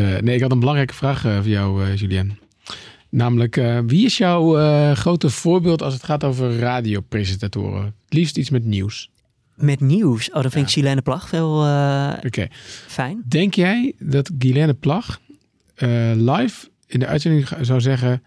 Eh, 0.00 0.22
nee, 0.22 0.34
ik 0.34 0.42
had 0.42 0.50
een 0.50 0.58
belangrijke 0.58 0.94
vraag 0.94 1.24
eh, 1.24 1.36
voor 1.36 1.48
jou, 1.48 1.84
eh, 1.84 1.96
Julien. 1.96 2.38
Namelijk, 3.08 3.54
wie 3.86 4.04
is 4.04 4.16
jouw 4.16 4.54
grote 4.94 5.30
voorbeeld 5.30 5.82
als 5.82 5.94
het 5.94 6.02
gaat 6.02 6.24
over 6.24 6.58
radiopresentatoren? 6.58 7.84
Het 7.84 8.14
liefst 8.14 8.36
iets 8.36 8.50
met 8.50 8.64
nieuws. 8.64 9.10
Met 9.54 9.80
nieuws. 9.80 10.30
Oh, 10.30 10.42
dan 10.42 10.50
vind 10.50 10.64
ik 10.64 10.72
Silene 10.72 11.02
Plag 11.02 11.30
wel 11.30 11.58
Oké. 12.26 12.48
fijn. 12.86 13.22
Denk 13.26 13.54
jij 13.54 13.94
dat 13.98 14.30
Guylaine 14.38 14.74
Plag 14.74 15.20
live 16.14 16.68
in 16.86 17.00
de 17.00 17.06
uitzending 17.06 17.48
zou 17.60 17.80
zeggen... 17.80 18.22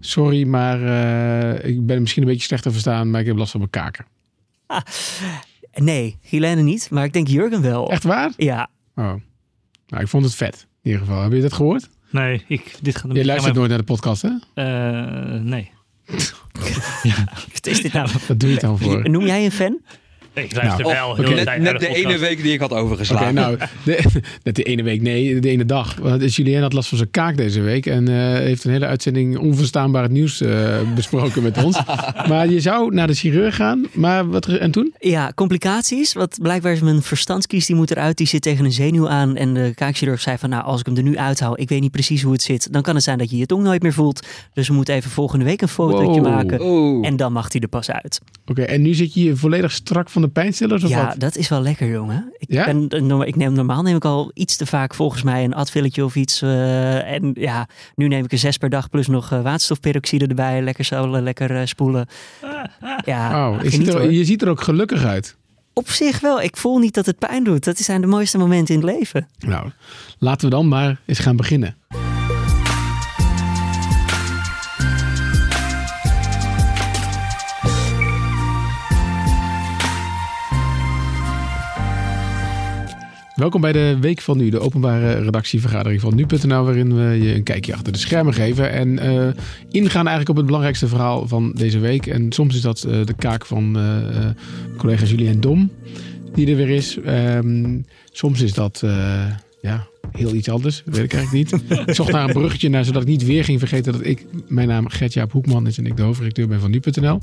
Sorry, 0.00 0.46
maar 0.46 0.80
ik 1.64 1.86
ben 1.86 2.00
misschien 2.00 2.22
een 2.22 2.28
beetje 2.28 2.46
slecht 2.46 2.62
te 2.62 2.70
verstaan, 2.70 3.10
maar 3.10 3.20
ik 3.20 3.26
heb 3.26 3.36
last 3.36 3.50
van 3.50 3.60
mijn 3.60 3.72
kaken. 3.72 4.06
Nee, 5.74 6.18
Helene 6.22 6.62
niet, 6.62 6.90
maar 6.90 7.04
ik 7.04 7.12
denk 7.12 7.28
Jurgen 7.28 7.62
wel. 7.62 7.90
Echt 7.90 8.04
waar? 8.04 8.32
Ja, 8.36 8.70
Oh. 8.94 9.14
Nou, 9.86 10.02
ik 10.02 10.08
vond 10.08 10.24
het 10.24 10.34
vet. 10.34 10.66
In 10.90 10.96
ieder 10.96 11.08
geval. 11.08 11.22
Heb 11.22 11.32
je 11.32 11.40
dat 11.40 11.52
gehoord? 11.52 11.88
Nee, 12.10 12.44
ik, 12.48 12.74
dit 12.82 12.96
gaat 12.96 13.12
Je 13.12 13.24
luistert 13.24 13.54
nooit 13.54 13.68
naar 13.68 13.78
de 13.78 13.84
podcast, 13.84 14.22
hè? 14.22 14.30
Eh, 14.54 15.40
nee. 15.40 15.70
wat 17.52 17.66
is 17.66 17.82
dit 17.82 17.92
nou? 17.92 18.08
Dat 18.28 18.40
doe 18.40 18.50
je 18.50 18.58
dan 18.58 18.78
voor. 18.78 19.10
Noem 19.10 19.26
jij 19.26 19.44
een 19.44 19.52
fan? 19.52 19.80
Ik 20.42 20.54
luister 20.54 20.84
Nou, 20.84 21.16
wel 21.16 21.16
Net- 21.34 21.44
tijd 21.44 21.60
Net 21.60 21.72
naar 21.72 21.78
de 21.78 21.86
podcast. 21.86 22.04
ene 22.06 22.18
week 22.18 22.42
die 22.42 22.52
ik 22.52 22.60
had 22.60 22.72
overgeslagen. 22.72 23.34
nou, 23.34 23.56
de, 23.84 24.02
net 24.44 24.56
de 24.56 24.62
ene 24.62 24.82
week, 24.82 25.02
nee, 25.02 25.38
de 25.40 25.48
ene 25.48 25.64
dag. 25.64 25.94
Want 25.94 26.34
Julien 26.34 26.60
had 26.62 26.72
last 26.72 26.88
van 26.88 26.98
zijn 26.98 27.10
kaak 27.10 27.36
deze 27.36 27.60
week 27.60 27.86
en 27.86 28.08
eh, 28.08 28.14
heeft 28.38 28.64
een 28.64 28.70
hele 28.70 28.86
uitzending 28.86 29.38
onverstaanbaar 29.38 30.02
het 30.02 30.12
nieuws 30.12 30.40
eh, 30.40 30.78
besproken 30.94 31.42
met 31.42 31.64
ons. 31.64 31.78
maar 32.28 32.48
je 32.48 32.60
zou 32.60 32.94
naar 32.94 33.06
de 33.06 33.14
chirurg 33.14 33.54
gaan, 33.56 33.86
maar 33.92 34.28
wat 34.28 34.46
en 34.46 34.70
toen? 34.70 34.94
Ja, 34.98 35.32
complicaties. 35.34 36.12
Want 36.12 36.38
blijkbaar 36.42 36.72
is 36.72 36.80
mijn 36.80 37.02
verstandskies, 37.02 37.66
die 37.66 37.76
moet 37.76 37.90
eruit. 37.90 38.16
Die 38.16 38.26
zit 38.26 38.42
tegen 38.42 38.64
een 38.64 38.72
zenuw 38.72 39.08
aan. 39.08 39.36
En 39.36 39.54
de 39.54 39.72
kaakchirurg 39.74 40.20
zei 40.20 40.38
van, 40.38 40.50
nou, 40.50 40.64
als 40.64 40.80
ik 40.80 40.86
hem 40.86 40.96
er 40.96 41.02
nu 41.02 41.18
uithaal, 41.18 41.60
ik 41.60 41.68
weet 41.68 41.80
niet 41.80 41.90
precies 41.90 42.22
hoe 42.22 42.32
het 42.32 42.42
zit. 42.42 42.72
Dan 42.72 42.82
kan 42.82 42.94
het 42.94 43.04
zijn 43.04 43.18
dat 43.18 43.30
je 43.30 43.36
je 43.36 43.46
tong 43.46 43.62
nooit 43.62 43.82
meer 43.82 43.92
voelt. 43.92 44.26
Dus 44.52 44.68
we 44.68 44.74
moeten 44.74 44.94
even 44.94 45.10
volgende 45.10 45.44
week 45.44 45.62
een 45.62 45.68
fotootje 45.68 46.20
Wow. 46.20 46.22
maken. 46.30 46.60
Oh. 46.60 47.06
En 47.06 47.16
dan 47.16 47.32
mag 47.32 47.52
hij 47.52 47.60
er 47.60 47.68
pas 47.68 47.90
uit. 47.90 48.20
Oké, 48.46 48.62
en 48.62 48.82
nu 48.82 48.94
zit 48.94 49.14
je 49.14 49.20
hier 49.20 49.36
volledig 49.36 49.72
strak 49.72 50.10
van 50.10 50.22
de 50.22 50.28
pijnstillers 50.30 50.84
of 50.84 50.90
Ja, 50.90 51.06
wat? 51.06 51.20
dat 51.20 51.36
is 51.36 51.48
wel 51.48 51.62
lekker, 51.62 51.88
jongen. 51.90 52.32
Ik, 52.38 52.52
Ja? 52.52 52.64
ben, 52.64 52.88
ik 53.26 53.36
neem, 53.36 53.52
normaal 53.52 53.82
neem 53.82 53.96
ik 53.96 54.04
al 54.04 54.30
iets 54.34 54.56
te 54.56 54.66
vaak 54.66 54.94
volgens 54.94 55.22
mij 55.22 55.44
een 55.44 55.54
advilletje 55.54 56.04
of 56.04 56.16
iets. 56.16 56.42
eh, 56.42 57.12
en 57.12 57.30
ja, 57.34 57.68
nu 57.94 58.08
neem 58.08 58.24
ik 58.24 58.32
er 58.32 58.38
zes 58.38 58.56
per 58.56 58.70
dag 58.70 58.90
plus 58.90 59.06
nog 59.06 59.32
eh, 59.32 59.42
waterstofperoxide 59.42 60.26
erbij. 60.26 60.62
Lekker 60.62 60.84
zolen, 60.84 61.22
lekker 61.22 61.56
eh, 61.56 61.66
spoelen. 61.66 62.06
Ja, 63.04 63.48
Oh, 63.50 63.62
je, 63.62 63.70
ziet 63.70 63.88
er, 63.88 64.10
je 64.10 64.24
ziet 64.24 64.42
er 64.42 64.48
ook 64.48 64.60
gelukkig 64.62 65.04
uit. 65.04 65.36
Op 65.72 65.90
zich 65.90 66.20
wel. 66.20 66.40
Ik 66.42 66.56
voel 66.56 66.78
niet 66.78 66.94
dat 66.94 67.06
het 67.06 67.18
pijn 67.18 67.44
doet. 67.44 67.64
Dat 67.64 67.78
zijn 67.78 68.00
de 68.00 68.06
mooiste 68.06 68.38
momenten 68.38 68.74
in 68.74 68.80
het 68.86 68.90
leven. 68.98 69.28
Nou, 69.38 69.70
laten 70.18 70.48
we 70.48 70.54
dan 70.54 70.68
maar 70.68 71.00
eens 71.06 71.18
gaan 71.18 71.36
beginnen. 71.36 71.76
Welkom 83.40 83.60
bij 83.60 83.72
de 83.72 83.96
Week 84.00 84.20
van 84.20 84.36
Nu, 84.36 84.50
de 84.50 84.60
openbare 84.60 85.22
redactievergadering 85.22 86.00
van 86.00 86.14
Nu.nl, 86.14 86.64
waarin 86.64 86.96
we 86.96 87.22
je 87.22 87.34
een 87.34 87.42
kijkje 87.42 87.74
achter 87.74 87.92
de 87.92 87.98
schermen 87.98 88.34
geven 88.34 88.70
en 88.70 88.98
eh, 88.98 89.28
ingaan 89.70 90.06
eigenlijk 90.06 90.28
op 90.28 90.36
het 90.36 90.44
belangrijkste 90.44 90.88
verhaal 90.88 91.28
van 91.28 91.52
deze 91.52 91.78
week. 91.78 92.06
En 92.06 92.32
soms 92.32 92.54
is 92.54 92.60
dat 92.60 92.82
eh, 92.82 93.06
de 93.06 93.14
kaak 93.14 93.46
van 93.46 93.78
eh, 93.78 94.30
collega 94.76 95.04
Julien 95.04 95.40
Dom, 95.40 95.70
die 96.34 96.50
er 96.50 96.56
weer 96.56 96.70
is. 96.70 96.98
Ehm, 96.98 97.78
soms 98.12 98.40
is 98.40 98.52
dat 98.52 98.84
ja, 99.60 99.86
heel 100.12 100.34
iets 100.34 100.48
anders, 100.48 100.82
weet 100.84 101.04
ik 101.04 101.12
eigenlijk 101.12 101.52
niet. 101.52 101.78
ik 101.88 101.94
zocht 101.94 102.12
naar 102.12 102.28
een 102.28 102.32
bruggetje 102.34 102.68
naar, 102.68 102.84
zodat 102.84 103.02
ik 103.02 103.08
niet 103.08 103.24
weer 103.24 103.44
ging 103.44 103.58
vergeten 103.58 103.92
dat 103.92 104.04
ik, 104.04 104.26
mijn 104.48 104.68
naam 104.68 104.88
Gertjaap 104.88 105.32
Hoekman 105.32 105.66
is 105.66 105.78
en 105.78 105.86
ik 105.86 105.96
de 105.96 106.02
hoofdredacteur 106.02 106.48
ben 106.48 106.60
van 106.60 106.70
Nu.nl. 106.70 107.18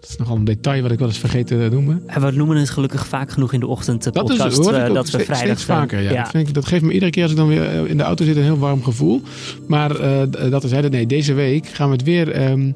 Dat 0.00 0.10
is 0.10 0.16
nogal 0.16 0.36
een 0.36 0.44
detail 0.44 0.82
wat 0.82 0.90
ik 0.90 0.98
wel 0.98 1.08
eens 1.08 1.18
vergeten 1.18 1.58
te 1.58 1.74
noemen. 1.74 2.02
En 2.06 2.20
we 2.22 2.30
noemen 2.30 2.56
het 2.56 2.70
gelukkig 2.70 3.06
vaak 3.06 3.30
genoeg 3.30 3.52
in 3.52 3.60
de 3.60 3.66
ochtend 3.66 4.02
de 4.04 4.10
Dat 4.10 4.26
podcast. 4.26 4.58
is 4.58 4.64
hoor 4.64 4.74
eh, 4.74 4.94
dat 4.94 5.10
we 5.10 5.18
vrijdag 5.18 5.36
steeds 5.38 5.64
vaker. 5.64 6.00
Ja. 6.02 6.10
Ja. 6.10 6.22
Dat, 6.22 6.30
vind 6.30 6.48
ik, 6.48 6.54
dat 6.54 6.66
geeft 6.66 6.82
me 6.82 6.92
iedere 6.92 7.10
keer 7.10 7.22
als 7.22 7.30
ik 7.32 7.38
dan 7.38 7.48
weer 7.48 7.62
eh, 7.64 7.90
in 7.90 7.96
de 7.96 8.02
auto 8.02 8.24
zit 8.24 8.36
een 8.36 8.42
heel 8.42 8.58
warm 8.58 8.82
gevoel. 8.82 9.22
Maar 9.66 9.96
eh, 10.00 10.22
d- 10.22 10.50
dat 10.50 10.64
is. 10.64 10.70
Nee, 10.70 11.06
deze 11.06 11.32
week 11.34 11.66
gaan 11.66 11.86
we 11.88 11.92
het 11.96 12.04
weer 12.04 12.30
ehm, 12.30 12.70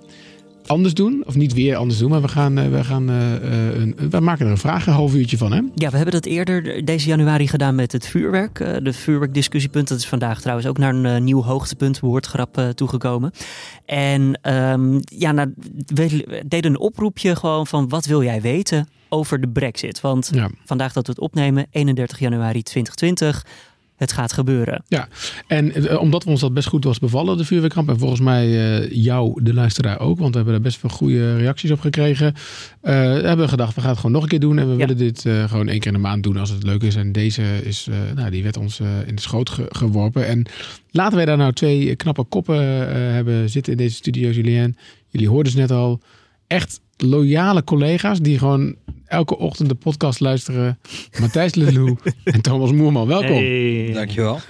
anders 0.72 0.94
doen. 0.94 1.22
Of 1.26 1.34
niet 1.34 1.52
weer 1.52 1.76
anders 1.76 1.98
doen, 1.98 2.10
maar 2.10 2.20
we, 2.20 2.28
gaan, 2.28 2.58
eh, 2.58 2.68
we, 2.68 2.84
gaan, 2.84 3.10
eh, 3.10 3.34
eh, 3.36 3.80
een, 3.80 3.96
we 4.10 4.20
maken 4.20 4.46
er 4.46 4.50
een 4.52 4.58
vraag 4.58 4.86
een 4.86 4.92
half 4.92 5.14
uurtje 5.14 5.36
van. 5.36 5.52
Hè? 5.52 5.60
Ja, 5.74 5.90
we 5.90 5.96
hebben 5.96 6.14
dat 6.14 6.24
eerder 6.24 6.84
deze 6.84 7.08
januari 7.08 7.48
gedaan 7.48 7.74
met 7.74 7.92
het 7.92 8.06
vuurwerk. 8.06 8.58
De 8.82 8.92
vuurwerkdiscussiepunt, 8.92 9.88
dat 9.88 9.98
is 9.98 10.06
vandaag 10.06 10.40
trouwens 10.40 10.68
ook 10.68 10.78
naar 10.78 10.94
een 10.94 11.24
nieuw 11.24 11.42
hoogtepunt, 11.42 12.00
woordgrap, 12.00 12.72
toegekomen. 12.74 13.30
En 13.84 14.38
ehm, 14.42 15.00
ja, 15.04 15.32
nou, 15.32 15.54
we 15.86 16.42
deden 16.46 16.70
een 16.70 16.78
oproepje 16.80 17.36
gewoon 17.36 17.66
van 17.66 17.88
wat 17.88 18.06
wil 18.06 18.22
jij 18.22 18.40
weten 18.40 18.88
over 19.08 19.40
de 19.40 19.48
brexit? 19.48 20.00
Want 20.00 20.30
Ja. 20.34 20.50
vandaag 20.64 20.92
dat 20.92 21.06
we 21.06 21.12
het 21.12 21.20
opnemen, 21.20 21.66
31 21.70 22.18
januari 22.18 22.62
2020, 22.62 23.46
het 24.02 24.12
gaat 24.12 24.32
gebeuren. 24.32 24.82
Ja, 24.88 25.08
en 25.46 25.72
eh, 25.74 26.00
omdat 26.00 26.24
we 26.24 26.30
ons 26.30 26.40
dat 26.40 26.54
best 26.54 26.68
goed 26.68 26.84
was 26.84 26.98
bevallen, 26.98 27.36
de 27.36 27.44
vuurwerkramp. 27.44 27.88
En 27.88 27.98
volgens 27.98 28.20
mij 28.20 28.46
eh, 28.80 28.90
jou, 28.90 29.42
de 29.42 29.54
luisteraar 29.54 30.00
ook. 30.00 30.18
Want 30.18 30.30
we 30.30 30.36
hebben 30.36 30.54
er 30.54 30.60
best 30.60 30.82
wel 30.82 30.90
goede 30.90 31.36
reacties 31.36 31.70
op 31.70 31.80
gekregen. 31.80 32.34
eh, 32.80 32.94
hebben 32.94 33.36
we 33.38 33.48
gedacht, 33.48 33.74
we 33.74 33.80
gaan 33.80 33.90
het 33.90 33.98
gewoon 33.98 34.12
nog 34.14 34.22
een 34.22 34.28
keer 34.28 34.40
doen. 34.40 34.58
En 34.58 34.64
we 34.66 34.72
Ja. 34.72 34.78
willen 34.78 34.96
dit 34.96 35.20
gewoon 35.46 35.68
één 35.68 35.78
keer 35.78 35.86
in 35.92 35.96
de 35.96 35.98
maand 36.08 36.22
doen 36.22 36.36
als 36.36 36.50
het 36.50 36.62
leuk 36.62 36.82
is. 36.82 36.96
En 36.96 37.12
deze 37.12 37.42
is, 37.64 37.88
nou, 38.14 38.30
die 38.30 38.42
werd 38.42 38.56
ons 38.56 38.80
in 39.06 39.14
de 39.14 39.20
schoot 39.22 39.50
ge- 39.50 39.66
geworpen. 39.68 40.26
En 40.26 40.46
laten 40.90 41.16
wij 41.16 41.24
daar 41.24 41.36
nou 41.36 41.52
twee 41.52 41.96
knappe 41.96 42.24
koppen 42.24 42.60
hebben 43.14 43.50
zitten 43.50 43.72
in 43.72 43.78
deze 43.78 43.94
studio, 43.94 44.30
Julien. 44.30 44.76
Jullie 45.08 45.28
hoorden 45.28 45.52
ze 45.52 45.58
net 45.58 45.70
al. 45.70 46.00
Echt 46.46 46.80
loyale 47.02 47.64
collega's 47.64 48.20
die 48.20 48.38
gewoon 48.38 48.74
elke 49.06 49.38
ochtend 49.38 49.68
de 49.68 49.74
podcast 49.74 50.20
luisteren. 50.20 50.78
Matthijs 51.20 51.54
Lelou 51.54 51.96
en 52.24 52.40
Thomas 52.40 52.72
Moerman. 52.72 53.06
Welkom. 53.06 53.36
Hey. 53.36 53.90
Dankjewel. 53.92 54.38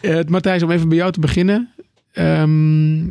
Eh, 0.00 0.18
Matthijs, 0.28 0.62
om 0.62 0.70
even 0.70 0.88
bij 0.88 0.96
jou 0.98 1.12
te 1.12 1.20
beginnen. 1.20 1.70
Ehm, 2.12 3.04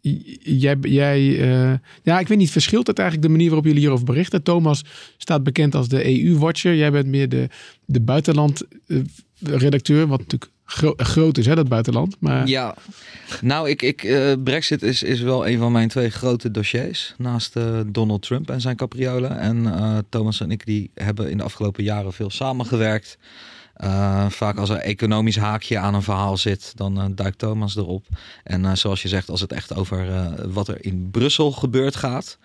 j- 0.00 0.36
jij, 0.42 0.76
jij 0.80 1.40
eh, 1.40 1.72
ja, 2.02 2.20
ik 2.20 2.28
weet 2.28 2.38
niet, 2.38 2.50
verschilt 2.50 2.86
het 2.86 2.98
eigenlijk 2.98 3.28
de 3.28 3.32
manier 3.34 3.46
waarop 3.48 3.66
jullie 3.66 3.80
hierover 3.80 4.04
berichten? 4.04 4.42
Thomas 4.42 4.84
staat 5.16 5.42
bekend 5.42 5.74
als 5.74 5.88
de 5.88 6.22
EU-watcher. 6.24 6.74
Jij 6.76 6.90
bent 6.90 7.06
meer 7.06 7.28
de, 7.28 7.48
de 7.84 8.00
buitenland-redacteur, 8.00 10.06
wat 10.06 10.18
natuurlijk 10.18 10.50
gro- 10.72 10.94
groot 10.96 11.38
is, 11.38 11.46
hè, 11.46 11.54
dat 11.54 11.68
buitenland. 11.68 12.16
Maar 12.20 12.46
Ja, 12.46 12.74
nou, 13.40 13.68
ik, 13.68 13.82
ik, 13.82 14.02
eh, 14.04 14.32
Brexit 14.44 14.82
is, 14.82 15.02
is 15.02 15.20
wel 15.20 15.48
een 15.48 15.58
van 15.58 15.72
mijn 15.72 15.88
twee 15.88 16.10
grote 16.10 16.50
dossiers. 16.50 17.14
Naast 17.18 17.56
eh, 17.56 17.80
Donald 17.86 18.22
Trump 18.22 18.50
en 18.50 18.60
zijn 18.60 18.76
capriolen. 18.76 19.38
En 19.38 19.66
eh, 19.74 19.98
Thomas 20.08 20.40
en 20.40 20.50
ik 20.50 20.66
die 20.66 20.90
hebben 20.94 21.30
in 21.30 21.36
de 21.36 21.42
afgelopen 21.42 21.84
jaren 21.84 22.12
veel 22.12 22.30
samengewerkt. 22.30 23.18
Vaak 24.28 24.56
als 24.56 24.70
er 24.70 24.76
economisch 24.76 25.36
haakje 25.36 25.78
aan 25.78 25.94
een 25.94 26.02
verhaal 26.02 26.36
zit, 26.36 26.72
dan 26.76 27.12
duikt 27.14 27.38
Thomas 27.38 27.76
erop. 27.76 28.06
En 28.44 28.78
zoals 28.78 29.02
je 29.02 29.08
zegt, 29.08 29.28
als 29.30 29.40
het 29.40 29.52
echt 29.52 29.74
over 29.74 30.06
wat 30.52 30.68
er 30.68 30.84
in 30.84 31.08
Brussel 31.10 31.52
gebeurd 31.52 31.96
gaat. 31.96 32.38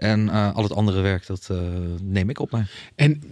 En 0.00 0.28
eh, 0.28 0.54
al 0.54 0.62
het 0.62 0.74
andere 0.74 1.00
werk, 1.00 1.26
dat 1.26 1.48
eh, 1.50 1.58
neem 2.02 2.30
ik 2.30 2.40
op 2.40 2.50
mij. 2.50 2.64
En 2.94 3.22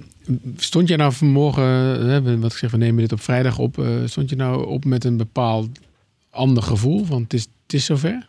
stond 0.56 0.88
jij 0.88 0.96
nou 0.96 1.12
vanmorgen, 1.12 1.64
hè, 2.08 2.38
wat 2.38 2.52
ik 2.52 2.58
zeg, 2.58 2.70
we 2.70 2.76
nemen 2.76 3.00
dit 3.00 3.12
op 3.12 3.20
vrijdag 3.20 3.58
op. 3.58 3.78
eh, 3.78 3.86
stond 4.04 4.30
je 4.30 4.36
nou 4.36 4.66
op 4.66 4.84
met 4.84 5.04
een 5.04 5.16
bepaald 5.16 5.68
ander 6.30 6.62
gevoel? 6.62 7.06
Want 7.06 7.22
het 7.22 7.32
is, 7.32 7.46
het 7.62 7.72
is 7.72 7.84
zover. 7.84 8.26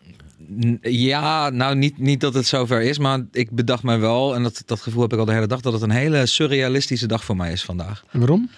Ja, 0.82 1.50
nou 1.50 1.76
niet, 1.76 1.98
niet 1.98 2.22
dat 2.22 2.34
het 2.34 2.46
zover 2.46 2.82
is, 2.82 2.98
maar 2.98 3.26
ik 3.32 3.52
bedacht 3.52 3.84
mij 3.84 4.00
wel, 4.00 4.36
en 4.36 4.44
dat, 4.44 4.64
dat 4.66 4.82
gevoel 4.82 5.02
heb 5.02 5.14
ik 5.14 5.20
al 5.20 5.26
de 5.26 5.34
hele 5.34 5.48
dag, 5.48 5.62
dat 5.62 5.74
het 5.74 5.82
een 5.82 5.90
hele 5.90 6.26
surrealistische 6.26 7.08
dag 7.08 7.24
voor 7.24 7.36
mij 7.36 7.52
is 7.52 7.64
vandaag. 7.64 8.04
En 8.12 8.20
waarom? 8.20 8.50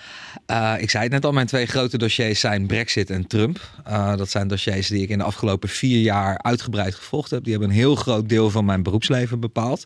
Eh, 0.45 0.73
ik 0.77 0.89
zei 0.89 1.03
het 1.03 1.11
net 1.11 1.25
al, 1.25 1.31
mijn 1.31 1.47
twee 1.47 1.65
grote 1.65 1.97
dossiers 1.97 2.39
zijn 2.39 2.67
Brexit 2.67 3.09
en 3.09 3.27
Trump. 3.27 3.59
Eh, 3.83 4.15
dat 4.15 4.29
zijn 4.29 4.47
dossiers 4.47 4.87
die 4.87 5.01
ik 5.01 5.09
in 5.09 5.17
de 5.17 5.23
afgelopen 5.23 5.69
vier 5.69 5.99
jaar 6.01 6.37
uitgebreid 6.37 6.95
gevolgd 6.95 7.31
heb. 7.31 7.43
Die 7.43 7.51
hebben 7.51 7.69
een 7.69 7.75
heel 7.75 7.95
groot 7.95 8.29
deel 8.29 8.49
van 8.49 8.65
mijn 8.65 8.83
beroepsleven 8.83 9.39
bepaald. 9.39 9.85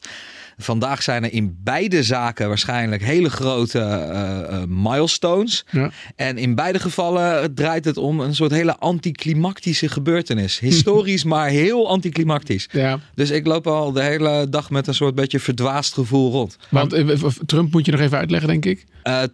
Vandaag 0.57 1.03
zijn 1.03 1.23
er 1.23 1.33
in 1.33 1.57
beide 1.63 2.03
zaken 2.03 2.47
waarschijnlijk 2.47 3.03
hele 3.03 3.29
grote 3.29 3.79
eh, 3.79 4.63
milestones. 4.67 5.65
Ja. 5.71 5.91
En 6.15 6.37
in 6.37 6.55
beide 6.55 6.79
gevallen 6.79 7.53
draait 7.53 7.85
het 7.85 7.97
om 7.97 8.19
een 8.19 8.35
soort 8.35 8.51
hele 8.51 8.77
anticlimactische 8.77 9.89
gebeurtenis. 9.89 10.59
Historisch, 10.59 11.23
maar 11.33 11.49
heel 11.49 11.89
anticlimactisch. 11.89 12.67
Ja, 12.71 12.99
Dus 13.15 13.29
ik 13.29 13.45
loop 13.45 13.67
al 13.67 13.91
de 13.91 14.01
hele 14.01 14.47
dag 14.49 14.69
met 14.69 14.87
een 14.87 14.93
soort 14.93 15.15
beetje 15.15 15.39
verdwaasd 15.39 15.93
gevoel 15.93 16.31
rond. 16.31 16.57
want 16.69 16.95
Trump 17.45 17.71
moet 17.71 17.85
je 17.85 17.91
nog 17.91 18.01
even 18.01 18.17
uitleggen, 18.17 18.49
denk 18.49 18.65
ik. 18.65 18.85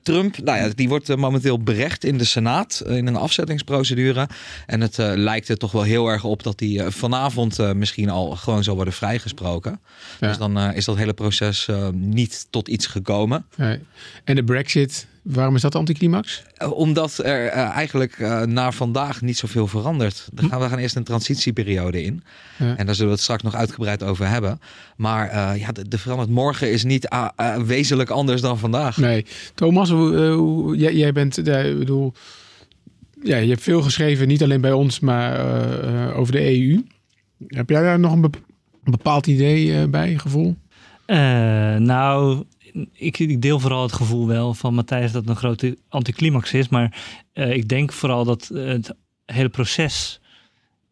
Trump, 0.03 0.37
nou 0.43 0.57
ja, 0.57 0.69
die 0.75 0.89
wordt 0.89 1.00
eh, 1.09 1.15
momenteel 1.15 1.59
berecht 1.59 2.03
in 2.03 2.17
de 2.17 2.23
Senaat 2.23 2.79
eh, 2.79 2.97
in 2.97 3.07
een 3.07 3.15
afzettingsprocedure. 3.15 4.29
En 4.65 4.81
het 4.81 4.99
eh, 4.99 5.11
lijkt 5.15 5.49
er 5.49 5.57
toch 5.57 5.71
wel 5.71 5.81
heel 5.81 6.07
erg 6.07 6.23
op 6.23 6.43
dat 6.43 6.61
eh, 6.61 6.85
vanavond 6.87 7.75
misschien 7.75 8.09
al 8.09 8.35
gewoon 8.35 8.63
zal 8.63 8.75
worden 8.75 8.93
vrijgesproken. 8.93 9.79
Ja. 10.19 10.27
Dus 10.27 10.37
dan 10.37 10.57
is 10.57 10.85
dat 10.85 10.97
hele 10.97 11.13
proces 11.13 11.67
niet 11.93 12.47
tot 12.49 12.67
iets 12.67 12.87
gekomen. 12.87 13.45
Nee. 13.55 13.79
En 14.23 14.35
de 14.35 14.43
Brexit, 14.43 15.07
Waarom 15.21 15.55
is 15.55 15.61
dat 15.61 15.75
anticlimax? 15.75 16.43
Eh, 16.57 16.71
Omdat 16.71 17.17
er 17.17 17.47
eh, 17.47 17.69
eigenlijk 17.69 18.13
eh, 18.19 18.41
naar 18.41 18.73
vandaag 18.73 19.21
niet 19.21 19.37
zoveel 19.37 19.67
verandert. 19.67 20.29
Dan 20.33 20.49
gaan 20.49 20.59
we 20.59 20.69
gaan 20.69 20.77
eerst 20.77 20.95
een 20.95 21.03
transitieperiode 21.03 22.03
in. 22.03 22.23
Ja. 22.57 22.77
En 22.77 22.85
daar 22.85 22.95
zullen 22.95 23.09
we 23.09 23.15
het 23.15 23.21
straks 23.23 23.43
nog 23.43 23.55
uitgebreid 23.55 24.03
over 24.03 24.27
hebben. 24.27 24.59
Maar 24.97 25.29
eh, 25.29 25.59
ja, 25.59 25.71
de, 25.71 25.87
de 25.87 25.97
veranderd 25.97 26.29
morgen 26.29 26.71
is 26.71 26.83
niet 26.83 27.07
wezenlijk 27.65 28.09
anders 28.09 28.41
dan 28.41 28.57
vandaag. 28.59 28.97
Nee. 28.97 29.25
Thomas, 29.55 29.89
eh, 29.91 30.37
jij, 30.79 30.95
jij 30.95 31.11
bent, 31.11 31.37
ik 31.37 31.77
bedoel, 31.77 32.13
ja, 33.23 33.37
je 33.37 33.49
hebt 33.49 33.63
veel 33.63 33.81
geschreven, 33.81 34.27
niet 34.27 34.43
alleen 34.43 34.61
bij 34.61 34.71
ons, 34.71 34.99
maar 34.99 35.39
over 36.15 36.33
de 36.33 36.45
EU. 36.59 36.83
Heb 37.47 37.69
jij 37.69 37.81
daar 37.81 37.99
nog 37.99 38.11
een 38.11 38.21
bep- 38.21 38.41
een 38.83 38.91
bepaald 38.91 39.27
idee 39.27 39.87
bij, 39.87 40.17
gevoel? 40.17 40.55
Eh, 41.05 41.17
nou, 41.75 42.43
ik, 42.93 43.19
ik 43.19 43.41
deel 43.41 43.59
vooral 43.59 43.81
het 43.81 43.93
gevoel 43.93 44.27
wel 44.27 44.53
van 44.53 44.73
Matthijs 44.73 45.11
dat 45.11 45.21
het 45.21 45.29
een 45.29 45.35
grote 45.35 45.77
anticlimax 45.89 46.53
is. 46.53 46.69
Maar 46.69 47.01
eh, 47.33 47.51
ik 47.51 47.67
denk 47.67 47.91
vooral 47.91 48.25
dat 48.25 48.47
het 48.53 48.95
hele 49.25 49.49
proces 49.49 50.20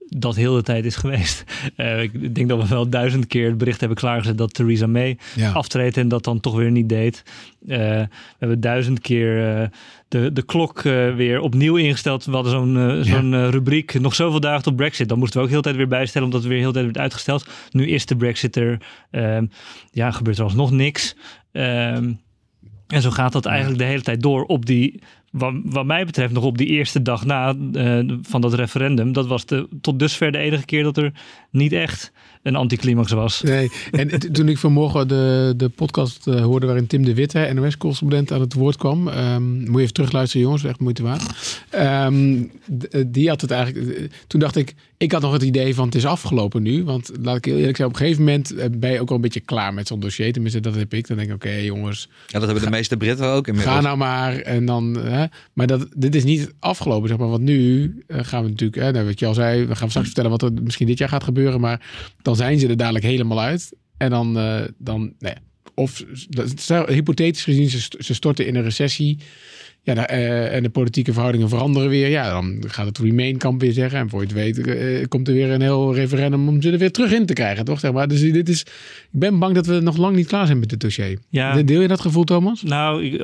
dat 0.10 0.36
heel 0.36 0.56
de 0.56 0.62
tijd 0.64 0.86
is 0.86 0.96
geweest. 0.96 1.44
Eh, 1.76 2.02
ik 2.02 2.36
denk 2.36 2.50
dat 2.50 2.62
we 2.62 2.68
wel 2.68 2.90
duizend 2.90 3.28
keer 3.28 3.48
het 3.48 3.58
bericht 3.58 3.80
hebben 3.80 3.98
klaargezet 3.98 4.38
dat 4.38 4.54
Theresa 4.54 4.88
May 4.88 5.18
Ja. 5.36 5.52
aftreedt 5.52 5.98
en 5.98 6.08
dat 6.08 6.24
dan 6.24 6.40
toch 6.40 6.56
weer 6.56 6.72
niet 6.72 6.90
deed. 6.90 7.24
Eh, 7.68 7.78
we 7.78 8.08
hebben 8.40 8.60
duizend 8.60 9.00
keer 9.00 9.58
eh, 9.58 9.68
de, 10.08 10.34
de 10.34 10.42
klok 10.42 10.82
weer 10.82 11.40
opnieuw 11.40 11.76
ingesteld. 11.76 12.26
We 12.26 12.32
hadden 12.32 12.52
zo'n 12.52 13.04
zo'n 13.04 13.50
rubriek, 13.50 14.00
nog 14.00 14.16
zoveel 14.16 14.40
dagen 14.40 14.64
tot 14.64 14.76
Brexit. 14.76 15.10
Dan 15.10 15.20
moesten 15.20 15.40
we 15.40 15.44
ook 15.46 15.52
heel 15.52 15.62
de 15.62 15.64
tijd 15.64 15.76
weer 15.76 15.88
bijstellen, 15.88 16.28
omdat 16.28 16.42
het 16.42 16.50
weer 16.52 16.60
heel 16.60 16.72
de 16.72 16.74
tijd 16.74 16.86
werd 16.86 16.98
uitgesteld. 16.98 17.48
Nu 17.72 17.88
is 17.88 18.06
de 18.06 18.16
Brexit 18.16 18.56
er. 18.56 18.78
Ehm, 19.12 19.46
ja, 19.92 20.12
gebeurt 20.12 20.38
er 20.38 20.44
alsnog 20.44 20.72
niks. 20.72 21.16
Ehm, 21.52 22.12
en 22.88 23.02
zo 23.02 23.10
gaat 23.10 23.32
dat 23.32 23.46
eigenlijk 23.46 23.80
de 23.80 23.86
hele 23.86 24.02
tijd 24.02 24.22
door 24.22 24.44
op 24.44 24.66
die, 24.66 25.02
wat, 25.32 25.54
wat 25.64 25.86
mij 25.86 26.06
betreft, 26.06 26.34
nog 26.34 26.44
op 26.44 26.58
die 26.58 26.68
eerste 26.68 27.02
dag 27.02 27.26
na 27.26 27.56
eh, 27.74 28.00
van 28.22 28.42
dat 28.42 28.54
referendum. 28.54 29.14
Dat 29.14 29.28
was 29.28 29.46
de, 29.46 29.68
tot 29.82 30.00
dusver 30.00 30.32
de 30.32 30.38
enige 30.38 30.66
keer 30.66 30.84
dat 30.84 30.98
er 30.98 31.12
niet 31.50 31.72
echt 31.72 32.12
een 32.44 32.56
anticlimax 32.56 33.12
was. 33.12 33.42
Nee, 33.42 33.72
en 33.92 34.32
toen 34.32 34.50
ik 34.50 34.58
vanmorgen 34.58 35.08
de, 35.08 35.54
de 35.58 35.70
podcast 35.70 36.28
eh, 36.28 36.42
hoorde 36.42 36.66
waarin 36.66 36.88
Tim 36.88 37.06
de 37.06 37.14
Witte, 37.14 37.52
NOS-correspondent, 37.54 38.32
aan 38.32 38.40
het 38.42 38.54
woord 38.54 38.78
kwam. 38.78 39.08
ehm, 39.08 39.60
moet 39.60 39.74
je 39.76 39.80
even 39.82 39.94
terugluisteren, 39.94 40.46
jongens, 40.46 40.64
echt 40.64 40.80
moeite 40.80 41.04
waard. 41.04 41.24
Ehm, 41.70 42.44
eh, 42.92 43.04
die 43.08 43.30
had 43.30 43.42
het 43.42 43.52
eigenlijk. 43.52 43.88
eh, 43.98 44.04
Toen 44.28 44.40
dacht 44.40 44.56
ik, 44.56 44.74
ik 44.98 45.12
had 45.12 45.22
nog 45.22 45.32
het 45.34 45.42
idee 45.42 45.76
van 45.76 45.86
het 45.86 45.96
is 45.96 46.06
afgelopen 46.06 46.62
nu. 46.64 46.84
Want 46.84 47.12
laat 47.22 47.36
ik 47.38 47.46
heel 47.46 47.58
eerlijk 47.58 47.76
zijn, 47.78 47.88
op 47.88 47.94
een 47.94 48.00
gegeven 48.00 48.24
moment 48.24 48.80
ben 48.80 48.92
je 48.92 49.02
ook 49.02 49.08
wel 49.08 49.18
een 49.18 49.24
beetje 49.24 49.40
klaar 49.40 49.74
met 49.74 49.88
zo'n 49.88 50.00
dossier. 50.00 50.34
Tenminste, 50.34 50.60
dat 50.60 50.76
heb 50.76 50.94
ik. 50.94 51.08
Dan 51.08 51.18
denk 51.18 51.30
ik, 51.30 51.36
oké, 51.36 51.50
jongens, 51.52 52.10
Ja, 52.28 52.40
dat 52.40 52.48
hebben 52.48 52.64
de 52.64 52.70
meeste 52.70 52.98
Britten 52.98 53.26
ook 53.28 53.48
inmiddels. 53.48 53.76
Ga 53.76 53.82
nou 53.82 53.98
maar. 53.98 54.36
En 54.36 54.66
dan, 54.66 54.98
hè. 54.98 55.26
Maar 55.54 55.68
dat, 55.68 55.88
dit 55.96 56.16
is 56.16 56.24
niet 56.24 56.54
afgelopen, 56.60 57.10
zeg 57.10 57.18
maar. 57.18 57.30
Want 57.30 57.42
nu 57.44 57.94
gaan 58.08 58.44
we 58.44 58.50
natuurlijk, 58.50 58.82
hè, 58.82 58.92
nou, 58.92 59.06
wat 59.06 59.20
je 59.20 59.26
al 59.26 59.34
zei, 59.34 59.66
we 59.66 59.76
gaan 59.76 59.90
straks 59.90 60.06
vertellen 60.08 60.32
wat 60.32 60.42
er 60.42 60.52
misschien 60.64 60.88
dit 60.88 60.98
jaar 60.98 61.10
gaat 61.10 61.24
gebeuren. 61.24 61.60
Maar 61.60 61.82
dan 62.30 62.38
zijn 62.38 62.60
ze 62.60 62.68
er 62.68 62.78
dadelijk 62.78 63.06
helemaal 63.06 63.40
uit. 63.42 63.72
En 63.98 64.10
dan, 64.10 64.38
eh, 64.38 64.62
dan 64.78 65.14
nee. 65.20 65.34
Of 65.74 66.04
stel, 66.56 66.86
hypothetisch 66.88 67.44
gezien, 67.44 67.70
ze, 67.70 67.92
ze 68.00 68.14
storten 68.14 68.48
in 68.48 68.56
een 68.56 68.64
recessie. 68.64 69.18
Ja, 69.84 69.94
da- 69.94 70.08
eh, 70.08 70.56
en 70.56 70.64
de 70.64 70.70
politieke 70.70 71.12
verhoudingen 71.14 71.50
veranderen 71.50 71.90
weer. 71.90 72.10
Ja, 72.10 72.30
dan 72.30 72.64
gaat 72.68 72.86
het 72.86 72.98
Remain-kamp 72.98 73.62
weer 73.62 73.72
zeggen. 73.72 74.00
En 74.00 74.10
voor 74.10 74.20
je 74.20 74.26
het 74.26 74.36
weet 74.36 74.60
eh, 74.68 75.06
komt 75.08 75.28
er 75.28 75.34
weer 75.34 75.50
een 75.50 75.62
heel 75.62 75.96
referendum 75.96 76.48
om 76.48 76.62
ze 76.62 76.72
er 76.72 76.78
weer 76.78 76.92
terug 76.92 77.12
in 77.12 77.26
te 77.26 77.34
krijgen, 77.34 77.66
toch? 77.66 77.80
Zeg 77.80 77.92
maar. 77.92 78.08
Dus 78.08 78.22
dit 78.22 78.50
is, 78.50 78.62
ik 79.12 79.20
ben 79.20 79.40
bang 79.40 79.56
dat 79.56 79.66
we 79.66 79.80
nog 79.80 79.98
lang 79.98 80.16
niet 80.16 80.28
klaar 80.28 80.46
zijn 80.46 80.60
met 80.60 80.70
dit 80.70 80.80
dossier. 80.80 81.20
Ja. 81.30 81.62
Deel 81.64 81.82
je 81.82 81.88
dat 81.88 82.02
gevoel, 82.02 82.24
Thomas? 82.24 82.64
Nou, 82.64 83.04
ik- 83.06 83.18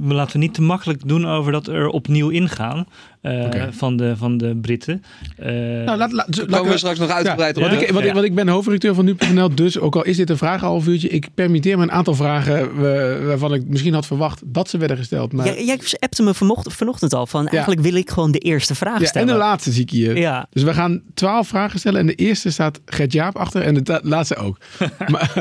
we 0.00 0.14
laten 0.14 0.40
niet 0.40 0.54
te 0.54 0.62
makkelijk 0.62 1.08
doen 1.08 1.26
over 1.26 1.52
dat 1.52 1.66
er 1.68 1.88
opnieuw 1.88 2.28
ingaan 2.28 2.86
eh, 3.20 3.62
van, 3.70 3.96
de, 3.96 4.16
van 4.16 4.36
de 4.38 4.56
Britten. 4.56 5.02
Eh, 5.36 5.46
Nou, 5.48 5.96
laat, 5.98 6.12
laat, 6.12 6.46
komen 6.46 6.70
we 6.70 6.78
straks 6.78 6.98
nog 6.98 7.10
uitgebreid 7.10 7.56
Ja, 7.56 7.62
op. 7.64 7.70
want, 7.70 7.82
ik, 7.82 7.88
want, 7.90 8.02
Ja. 8.04 8.08
ik, 8.08 8.14
want 8.14 8.26
ik 8.26 8.34
ben 8.34 8.48
hoofdredacteur 8.48 8.94
van 8.94 9.04
nu.nl, 9.04 9.54
dus 9.54 9.78
ook 9.78 9.96
al 9.96 10.04
is 10.04 10.16
dit 10.16 10.30
een 10.30 10.36
vragenhalfuurtje, 10.38 11.08
ik 11.08 11.28
permitteer 11.34 11.76
me 11.76 11.82
een 11.82 11.92
aantal 11.92 12.14
vragen 12.14 12.80
waarvan 13.26 13.54
ik 13.54 13.66
misschien 13.66 13.94
had 13.94 14.06
verwacht 14.06 14.42
dat 14.46 14.68
ze 14.70 14.78
werden 14.78 14.96
gesteld. 14.96 15.32
Maar, 15.32 15.46
Jij, 15.46 15.64
jij 15.64 15.78
appte 15.98 16.22
me 16.22 16.34
vanochtend, 16.34 16.74
vanochtend 16.74 17.12
al 17.14 17.26
van 17.26 17.48
eigenlijk 17.48 17.80
wil 17.80 17.94
ik 17.94 18.10
gewoon 18.10 18.30
de 18.30 18.38
eerste 18.38 18.74
vraag 18.74 18.94
ja, 18.94 19.00
en 19.00 19.06
stellen. 19.06 19.28
de 19.28 19.34
laatste 19.34 19.72
zie 19.72 19.82
ik 19.82 19.90
hier. 19.90 20.16
Ja. 20.18 20.46
Dus 20.50 20.62
we 20.62 20.74
gaan 20.74 21.02
twaalf 21.14 21.48
vragen 21.48 21.78
stellen 21.78 22.00
en 22.00 22.06
de 22.06 22.14
eerste 22.14 22.50
staat 22.50 22.80
Gert 22.86 23.12
Jaap 23.12 23.36
achter 23.36 23.62
en 23.62 23.74
de 23.74 24.00
laatste 24.02 24.36
ook. 24.36 24.58
maar 25.12 25.32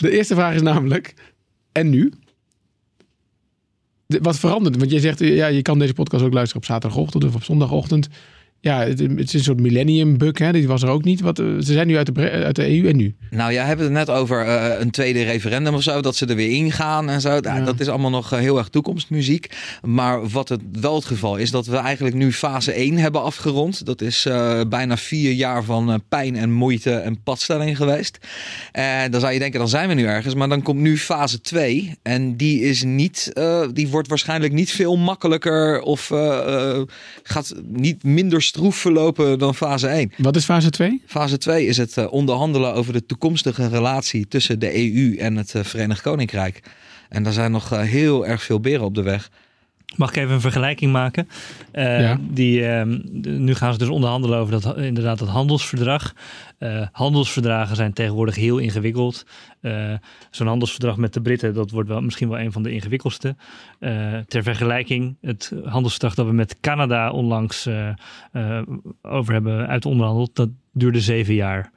de 0.00 0.10
eerste 0.10 0.34
vraag 0.34 0.54
is 0.54 0.62
namelijk, 0.62 1.14
en 1.72 1.90
nu? 1.90 2.12
Wat 4.18 4.38
verandert? 4.38 4.76
Want 4.76 4.90
je 4.90 5.00
zegt, 5.00 5.18
ja, 5.18 5.46
je 5.46 5.62
kan 5.62 5.78
deze 5.78 5.94
podcast 5.94 6.24
ook 6.24 6.32
luisteren 6.32 6.62
op 6.62 6.68
zaterdagochtend 6.68 7.24
of 7.24 7.34
op 7.34 7.42
zondagochtend. 7.42 8.08
Ja, 8.62 8.80
het, 8.80 8.98
het 8.98 9.18
is 9.18 9.32
een 9.32 9.42
soort 9.42 9.60
millennium 9.60 10.18
bug, 10.18 10.38
hè? 10.38 10.52
die 10.52 10.68
was 10.68 10.82
er 10.82 10.88
ook 10.88 11.04
niet. 11.04 11.20
Wat, 11.20 11.38
eh, 11.38 11.46
ze 11.46 11.72
zijn 11.72 11.86
nu 11.86 11.96
uit 11.96 12.14
de, 12.14 12.30
uit 12.30 12.56
de 12.56 12.68
EU 12.68 12.88
en 12.88 12.96
nu? 12.96 13.14
Nou, 13.30 13.52
jij 13.52 13.64
hebt 13.64 13.80
het 13.80 13.90
net 13.90 14.10
over 14.10 14.46
eh, 14.46 14.80
een 14.80 14.90
tweede 14.90 15.22
referendum 15.22 15.74
of 15.74 15.82
zo, 15.82 16.00
dat 16.00 16.16
ze 16.16 16.26
er 16.26 16.36
weer 16.36 16.50
ingaan 16.50 17.10
en 17.10 17.20
zo. 17.20 17.38
Ja. 17.40 17.60
Dat 17.60 17.80
is 17.80 17.88
allemaal 17.88 18.10
nog 18.10 18.32
eh, 18.32 18.38
heel 18.38 18.58
erg 18.58 18.68
toekomstmuziek. 18.68 19.50
Maar 19.82 20.28
wat 20.28 20.48
het 20.48 20.60
wel 20.72 20.94
het 20.94 21.04
geval 21.04 21.36
is, 21.36 21.50
dat 21.50 21.66
we 21.66 21.76
eigenlijk 21.76 22.16
nu 22.16 22.32
fase 22.32 22.72
1 22.72 22.96
hebben 22.96 23.22
afgerond. 23.22 23.86
Dat 23.86 24.00
is 24.00 24.28
bijna 24.68 24.96
vier 24.96 25.32
jaar 25.32 25.64
van 25.64 26.02
pijn 26.08 26.36
en 26.36 26.52
moeite 26.52 26.92
en 26.92 27.22
padstelling 27.22 27.76
geweest. 27.76 28.18
En 28.72 29.10
dan 29.10 29.20
zou 29.20 29.32
je 29.32 29.38
denken, 29.38 29.58
dan 29.58 29.68
zijn 29.68 29.88
we 29.88 29.94
nu 29.94 30.04
ergens. 30.04 30.34
Maar 30.34 30.48
dan 30.48 30.62
komt 30.62 30.80
nu 30.80 30.98
fase 30.98 31.40
2 31.40 31.94
en 32.02 32.36
die 32.36 32.60
is 32.60 32.82
niet, 32.82 33.32
die 33.72 33.88
wordt 33.88 34.08
waarschijnlijk 34.08 34.52
niet 34.52 34.70
veel 34.70 34.96
makkelijker 34.96 35.80
of 35.80 36.12
gaat 37.22 37.54
niet 37.66 38.02
minder 38.02 38.42
stroef 38.50 38.76
verlopen 38.76 39.38
dan 39.38 39.54
fase 39.54 39.86
1. 39.86 40.12
Wat 40.16 40.36
is 40.36 40.44
fase 40.44 40.70
2? 40.70 41.02
Fase 41.06 41.38
2 41.38 41.66
is 41.66 41.76
het 41.76 41.96
eh, 41.96 42.12
onderhandelen 42.12 42.74
over 42.74 42.92
de 42.92 43.06
toekomstige 43.06 43.68
relatie 43.68 44.28
tussen 44.28 44.58
de 44.58 44.74
EU 44.74 45.16
en 45.16 45.36
het 45.36 45.54
eh, 45.54 45.64
Verenigd 45.64 46.00
Koninkrijk. 46.00 46.62
En 47.08 47.22
daar 47.22 47.32
zijn 47.32 47.50
nog 47.50 47.72
eh, 47.72 47.80
heel 47.80 48.26
erg 48.26 48.42
veel 48.42 48.60
beren 48.60 48.84
op 48.84 48.94
de 48.94 49.02
weg. 49.02 49.30
Mag 49.96 50.10
ik 50.10 50.16
even 50.16 50.34
een 50.34 50.40
vergelijking 50.40 50.92
maken? 50.92 51.28
Eh, 51.72 52.00
Ja. 52.00 52.18
die, 52.20 52.66
ehm, 52.66 52.98
nu 53.44 53.54
gaan 53.54 53.72
ze 53.72 53.78
dus 53.78 53.88
onderhandelen 53.88 54.38
over 54.38 54.60
dat, 54.60 54.76
inderdaad 54.76 55.18
dat 55.18 55.28
handelsverdrag. 55.28 56.14
Eh, 56.58 56.86
handelsverdragen 56.92 57.76
zijn 57.76 57.92
tegenwoordig 57.92 58.34
heel 58.34 58.58
ingewikkeld. 58.58 59.26
Eh, 59.60 59.92
Zo'n 60.30 60.46
handelsverdrag 60.46 60.96
met 60.96 61.12
de 61.14 61.20
Britten, 61.20 61.54
dat 61.54 61.70
wordt 61.70 61.88
wel, 61.88 62.00
misschien 62.00 62.28
wel 62.28 62.38
een 62.40 62.52
van 62.52 62.62
de 62.62 62.72
ingewikkeldste. 62.72 63.36
Ter 64.26 64.42
vergelijking, 64.42 65.16
het 65.20 65.52
handelsverdrag 65.64 66.14
dat 66.14 66.26
we 66.26 66.32
met 66.32 66.60
Canada 66.60 67.10
onlangs 67.10 67.68
over 69.02 69.32
hebben 69.32 69.66
uit 69.66 69.86
onderhandeld, 69.86 70.36
dat 70.36 70.48
duurde 70.72 71.00
zeven 71.00 71.34
jaar. 71.34 71.70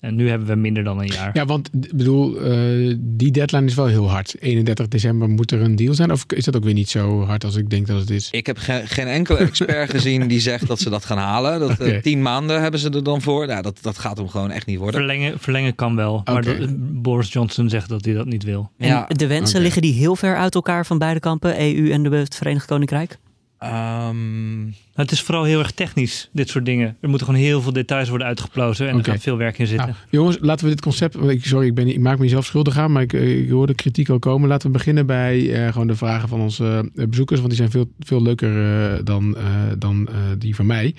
En 0.00 0.14
nu 0.14 0.28
hebben 0.28 0.48
we 0.48 0.54
minder 0.54 0.84
dan 0.84 0.98
een 1.00 1.06
jaar. 1.06 1.30
Ja, 1.32 1.44
want 1.44 1.70
ik 1.80 1.92
bedoel, 1.96 2.40
eh, 2.40 2.94
die 2.98 3.30
deadline 3.30 3.64
is 3.66 3.74
wel 3.74 3.86
heel 3.86 4.10
hard. 4.10 4.34
31 4.40 4.88
december 4.88 5.28
moet 5.28 5.50
er 5.50 5.60
een 5.60 5.76
deal 5.76 5.94
zijn. 5.94 6.12
Of 6.12 6.24
is 6.34 6.44
dat 6.44 6.56
ook 6.56 6.64
weer 6.64 6.74
niet 6.74 6.88
zo 6.88 7.24
hard 7.24 7.44
als 7.44 7.56
ik 7.56 7.70
denk 7.70 7.86
dat 7.86 8.00
het 8.00 8.10
is? 8.10 8.28
Ik 8.30 8.46
heb 8.46 8.58
ge- 8.58 8.82
geen 8.84 9.06
enkele 9.06 9.38
expert 9.38 9.90
gezien 9.96 10.28
die 10.28 10.40
zegt 10.40 10.66
dat 10.66 10.80
ze 10.80 10.90
dat 10.90 11.04
gaan 11.04 11.18
halen. 11.18 11.60
Dat, 11.60 11.70
eh, 11.70 11.86
Oké. 11.88 12.00
tien 12.00 12.22
maanden 12.22 12.62
hebben 12.62 12.80
ze 12.80 12.90
er 12.90 13.02
dan 13.04 13.22
voor. 13.22 13.46
Nou, 13.46 13.62
dat, 13.62 13.78
dat 13.82 13.98
gaat 13.98 14.16
hem 14.16 14.28
gewoon 14.28 14.50
echt 14.50 14.66
niet 14.66 14.78
worden. 14.78 15.00
Verlengen, 15.00 15.38
verlengen 15.38 15.74
kan 15.74 15.96
wel, 15.96 16.20
maar 16.24 16.42
dat- 16.42 17.02
Boris 17.02 17.32
Johnson 17.32 17.68
zegt 17.68 17.88
dat 17.88 18.04
hij 18.04 18.14
dat 18.14 18.26
niet 18.26 18.42
wil. 18.44 18.70
En 18.78 18.86
Ja, 18.88 19.06
de 19.06 19.26
wensen 19.26 19.60
liggen 19.62 19.82
die 19.82 19.92
heel 19.94 20.16
ver 20.16 20.36
uit 20.36 20.54
elkaar 20.54 20.86
van 20.86 20.98
beide 20.98 21.20
kampen, 21.20 21.60
EU 21.60 21.90
en 21.90 22.02
de, 22.02 22.16
het 22.16 22.34
Verenigd 22.36 22.66
Koninkrijk? 22.66 23.18
Ehm, 23.60 24.64
Maar 24.64 24.74
het 24.94 25.10
is 25.10 25.22
vooral 25.22 25.44
heel 25.44 25.58
erg 25.58 25.70
technisch, 25.70 26.28
dit 26.32 26.48
soort 26.48 26.64
dingen. 26.64 26.96
Er 27.00 27.08
moeten 27.08 27.26
gewoon 27.26 27.42
heel 27.42 27.60
veel 27.62 27.72
details 27.72 28.08
worden 28.08 28.26
uitgeplozen 28.26 28.88
en 28.88 28.98
er 28.98 29.04
gaat 29.04 29.20
veel 29.20 29.36
werk 29.36 29.58
in 29.58 29.66
zitten. 29.66 29.86
Nou, 29.86 29.98
jongens, 30.10 30.36
laten 30.40 30.64
we 30.64 30.70
dit 30.70 30.80
concept. 30.80 31.16
sorry, 31.40 31.66
ik, 31.66 31.74
ben, 31.74 31.88
ik 31.88 32.00
maak 32.00 32.18
me 32.18 32.28
zelf 32.28 32.44
schuldig 32.44 32.78
aan, 32.78 32.92
maar 32.92 33.02
ik, 33.02 33.12
eh, 33.12 33.38
ik 33.38 33.50
hoor 33.50 33.66
de 33.66 33.74
kritiek 33.74 34.08
al 34.08 34.18
komen. 34.18 34.48
Laten 34.48 34.66
we 34.66 34.72
beginnen 34.72 35.06
bij 35.06 35.52
eh, 35.66 35.72
gewoon 35.72 35.86
de 35.86 35.96
vragen 35.96 36.28
van 36.28 36.40
onze 36.40 36.90
eh, 36.94 37.06
bezoekers, 37.08 37.38
want 37.38 37.50
die 37.50 37.58
zijn 37.58 37.70
veel, 37.70 37.92
veel 37.98 38.22
leuker 38.22 38.48
eh, 38.50 38.98
dan, 39.04 39.36
eh, 39.36 39.44
dan 39.78 40.08
eh, 40.08 40.14
die 40.38 40.54
van 40.54 40.66
mij. 40.66 40.94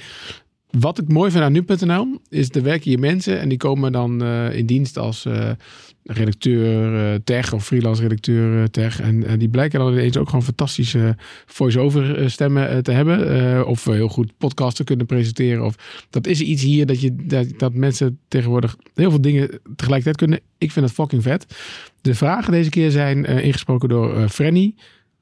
Wat 0.80 0.98
ik 0.98 1.08
mooi 1.08 1.32
vind 1.32 1.44
aan 1.44 1.52
nu.nl 1.52 2.20
is 2.30 2.50
er 2.50 2.64
werken 2.64 2.90
hier 2.90 3.00
mensen 3.00 3.40
en 3.40 3.50
die 3.50 3.58
komen 3.58 3.92
dan 3.92 4.24
eh, 4.24 4.56
in 4.56 4.66
dienst 4.66 4.98
als 4.98 5.26
eh, 5.26 5.50
redacteur 6.04 7.14
eh, 7.14 7.20
tech 7.24 7.54
of 7.54 7.66
freelance 7.66 8.02
redacteur 8.02 8.70
tech. 8.70 9.00
En 9.02 9.40
die 9.40 9.50
blijken 9.50 9.80
dan 9.80 9.92
ineens 9.92 10.18
ook 10.18 10.26
gewoon 10.26 10.44
fantastische 10.44 11.16
voice-over 11.46 12.30
stemmen 12.30 12.84
te 12.84 12.92
hebben. 12.92 13.68
of 13.68 13.86
heel 13.86 14.08
goed 14.08 14.32
podcasts 14.38 14.76
te 14.76 14.84
kunnen 14.84 15.06
presenteren. 15.06 15.66
Of 15.66 16.06
dat 16.10 16.28
is 16.28 16.42
iets 16.42 16.64
hier 16.64 16.86
dat, 16.86 17.02
je, 17.02 17.16
dat, 17.16 17.48
dat 17.58 17.74
mensen 17.74 18.20
tegenwoordig 18.28 18.76
heel 18.96 19.10
veel 19.10 19.22
dingen 19.22 19.50
tegelijkertijd 19.76 20.18
kunnen. 20.18 20.40
Ik 20.58 20.72
vind 20.72 20.86
dat 20.86 20.96
fucking 20.96 21.24
vet. 21.24 21.46
De 22.02 22.16
vragen 22.16 22.52
deze 22.52 22.70
keer 22.70 22.92
zijn 22.92 23.26
ingesproken 23.26 23.90
door 23.90 24.30
Frenny. 24.30 24.76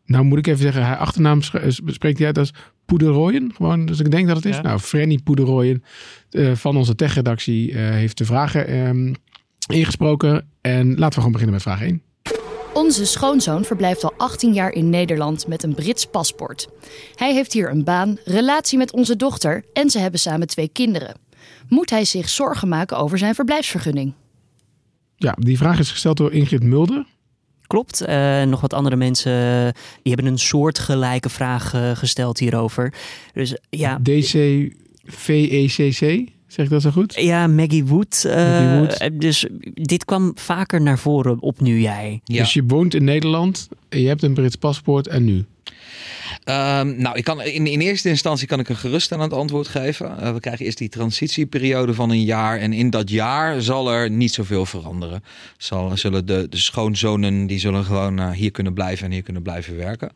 Nou 0.06 0.24
moet 0.24 0.38
ik 0.38 0.48
even 0.48 0.62
zeggen, 0.62 0.84
haar 0.84 0.98
achternaam 0.98 1.42
spreekt 1.86 2.18
hij 2.18 2.28
uit 2.28 2.38
als 2.38 2.54
Poederooien. 2.90 3.52
Gewoon, 3.56 3.86
dus 3.86 4.00
ik 4.00 4.12
denk 4.12 4.28
dat 4.28 4.36
het 4.36 4.46
is. 4.46 4.56
Ja. 4.56 4.62
Nou, 4.62 4.80
Frenny 4.80 5.20
Poederooien 5.24 5.84
eh, 6.30 6.52
van 6.56 6.78
onze 6.78 6.96
techredactie 6.96 7.72
eh 7.72 7.90
heeft 7.90 8.18
de 8.18 8.26
vragen 8.26 8.68
ehm, 8.68 9.14
ingesproken. 9.74 10.50
En 10.62 10.88
laten 10.88 11.08
we 11.08 11.16
gewoon 11.16 11.32
beginnen 11.32 11.54
met 11.54 11.62
vraag 11.62 11.82
1. 11.82 12.02
Onze 12.74 13.06
schoonzoon 13.06 13.64
verblijft 13.64 14.04
al 14.04 14.14
18 14.18 14.54
jaar 14.54 14.72
in 14.72 14.90
Nederland 14.90 15.48
met 15.48 15.64
een 15.64 15.74
Brits 15.74 16.06
paspoort. 16.06 16.68
Hij 17.16 17.34
heeft 17.34 17.54
hier 17.54 17.72
een 17.72 17.84
baan, 17.84 18.18
relatie 18.24 18.78
met 18.78 18.92
onze 18.92 19.16
dochter 19.16 19.64
en 19.74 19.90
ze 19.90 20.00
hebben 20.00 20.20
samen 20.20 20.48
twee 20.48 20.68
kinderen. 20.68 21.16
Moet 21.68 21.90
hij 21.90 22.06
zich 22.06 22.30
zorgen 22.30 22.68
maken 22.68 22.98
over 22.98 23.18
zijn 23.18 23.36
verblijfsvergunning? 23.36 24.14
Ja, 25.16 25.36
die 25.40 25.58
vraag 25.58 25.80
is 25.80 25.92
gesteld 25.92 26.18
door 26.18 26.34
Ingrid 26.34 26.64
Mulder. 26.64 27.06
Klopt. 27.70 28.08
Uh, 28.08 28.44
nog 28.44 28.62
wat 28.62 28.74
andere 28.74 28.96
mensen 28.96 29.32
die 30.02 30.14
hebben 30.14 30.32
een 30.32 30.40
soortgelijke 30.40 31.30
vraag 31.30 31.74
uh, 31.74 31.92
gesteld 31.96 32.40
hierover. 32.40 32.94
Dus 33.34 33.56
ja. 33.70 34.00
DCVECC, 34.04 34.70
zeg 36.48 36.66
ik 36.66 36.70
dat 36.70 36.82
zo 36.82 36.92
goed? 36.92 37.14
Ja, 37.16 37.48
Maggie 37.48 37.86
Wood. 37.86 38.24
Uh, 38.26 38.34
Maggie 38.36 38.78
Wood. 38.78 39.22
Dus 39.22 39.46
dit 39.74 40.06
kwam 40.06 40.32
vaker 40.36 40.82
naar 40.82 41.00
voren 41.00 41.42
op 41.42 41.60
nu 41.60 41.82
jij. 41.82 42.22
Ja. 42.24 42.38
Dus 42.38 42.54
je 42.54 42.64
woont 42.68 42.94
in 42.94 43.04
Nederland, 43.04 43.70
je 43.90 44.08
hebt 44.08 44.24
een 44.24 44.34
Brits 44.34 44.56
paspoort 44.56 45.08
en 45.08 45.26
nu? 45.26 45.46
Um, 46.50 47.02
nou, 47.02 47.18
ik 47.18 47.24
kan, 47.24 47.42
in, 47.42 47.68
in 47.68 47.80
eerste 47.80 48.10
instantie 48.10 48.48
kan 48.48 48.60
ik 48.60 48.70
een 48.70 48.76
geruststellend 48.76 49.34
antwoord 49.34 49.68
geven. 49.68 50.16
Uh, 50.20 50.34
we 50.34 50.40
krijgen 50.40 50.66
eerst 50.66 50.78
die 50.78 50.90
transitieperiode 50.90 51.94
van 51.94 52.10
een 52.10 52.24
jaar. 52.24 52.60
En 52.60 52.74
in 52.74 52.90
dat 52.90 53.10
jaar 53.10 53.62
zal 53.62 53.92
er 53.92 54.10
niet 54.10 54.34
zoveel 54.34 54.66
veranderen. 54.66 55.24
Zal, 55.58 55.98
zullen 55.98 56.26
de, 56.26 56.48
de 56.50 56.58
schoonzonen 56.58 57.48
die 57.48 57.60
zullen 57.60 57.84
gewoon 57.84 58.20
uh, 58.20 58.32
hier 58.32 58.52
kunnen 58.52 58.74
blijven 58.74 59.06
en 59.06 59.12
hier 59.12 59.22
kunnen 59.22 59.42
blijven 59.42 59.78
werken. 59.78 60.12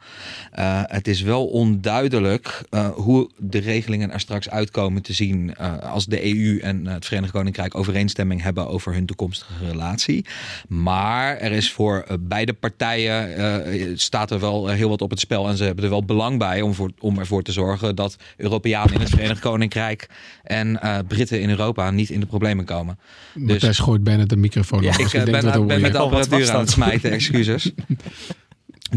Uh, 0.60 0.82
het 0.86 1.08
is 1.08 1.22
wel 1.22 1.46
onduidelijk 1.46 2.62
hoe 2.94 3.30
de 3.38 3.60
regelingen 3.60 4.12
er 4.12 4.20
straks 4.20 4.50
uitkomen 4.50 5.02
te 5.02 5.14
zien 5.14 5.58
als 5.82 6.06
de 6.06 6.36
EU 6.36 6.60
en 6.60 6.88
het 6.88 7.06
Verenigd 7.06 7.32
Koninkrijk 7.32 7.76
overeenstemming 7.76 8.42
hebben 8.42 8.68
over 8.68 8.94
hun 8.94 9.06
toekomstige 9.06 9.66
relatie. 9.66 10.26
Maar 10.68 11.38
er 11.38 11.52
is 11.52 11.72
voor 11.72 12.06
beide 12.20 12.54
partijen 12.54 14.00
staat 14.00 14.32
er 14.32 14.40
wel 14.40 14.68
heel 14.68 14.90
wat 14.90 15.02
op 15.02 15.10
het 15.10 15.20
spel 15.20 15.48
en 15.48 15.58
ze 15.58 15.64
hebben 15.64 15.84
er 15.84 15.90
wel 15.90 16.06
belang 16.06 16.22
bij 16.32 16.62
om, 16.62 16.74
voor, 16.74 16.92
om 17.00 17.20
ervoor 17.20 17.44
te 17.44 17.52
zorgen 17.52 17.96
dat 17.96 18.16
Europeanen 18.38 18.94
in 18.94 19.00
het 19.00 19.10
Verenigd 19.10 19.40
Koninkrijk 19.40 20.10
en 20.44 20.80
uh, 20.84 20.98
Britten 21.08 21.42
in 21.42 21.50
Europa 21.50 21.92
niet 21.92 22.10
in 22.10 22.20
de 22.20 22.26
problemen 22.26 22.66
komen. 22.66 23.00
Dus 23.34 23.62
hij 23.62 23.74
gooit 23.74 24.04
bijna 24.04 24.26
de 24.26 24.36
microfoon. 24.36 24.84
Ja, 24.84 24.98
ik 24.98 25.14
uh, 25.14 25.24
ben, 25.24 25.68
ben 25.68 25.82
met 25.82 25.92
de 25.92 25.98
apparatuur 25.98 26.52
aan 26.52 26.60
het 26.60 26.70
smijten, 26.70 27.12
excuses. 27.20 27.72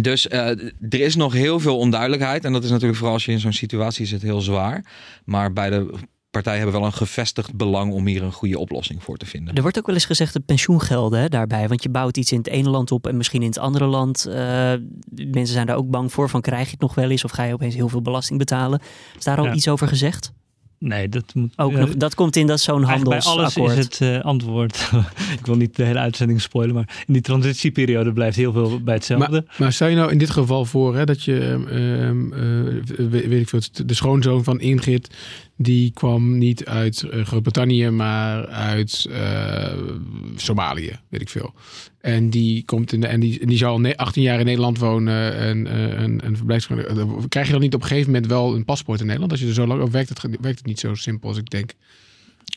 Dus 0.00 0.26
uh, 0.26 0.48
er 0.88 1.00
is 1.00 1.16
nog 1.16 1.32
heel 1.32 1.60
veel 1.60 1.78
onduidelijkheid. 1.78 2.44
En 2.44 2.52
dat 2.52 2.64
is 2.64 2.70
natuurlijk 2.70 2.98
vooral 2.98 3.14
als 3.14 3.24
je 3.24 3.32
in 3.32 3.40
zo'n 3.40 3.52
situatie 3.52 4.06
zit 4.06 4.22
heel 4.22 4.40
zwaar. 4.40 4.84
Maar 5.24 5.52
bij 5.52 5.70
de 5.70 5.94
partijen 6.42 6.62
hebben 6.62 6.80
wel 6.80 6.88
een 6.88 6.96
gevestigd 6.96 7.54
belang 7.54 7.92
om 7.92 8.06
hier 8.06 8.22
een 8.22 8.32
goede 8.32 8.58
oplossing 8.58 9.02
voor 9.02 9.16
te 9.16 9.26
vinden. 9.26 9.54
Er 9.54 9.62
wordt 9.62 9.78
ook 9.78 9.86
wel 9.86 9.94
eens 9.94 10.04
gezegd 10.04 10.32
de 10.32 10.40
pensioengelden 10.40 11.20
hè, 11.20 11.28
daarbij. 11.28 11.68
Want 11.68 11.82
je 11.82 11.88
bouwt 11.88 12.16
iets 12.16 12.32
in 12.32 12.38
het 12.38 12.48
ene 12.48 12.70
land 12.70 12.92
op 12.92 13.06
en 13.06 13.16
misschien 13.16 13.42
in 13.42 13.48
het 13.48 13.58
andere 13.58 13.84
land. 13.84 14.26
Uh, 14.28 14.34
mensen 15.10 15.54
zijn 15.54 15.66
daar 15.66 15.76
ook 15.76 15.90
bang 15.90 16.12
voor. 16.12 16.28
Van 16.28 16.40
krijg 16.40 16.64
je 16.64 16.70
het 16.70 16.80
nog 16.80 16.94
wel 16.94 17.10
eens 17.10 17.24
of 17.24 17.30
ga 17.30 17.44
je 17.44 17.52
opeens 17.52 17.74
heel 17.74 17.88
veel 17.88 18.02
belasting 18.02 18.38
betalen? 18.38 18.80
Is 19.18 19.24
daar 19.24 19.38
al 19.38 19.54
iets 19.54 19.68
over 19.68 19.88
gezegd? 19.88 20.32
Nee, 20.78 21.08
dat 21.08 21.34
moet 21.34 21.52
ook 21.56 21.72
nog. 21.72 21.96
Dat 21.96 22.14
komt 22.14 22.36
in 22.36 22.46
dat 22.46 22.60
zo'n 22.60 22.82
handelsakkoord. 22.82 23.54
Bij 23.54 23.64
alles 23.64 23.76
is 23.76 23.84
het 23.84 24.00
uh, 24.00 24.20
antwoord. 24.20 24.90
ik 25.38 25.46
wil 25.46 25.56
niet 25.56 25.76
de 25.76 25.84
hele 25.84 25.98
uitzending 25.98 26.40
spoilen, 26.40 26.74
maar 26.74 27.04
in 27.06 27.12
die 27.12 27.22
transitieperiode 27.22 28.12
blijft 28.12 28.36
heel 28.36 28.52
veel 28.52 28.80
bij 28.80 28.94
hetzelfde. 28.94 29.30
Maar, 29.30 29.56
maar 29.58 29.72
stel 29.72 29.88
je 29.88 29.96
nou 29.96 30.12
in 30.12 30.18
dit 30.18 30.30
geval 30.30 30.64
voor 30.64 30.96
hè, 30.96 31.04
dat 31.04 31.22
je, 31.22 31.64
uh, 32.88 33.10
weet 33.10 33.40
ik 33.40 33.48
veel, 33.48 33.60
de 33.86 33.94
schoonzoon 33.94 34.44
van 34.44 34.60
Ingrid 34.60 35.08
die 35.56 35.90
kwam 35.90 36.38
niet 36.38 36.64
uit 36.64 37.06
uh, 37.10 37.24
Groot-Brittannië, 37.24 37.90
maar 37.90 38.46
uit 38.46 39.06
uh, 39.10 39.72
Somalië, 40.36 40.98
weet 41.08 41.20
ik 41.20 41.28
veel. 41.28 41.54
En 42.00 42.30
die 42.30 42.64
komt 42.64 42.92
in 42.92 43.00
de, 43.00 43.06
en 43.06 43.20
die, 43.20 43.46
die 43.46 43.56
zou 43.56 43.84
al 43.84 43.94
18 43.94 44.22
jaar 44.22 44.38
in 44.38 44.44
Nederland 44.44 44.78
wonen 44.78 45.36
en 45.36 45.66
uh, 45.66 46.02
een, 46.02 46.26
een 46.26 46.36
verblijfsvergunning. 46.36 47.28
Krijg 47.28 47.46
je 47.46 47.52
dan 47.52 47.60
niet 47.60 47.74
op 47.74 47.80
een 47.82 47.88
gegeven 47.88 48.12
moment 48.12 48.30
wel 48.30 48.54
een 48.54 48.64
paspoort 48.64 49.00
in 49.00 49.06
Nederland? 49.06 49.32
Als 49.32 49.40
je 49.40 49.46
er 49.46 49.54
zo 49.54 49.66
lang, 49.66 49.82
of 49.82 49.90
werkt 49.90 50.08
het, 50.08 50.20
werkt 50.22 50.58
het 50.58 50.66
niet 50.66 50.80
zo 50.80 50.94
simpel 50.94 51.28
als 51.28 51.38
ik 51.38 51.50
denk? 51.50 51.72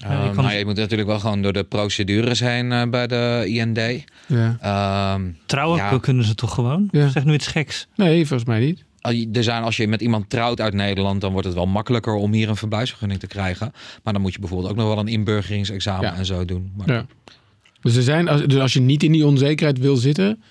Uh, 0.03 0.09
ja, 0.09 0.23
je, 0.23 0.33
nou, 0.33 0.53
je 0.53 0.65
moet 0.65 0.75
natuurlijk 0.75 1.09
wel 1.09 1.19
gewoon 1.19 1.41
door 1.41 1.53
de 1.53 1.63
procedures 1.63 2.39
heen 2.39 2.71
uh, 2.71 2.83
bij 2.89 3.07
de 3.07 3.43
IND. 3.47 4.05
Ja. 4.27 5.13
Um, 5.15 5.37
Trouwen 5.45 5.77
ja. 5.77 5.97
kunnen 5.97 6.25
ze 6.25 6.35
toch 6.35 6.53
gewoon? 6.53 6.87
Ja. 6.91 7.09
Zeg 7.09 7.23
nu 7.23 7.33
iets 7.33 7.47
geks. 7.47 7.87
Nee, 7.95 8.27
volgens 8.27 8.49
mij 8.49 8.59
niet 8.59 8.87
er 9.01 9.43
zijn, 9.43 9.63
als 9.63 9.77
je 9.77 9.87
met 9.87 10.01
iemand 10.01 10.29
trouwt 10.29 10.61
uit 10.61 10.73
Nederland, 10.73 11.21
dan 11.21 11.31
wordt 11.31 11.47
het 11.47 11.55
wel 11.55 11.65
makkelijker 11.65 12.13
om 12.13 12.33
hier 12.33 12.49
een 12.49 12.55
verblijfsvergunning 12.55 13.19
te 13.19 13.27
krijgen. 13.27 13.71
Maar 14.03 14.13
dan 14.13 14.21
moet 14.21 14.33
je 14.33 14.39
bijvoorbeeld 14.39 14.71
ook 14.71 14.77
nog 14.77 14.87
wel 14.87 14.99
een 14.99 15.07
inburgeringsexamen 15.07 16.13
en 16.13 16.25
zo 16.25 16.45
doen. 16.45 16.71
Maar... 16.77 16.91
Ja. 16.91 17.05
Dus, 17.81 17.95
er 17.95 18.03
zijn, 18.03 18.25
dus 18.25 18.59
als 18.59 18.73
je 18.73 18.79
niet 18.79 19.03
in 19.03 19.11
die 19.11 19.25
onzekerheid 19.25 19.77
wil 19.79 19.95
zitten, 19.95 20.41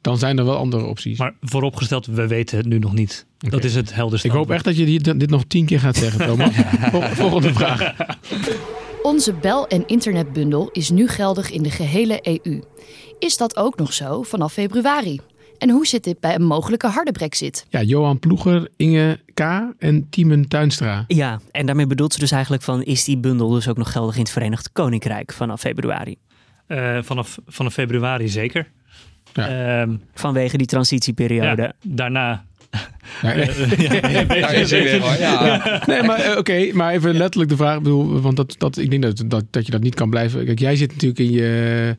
dan 0.00 0.18
zijn 0.18 0.38
er 0.38 0.44
wel 0.44 0.56
andere 0.56 0.84
opties. 0.84 1.18
Maar 1.18 1.34
vooropgesteld, 1.40 2.06
we 2.06 2.26
weten 2.26 2.56
het 2.56 2.66
nu 2.66 2.78
nog 2.78 2.92
niet. 2.92 3.26
Okay. 3.36 3.50
Dat 3.50 3.64
is 3.64 3.74
het 3.74 3.94
helderste. 3.94 4.26
Ik 4.26 4.34
hoop 4.34 4.50
echt 4.50 4.64
dat 4.64 4.76
je 4.76 4.84
dit, 4.84 5.20
dit 5.20 5.30
nog 5.30 5.44
tien 5.44 5.66
keer 5.66 5.80
gaat 5.80 5.96
zeggen, 5.96 6.26
Thomas. 6.26 6.50
Volgende 7.12 7.54
vraag. 7.54 7.94
Onze 9.02 9.32
bel- 9.32 9.66
en 9.66 9.86
internetbundel 9.86 10.68
is 10.72 10.90
nu 10.90 11.08
geldig 11.08 11.50
in 11.50 11.62
de 11.62 11.70
gehele 11.70 12.18
EU. 12.22 12.62
Is 13.18 13.36
dat 13.36 13.56
ook 13.56 13.76
nog 13.76 13.92
zo 13.92 14.22
vanaf 14.22 14.52
februari? 14.52 15.20
En 15.58 15.70
hoe 15.70 15.86
zit 15.86 16.04
dit 16.04 16.20
bij 16.20 16.34
een 16.34 16.44
mogelijke 16.44 16.86
harde 16.86 17.12
brexit? 17.12 17.66
Ja, 17.68 17.82
Johan 17.82 18.18
Ploeger, 18.18 18.68
Inge 18.76 19.20
K. 19.34 19.40
en 19.78 20.06
Tiemen 20.10 20.48
Tuinstra. 20.48 21.04
Ja, 21.08 21.40
en 21.50 21.66
daarmee 21.66 21.86
bedoelt 21.86 22.12
ze 22.12 22.18
dus 22.18 22.30
eigenlijk 22.30 22.62
van... 22.62 22.82
is 22.82 23.04
die 23.04 23.18
bundel 23.18 23.48
dus 23.48 23.68
ook 23.68 23.76
nog 23.76 23.92
geldig 23.92 24.14
in 24.14 24.20
het 24.20 24.30
Verenigd 24.30 24.72
Koninkrijk 24.72 25.32
vanaf 25.32 25.60
februari? 25.60 26.16
Uh, 26.68 26.98
vanaf, 27.02 27.38
vanaf 27.46 27.72
februari 27.72 28.28
zeker. 28.28 28.68
Ja. 29.32 29.80
Um, 29.82 30.02
Vanwege 30.14 30.56
die 30.56 30.66
transitieperiode. 30.66 31.62
Ja, 31.62 31.72
daarna 31.82 32.44
Nee, 33.22 33.34
nee 35.86 36.02
maar 36.02 36.24
uh, 36.24 36.30
oké, 36.30 36.38
okay, 36.38 36.70
maar 36.70 36.92
even 36.92 37.16
letterlijk 37.16 37.50
de 37.50 37.56
vraag, 37.56 37.80
bedoel, 37.80 38.20
want 38.20 38.36
dat, 38.36 38.54
dat, 38.58 38.76
ik 38.76 38.90
denk 38.90 39.02
dat, 39.02 39.24
dat, 39.26 39.44
dat 39.50 39.66
je 39.66 39.72
dat 39.72 39.80
niet 39.80 39.94
kan 39.94 40.10
blijven. 40.10 40.44
Kijk, 40.44 40.58
jij 40.58 40.76
zit 40.76 40.92
natuurlijk 40.92 41.20
in 41.20 41.30
je 41.30 41.96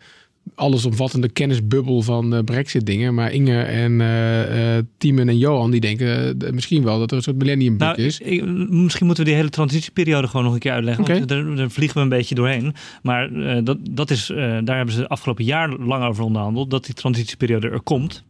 allesomvattende 0.56 1.30
kennisbubbel 1.30 2.02
van 2.02 2.34
uh, 2.34 2.40
Brexit 2.40 2.86
dingen. 2.86 3.14
Maar 3.14 3.32
Inge 3.32 3.62
en 3.62 3.92
uh, 3.92 4.78
uh, 5.00 5.28
en 5.28 5.38
Johan 5.38 5.72
die 5.72 5.80
denken 5.80 6.38
misschien 6.52 6.84
wel 6.84 7.00
dat 7.00 7.12
er 7.12 7.18
een 7.18 7.24
soort 7.24 7.38
millennium 7.38 7.78
nou, 7.78 8.02
is. 8.02 8.20
Ik, 8.20 8.46
misschien 8.70 9.06
moeten 9.06 9.24
we 9.24 9.30
die 9.30 9.40
hele 9.40 9.52
transitieperiode 9.52 10.28
gewoon 10.28 10.46
nog 10.46 10.54
een 10.54 10.60
keer 10.60 10.72
uitleggen. 10.72 11.04
Okay. 11.04 11.18
Want 11.18 11.30
daar, 11.30 11.56
daar, 11.56 11.70
vliegen 11.70 11.98
we 11.98 12.04
een 12.04 12.10
beetje 12.10 12.36
doorheen. 12.36 12.74
Maar 13.02 13.30
dat, 13.64 13.78
dat 13.92 14.10
is, 14.10 14.26
daar 14.64 14.76
hebben 14.76 14.96
ze 14.96 15.08
afgelopen 15.08 15.44
jaar 15.44 15.70
lang 15.70 16.04
over 16.04 16.24
onderhandeld. 16.24 16.70
Dat 16.70 16.86
die 16.86 16.96
transitieperiode 16.96 17.70
er 17.70 17.82
komt. 17.82 18.24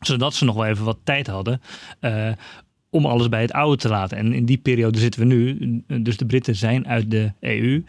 Zodat 0.00 0.34
ze 0.34 0.44
nog 0.44 0.54
wel 0.54 0.66
even 0.66 0.84
wat 0.84 0.98
tijd 1.04 1.26
hadden 1.26 1.60
om 2.90 3.06
alles 3.06 3.28
bij 3.28 3.40
het 3.40 3.52
oude 3.52 3.76
te 3.76 3.88
laten. 3.88 4.18
En 4.18 4.32
in 4.32 4.44
die 4.44 4.58
periode 4.58 4.98
zitten 4.98 5.20
we 5.20 5.26
nu. 5.26 5.82
Dus 6.02 6.16
de 6.16 6.26
Britten 6.26 6.56
zijn 6.56 6.86
uit 6.86 7.10
de 7.10 7.32
EU. 7.40 7.82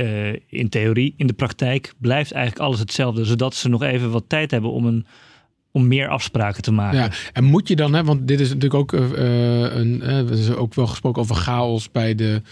Uh, 0.00 0.36
in 0.46 0.68
theorie, 0.68 1.14
in 1.16 1.26
de 1.26 1.32
praktijk 1.32 1.92
blijft 1.98 2.32
eigenlijk 2.32 2.64
alles 2.64 2.78
hetzelfde, 2.78 3.24
zodat 3.24 3.54
ze 3.54 3.68
nog 3.68 3.82
even 3.82 4.10
wat 4.10 4.24
tijd 4.26 4.50
hebben 4.50 4.70
om 4.70 4.86
een 4.86 5.06
om 5.72 5.88
meer 5.88 6.08
afspraken 6.08 6.62
te 6.62 6.72
maken. 6.72 6.98
Ja, 6.98 7.10
en 7.32 7.44
moet 7.44 7.68
je 7.68 7.76
dan, 7.76 7.94
hè, 7.94 8.04
want 8.04 8.28
dit 8.28 8.40
is 8.40 8.48
natuurlijk 8.48 8.74
ook 8.74 8.92
uh, 8.92 9.00
een, 9.74 10.00
uh, 10.02 10.06
hebben 10.06 10.58
ook 10.58 10.74
wel 10.74 10.86
gesproken 10.86 11.22
over 11.22 11.36
chaos 11.36 11.90
bij 11.90 12.14
de 12.14 12.42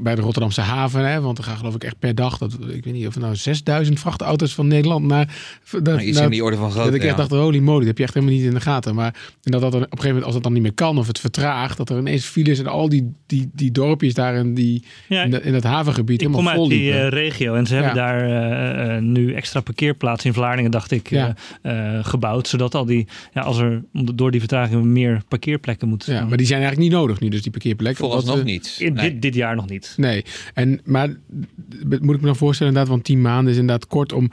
bij 0.00 0.14
de 0.14 0.20
Rotterdamse 0.20 0.60
haven. 0.60 1.10
Hè, 1.10 1.20
want 1.20 1.38
er 1.38 1.44
gaan 1.44 1.56
geloof 1.56 1.74
ik 1.74 1.84
echt 1.84 1.98
per 1.98 2.14
dag, 2.14 2.38
dat, 2.38 2.52
ik 2.52 2.84
weet 2.84 2.92
niet 2.92 3.06
of 3.06 3.18
nou 3.18 3.36
6000 3.36 4.00
vrachtauto's 4.00 4.54
van 4.54 4.66
Nederland 4.66 5.06
naar... 5.06 5.36
nou, 5.82 6.00
iets 6.00 6.20
in 6.20 6.30
die 6.30 6.44
orde 6.44 6.56
van 6.56 6.70
grootte, 6.70 6.90
Dat 6.90 7.00
ik 7.00 7.06
echt 7.06 7.16
dacht, 7.16 7.30
holy 7.30 7.58
moly, 7.58 7.78
dat 7.78 7.86
heb 7.86 7.98
je 7.98 8.04
echt 8.04 8.14
helemaal 8.14 8.34
niet 8.34 8.44
in 8.44 8.54
de 8.54 8.60
gaten. 8.60 8.94
Maar 8.94 9.14
en 9.42 9.50
dat 9.50 9.60
dat 9.60 9.74
op 9.74 9.80
een 9.80 9.86
gegeven 9.88 10.06
moment, 10.06 10.24
als 10.24 10.34
het 10.34 10.42
dan 10.42 10.52
niet 10.52 10.62
meer 10.62 10.74
kan 10.74 10.98
of 10.98 11.06
het 11.06 11.18
vertraagt, 11.18 11.76
dat 11.76 11.90
er 11.90 11.98
ineens 11.98 12.24
files 12.24 12.58
en 12.58 12.66
al 12.66 12.88
die, 12.88 13.12
die, 13.26 13.50
die 13.52 13.70
dorpjes 13.70 14.14
daar 14.14 14.34
in, 14.34 14.54
die, 14.54 14.84
ja, 15.08 15.22
in, 15.22 15.44
in 15.44 15.54
het 15.54 15.64
havengebied 15.64 16.20
helemaal 16.20 16.42
vol 16.42 16.52
kom 16.52 16.60
uit 16.62 16.70
die 16.70 16.90
uh, 16.90 17.08
regio 17.08 17.54
en 17.54 17.66
ze 17.66 17.74
hebben 17.74 17.94
daar 17.94 18.28
uh, 18.28 18.94
uh, 18.94 19.02
nu 19.02 19.34
extra 19.34 19.60
parkeerplaatsen 19.60 20.28
in 20.28 20.34
Vlaardingen, 20.34 20.70
dacht 20.70 20.90
ik, 20.90 21.10
ja. 21.10 21.34
gebouwd. 22.02 22.48
Zodat 22.48 22.74
al 22.74 22.84
die, 22.84 23.06
ja, 23.32 23.42
als 23.42 23.58
er 23.58 23.82
door 23.92 24.30
die 24.30 24.40
vertraging 24.40 24.84
meer 24.84 25.22
parkeerplekken 25.28 25.88
moeten 25.88 26.14
Ja, 26.14 26.24
maar 26.24 26.36
die 26.36 26.46
zijn 26.46 26.60
eigenlijk 26.60 26.90
niet 26.90 27.00
nodig 27.00 27.20
nu, 27.20 27.28
dus 27.28 27.42
die 27.42 27.50
parkeerplekken. 27.50 28.04
Vooralsnog 28.04 28.44
niet. 28.44 28.76
In 28.78 28.92
nee. 28.92 29.10
dit, 29.10 29.22
dit 29.22 29.34
jaar 29.34 29.56
nog 29.58 29.68
niet. 29.68 29.94
Nee, 29.96 30.24
en, 30.54 30.80
maar 30.84 31.08
moet 31.78 32.14
ik 32.14 32.20
me 32.20 32.26
dan 32.26 32.36
voorstellen 32.36 32.72
inderdaad, 32.72 32.88
want 32.88 33.04
tien 33.04 33.20
maanden 33.20 33.52
is 33.52 33.58
inderdaad 33.58 33.86
kort 33.86 34.12
om... 34.12 34.30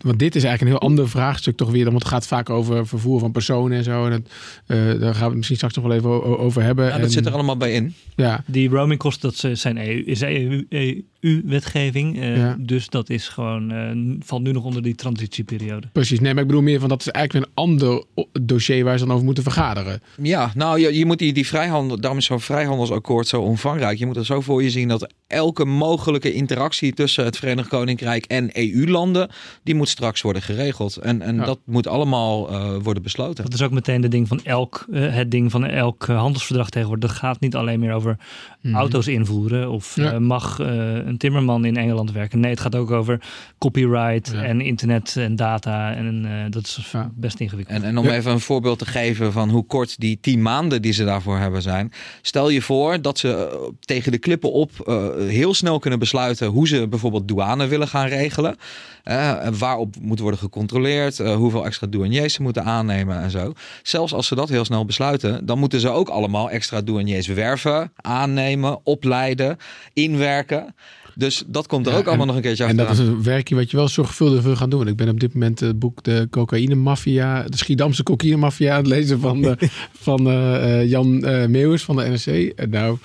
Want 0.00 0.18
dit 0.18 0.34
is 0.34 0.44
eigenlijk 0.44 0.60
een 0.60 0.78
heel 0.80 0.88
ander 0.88 1.08
vraagstuk 1.08 1.56
toch 1.56 1.70
weer. 1.70 1.84
Want 1.84 1.98
het 1.98 2.08
gaat 2.08 2.26
vaak 2.26 2.50
over 2.50 2.86
vervoer 2.86 3.20
van 3.20 3.32
personen 3.32 3.78
en 3.78 3.84
zo. 3.84 4.04
En 4.04 4.10
dat, 4.10 4.20
uh, 4.66 5.00
daar 5.00 5.14
gaan 5.14 5.20
we 5.20 5.24
het 5.24 5.34
misschien 5.34 5.56
straks 5.56 5.74
nog 5.74 5.84
wel 5.84 5.96
even 5.96 6.38
over 6.38 6.62
hebben. 6.62 6.86
Ja, 6.86 6.98
dat 6.98 7.12
zit 7.12 7.26
er 7.26 7.32
allemaal 7.32 7.56
bij 7.56 7.72
in. 7.72 7.94
Ja. 8.16 8.44
Die 8.46 8.68
roamingkosten, 8.68 9.34
dat 9.40 9.58
zijn 9.58 9.78
EU, 9.78 10.02
is 10.04 10.22
EU, 10.22 10.66
EU-wetgeving. 10.68 12.16
Uh, 12.16 12.36
ja. 12.36 12.56
Dus 12.58 12.88
dat 12.88 13.10
is 13.10 13.28
gewoon, 13.28 13.72
uh, 13.72 14.16
valt 14.20 14.42
nu 14.42 14.52
nog 14.52 14.64
onder 14.64 14.82
die 14.82 14.94
transitieperiode. 14.94 15.86
Precies. 15.92 16.20
Nee, 16.20 16.32
maar 16.32 16.42
ik 16.42 16.48
bedoel 16.48 16.62
meer 16.62 16.80
van 16.80 16.88
dat 16.88 17.00
is 17.00 17.08
eigenlijk 17.08 17.46
een 17.46 17.52
ander 17.54 18.04
dossier 18.42 18.84
waar 18.84 18.98
ze 18.98 19.04
dan 19.04 19.12
over 19.12 19.24
moeten 19.24 19.44
vergaderen. 19.44 20.02
Ja, 20.22 20.52
nou 20.54 20.80
je, 20.80 20.98
je 20.98 21.06
moet 21.06 21.18
die, 21.18 21.32
die 21.32 21.46
vrijhandel, 21.46 22.00
daarom 22.00 22.18
is 22.18 22.24
zo'n 22.24 22.40
vrijhandelsakkoord 22.40 23.26
zo 23.26 23.40
omvangrijk. 23.40 23.98
Je 23.98 24.06
moet 24.06 24.16
er 24.16 24.24
zo 24.24 24.40
voor 24.40 24.62
je 24.62 24.70
zien 24.70 24.88
dat 24.88 25.12
elke 25.26 25.64
mogelijke 25.64 26.32
interactie 26.32 26.92
tussen 26.92 27.24
het 27.24 27.36
Verenigd 27.36 27.68
Koninkrijk 27.68 28.24
en 28.24 28.50
EU-landen 28.52 29.30
die 29.62 29.74
moet 29.74 29.88
straks 29.88 30.20
worden 30.22 30.42
geregeld. 30.42 30.96
En, 30.96 31.22
en 31.22 31.36
Ja. 31.36 31.44
dat 31.44 31.58
moet 31.64 31.86
allemaal 31.86 32.50
eh, 32.50 32.76
worden 32.82 33.02
besloten. 33.02 33.44
Dat 33.44 33.54
is 33.54 33.62
ook 33.62 33.70
meteen 33.70 34.00
de 34.00 34.08
ding 34.08 34.28
van 34.28 34.40
elk, 34.44 34.86
eh, 34.92 35.14
het 35.14 35.30
ding 35.30 35.50
van 35.50 35.64
elk 35.66 36.08
eh, 36.08 36.18
handelsverdrag 36.18 36.70
tegenwoordig. 36.70 37.10
Dat 37.10 37.18
gaat 37.18 37.40
niet 37.40 37.54
alleen 37.54 37.80
meer 37.80 37.92
over 37.92 38.16
Mhm. 38.60 38.74
auto's 38.74 39.06
invoeren 39.06 39.70
of 39.70 39.96
Ja. 39.96 40.12
eh, 40.12 40.18
mag 40.18 40.60
eh, 40.60 40.66
een 40.94 41.18
timmerman 41.18 41.64
in 41.64 41.76
Engeland 41.76 42.12
werken. 42.12 42.40
Nee, 42.40 42.50
het 42.50 42.60
gaat 42.60 42.74
ook 42.74 42.90
over 42.90 43.20
copyright 43.58 44.30
Ja. 44.32 44.42
en 44.42 44.60
internet 44.60 45.16
en 45.16 45.36
data. 45.36 45.94
En 45.94 46.24
eh, 46.24 46.50
dat 46.50 46.62
is 46.64 46.88
Ja. 46.92 47.10
best 47.14 47.40
ingewikkeld. 47.40 47.76
En, 47.78 47.84
en 47.84 47.98
om 47.98 48.04
Ja. 48.04 48.12
even 48.14 48.32
een 48.32 48.40
voorbeeld 48.40 48.78
te 48.78 48.86
geven 48.86 49.32
van 49.32 49.50
hoe 49.50 49.66
kort 49.66 50.00
die 50.00 50.18
tien 50.20 50.42
maanden 50.42 50.82
die 50.82 50.92
ze 50.92 51.04
daarvoor 51.04 51.38
hebben 51.38 51.62
zijn. 51.62 51.92
Stel 52.22 52.48
je 52.48 52.62
voor 52.62 53.02
dat 53.02 53.18
ze 53.18 53.32
tegen 53.80 54.12
de 54.12 54.18
klippen 54.18 54.52
op 54.52 54.70
eh, 54.86 55.06
heel 55.16 55.54
snel 55.54 55.78
kunnen 55.78 55.98
besluiten 55.98 56.46
hoe 56.48 56.68
ze 56.68 56.88
bijvoorbeeld 56.88 57.28
douane 57.28 57.66
willen 57.66 57.88
gaan 57.88 58.06
regelen. 58.08 58.56
Eh, 59.02 59.33
en 59.40 59.58
waarop 59.58 59.94
moet 60.00 60.18
worden 60.18 60.38
gecontroleerd, 60.38 61.20
eh, 61.20 61.34
hoeveel 61.34 61.64
extra 61.64 61.86
douaniers 61.86 62.34
ze 62.34 62.42
moeten 62.42 62.64
aannemen 62.64 63.20
en 63.20 63.30
zo. 63.30 63.52
Zelfs 63.82 64.12
als 64.12 64.26
ze 64.26 64.34
dat 64.34 64.48
heel 64.48 64.64
snel 64.64 64.84
besluiten, 64.84 65.46
dan 65.46 65.58
moeten 65.58 65.80
ze 65.80 65.88
ook 65.88 66.08
allemaal 66.08 66.50
extra 66.50 66.82
douaniers 66.82 67.26
werven, 67.26 67.92
aannemen, 67.96 68.78
opleiden, 68.82 69.56
inwerken. 69.92 70.74
Dus 71.14 71.42
dat 71.46 71.66
komt 71.66 71.86
er 71.86 71.92
Ja, 71.92 71.98
ook 71.98 72.06
allemaal 72.06 72.26
nog 72.26 72.36
een 72.36 72.42
keertje 72.42 72.64
En 72.64 72.76
dat 72.76 72.90
is 72.90 72.98
een 72.98 73.22
werkje 73.22 73.54
wat 73.54 73.70
je 73.70 73.76
wel 73.76 73.88
zorgvuldig 73.88 74.42
wil 74.42 74.56
gaan 74.56 74.70
doen. 74.70 74.88
Ik 74.88 74.96
ben 74.96 75.08
op 75.08 75.20
dit 75.20 75.34
moment 75.34 75.60
het 75.60 75.78
boek 75.78 76.02
De 76.02 76.26
Cocaïne 76.30 76.74
Mafia, 76.74 77.42
de 77.42 77.56
Schiedamse 77.56 78.02
Cocaïne 78.02 78.36
Mafia 78.36 78.70
aan 78.70 78.78
het 78.78 78.86
lezen 78.86 79.20
van, 79.20 79.44
eh, 79.44 79.68
van 80.08 80.28
eh, 80.28 80.80
eh, 80.80 80.90
Jan 80.90 81.24
eh 81.24 81.46
Meeuwis 81.46 81.82
van 81.82 81.96
de 81.96 82.04
NRC. 82.04 82.68
Nou, 82.70 82.98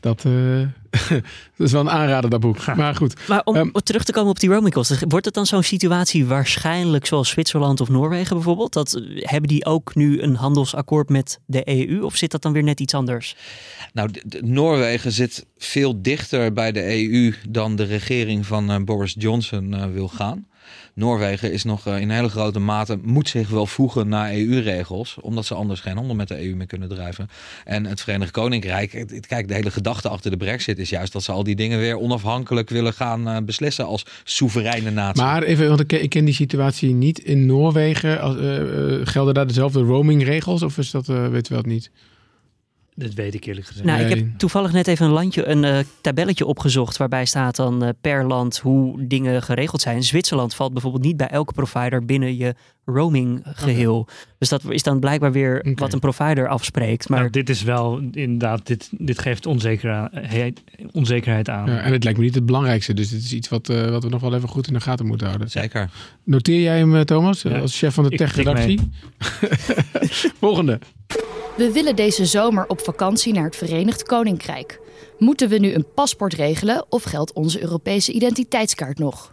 dat, 0.00 0.24
eh, 0.24 0.32
dat 1.56 1.66
is 1.66 1.72
wel 1.72 1.80
een 1.80 1.90
aanrader, 1.90 2.30
dat 2.30 2.40
boek. 2.40 2.64
Maar 2.76 2.94
goed, 2.94 3.28
Maar 3.28 3.42
om 3.44 3.56
Ehm, 3.56 3.68
terug 3.72 4.04
te 4.04 4.12
komen 4.12 4.30
op 4.30 4.38
die 4.40 4.48
roaming 4.50 4.74
kosten, 4.74 5.08
wordt 5.08 5.24
het 5.24 5.34
dan 5.34 5.46
zo'n 5.46 5.62
situatie 5.62 6.26
waarschijnlijk 6.26 7.06
zoals 7.06 7.28
Zwitserland 7.28 7.80
of 7.80 7.88
Noorwegen 7.88 8.34
bijvoorbeeld? 8.36 8.72
Dat, 8.72 8.94
eh, 8.94 9.02
hebben 9.28 9.48
die 9.48 9.64
ook 9.64 9.94
nu 9.94 10.20
een 10.22 10.34
handelsakkoord 10.36 11.08
met 11.08 11.40
de 11.46 11.62
EU 11.68 12.02
of 12.02 12.16
zit 12.16 12.30
dat 12.30 12.42
dan 12.42 12.52
weer 12.52 12.62
net 12.62 12.80
iets 12.80 12.94
anders? 12.94 13.36
Nou, 13.92 14.10
de- 14.12 14.22
de- 14.26 14.42
Noorwegen 14.42 15.12
zit 15.12 15.46
veel 15.58 16.02
dichter 16.02 16.52
bij 16.52 16.72
de 16.72 16.92
EU 16.94 17.34
dan 17.48 17.76
de 17.76 17.84
regering 17.84 18.46
van 18.46 18.70
eh, 18.70 18.76
Boris 18.84 19.14
Johnson 19.18 19.92
wil 19.92 20.08
gaan. 20.08 20.46
Noorwegen 20.94 21.52
is 21.52 21.64
nog 21.64 21.86
eh, 21.86 22.00
in 22.00 22.10
hele 22.10 22.28
grote 22.28 22.58
mate 22.58 22.98
moet 23.02 23.28
zich 23.28 23.48
wel 23.48 23.66
voegen 23.66 24.08
naar 24.08 24.32
EU-regels, 24.32 25.16
omdat 25.20 25.46
ze 25.46 25.54
anders 25.54 25.80
geen 25.80 25.96
handel 25.96 26.14
met 26.14 26.28
de 26.28 26.46
EU 26.46 26.54
meer 26.54 26.66
kunnen 26.66 26.88
drijven. 26.88 27.28
En 27.64 27.86
het 27.86 28.00
Verenigd 28.00 28.30
Koninkrijk, 28.30 29.04
kijk, 29.28 29.48
de 29.48 29.54
hele 29.54 29.70
gedachte 29.70 30.08
achter 30.08 30.30
de 30.30 30.36
Brexit 30.36 30.78
is 30.78 30.90
juist 30.90 31.12
dat 31.12 31.22
ze 31.22 31.32
al 31.32 31.44
die 31.44 31.56
dingen 31.56 31.78
weer 31.78 31.98
onafhankelijk 31.98 32.68
willen 32.68 32.92
gaan 32.92 33.28
eh, 33.28 33.36
beslissen 33.42 33.86
als 33.86 34.04
soevereine 34.24 34.90
natie. 34.90 35.22
maar 35.22 35.42
even, 35.42 35.68
want 35.68 35.92
ik 35.92 36.10
ken, 36.10 36.24
die 36.24 36.34
situatie 36.34 36.92
niet 36.92 37.18
in 37.18 37.46
Noorwegen. 37.46 38.20
Eh, 38.20 39.06
gelden 39.06 39.34
daar 39.34 39.46
dezelfde 39.46 39.80
roamingregels 39.80 40.62
of 40.62 40.78
is 40.78 40.90
dat, 40.90 41.08
eh, 41.08 41.28
weten 41.28 41.52
we 41.52 41.62
dat 41.62 41.66
niet? 41.66 41.90
Dat 42.98 43.14
weet 43.14 43.34
ik 43.34 43.44
eerlijk 43.44 43.66
gezegd. 43.66 43.86
Nou, 43.86 44.00
ik 44.00 44.08
heb 44.08 44.38
toevallig 44.38 44.72
net 44.72 44.86
even 44.86 45.06
een 45.06 45.12
landje, 45.12 45.46
een 45.48 45.64
eh, 45.64 45.78
tabelletje 46.00 46.46
opgezocht 46.46 46.96
waarbij 46.96 47.24
staat 47.24 47.56
dan 47.56 47.84
eh, 47.84 47.88
per 48.00 48.24
land 48.26 48.58
hoe 48.58 49.06
dingen 49.06 49.42
geregeld 49.42 49.80
zijn. 49.80 50.02
Zwitserland 50.02 50.54
valt 50.54 50.72
bijvoorbeeld 50.72 51.04
niet 51.04 51.16
bij 51.16 51.28
elke 51.28 51.52
provider 51.52 52.04
binnen 52.04 52.36
je 52.36 52.54
roaming 52.84 53.42
geheel. 53.44 54.08
Dus 54.38 54.48
dat 54.48 54.62
is 54.68 54.82
dan 54.82 55.00
blijkbaar 55.00 55.32
weer 55.32 55.74
wat 55.74 55.92
een 55.92 55.98
provider 55.98 56.48
afspreekt. 56.48 57.08
Maar 57.08 57.20
Maar 57.20 57.30
dit 57.30 57.48
is 57.48 57.62
wel 57.62 58.00
inderdaad, 58.12 58.66
dit, 58.66 58.88
dit 58.98 59.18
geeft 59.18 59.46
onzekerheid, 59.46 60.62
onzekerheid 60.92 61.48
aan. 61.48 61.66
Ja, 61.66 61.78
en 61.78 61.92
het 61.92 62.04
lijkt 62.04 62.18
me 62.18 62.24
niet 62.24 62.34
het 62.34 62.46
belangrijkste. 62.46 62.94
Dus 62.94 63.08
dit 63.08 63.22
is 63.22 63.32
iets 63.32 63.48
wat, 63.48 63.68
eh, 63.68 63.90
wat 63.90 64.02
we 64.02 64.08
nog 64.08 64.20
wel 64.20 64.34
even 64.34 64.48
goed 64.48 64.66
in 64.66 64.72
de 64.72 64.80
gaten 64.80 65.06
moeten 65.06 65.26
houden. 65.26 65.50
Zeker. 65.50 65.90
Noteer 66.24 66.60
jij 66.60 66.78
hem, 66.78 67.04
Thomas, 67.04 67.42
Ja. 67.42 67.58
als 67.58 67.78
chef 67.78 67.94
van 67.94 68.04
de 68.04 68.16
tech-redactie? 68.16 68.80
Volgende. 70.40 70.78
We 71.56 71.72
willen 71.72 71.96
deze 71.96 72.26
zomer 72.26 72.66
op 72.66 72.80
vakantie 72.80 73.32
naar 73.32 73.44
het 73.44 73.56
Verenigd 73.56 74.02
Koninkrijk. 74.02 74.80
Moeten 75.18 75.48
we 75.48 75.58
nu 75.58 75.72
een 75.72 75.86
paspoort 75.94 76.34
regelen 76.34 76.86
of 76.88 77.02
geldt 77.02 77.32
onze 77.32 77.62
Europese 77.62 78.12
identiteitskaart 78.12 78.98
nog? 78.98 79.32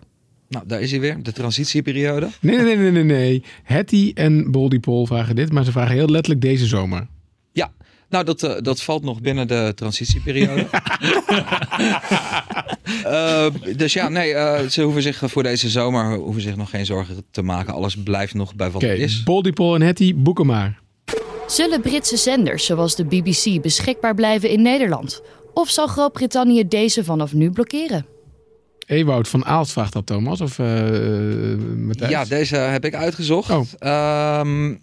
Nou, 0.49 0.67
daar 0.67 0.81
is 0.81 0.91
hij 0.91 0.99
weer, 0.99 1.23
de 1.23 1.31
transitieperiode. 1.31 2.29
Nee, 2.41 2.57
nee, 2.57 2.75
nee, 2.75 2.91
nee, 2.91 3.03
nee. 3.03 3.43
Hetty 3.63 4.11
en 4.13 4.51
Boldy 4.51 4.79
Paul 4.79 5.05
vragen 5.05 5.35
dit, 5.35 5.51
maar 5.51 5.63
ze 5.63 5.71
vragen 5.71 5.95
heel 5.95 6.07
letterlijk 6.07 6.41
deze 6.41 6.65
zomer. 6.65 7.07
Ja, 7.51 7.71
nou 8.09 8.25
dat, 8.25 8.43
eh, 8.43 8.61
dat 8.61 8.81
valt 8.81 9.03
nog 9.03 9.21
binnen 9.21 9.47
de 9.47 9.71
transitieperiode. 9.75 10.67
Eh, 13.03 13.45
dus 13.75 13.93
ja, 13.93 14.09
nee, 14.09 14.33
eh, 14.33 14.67
ze 14.67 14.81
hoeven 14.81 15.01
zich 15.01 15.21
voor 15.25 15.43
deze 15.43 15.69
zomer 15.69 16.15
hoeven 16.15 16.41
zich 16.41 16.55
nog 16.55 16.69
geen 16.69 16.85
zorgen 16.85 17.23
te 17.31 17.41
maken. 17.41 17.73
Alles 17.73 17.95
blijft 17.95 18.33
nog 18.33 18.55
bij 18.55 18.71
wat 18.71 18.81
het 18.81 18.99
is. 18.99 19.23
Boldy 19.23 19.51
Paul 19.51 19.75
en 19.75 19.81
Hetty, 19.81 20.15
boeken 20.15 20.45
maar. 20.45 20.81
Zullen 21.47 21.81
Britse 21.81 22.17
zenders 22.17 22.65
zoals 22.65 22.95
de 22.95 23.05
BBC 23.05 23.61
beschikbaar 23.61 24.15
blijven 24.15 24.49
in 24.49 24.61
Nederland? 24.61 25.21
Of 25.53 25.69
zal 25.69 25.87
Groot-Brittannië 25.87 26.67
deze 26.67 27.03
vanaf 27.03 27.33
nu 27.33 27.51
blokkeren? 27.51 28.05
Ewout 28.85 29.27
van 29.27 29.45
Aalst 29.45 29.71
vraagt 29.71 29.93
dat, 29.93 30.05
Thomas, 30.05 30.41
of 30.41 30.59
eh 30.59 30.65
Matthijs? 31.77 32.11
Ja, 32.11 32.25
deze 32.25 32.55
heb 32.55 32.85
ik 32.85 32.95
uitgezocht. 32.95 33.49
Oh. 33.49 33.65
Ehm, 33.79 34.69
er 34.69 34.79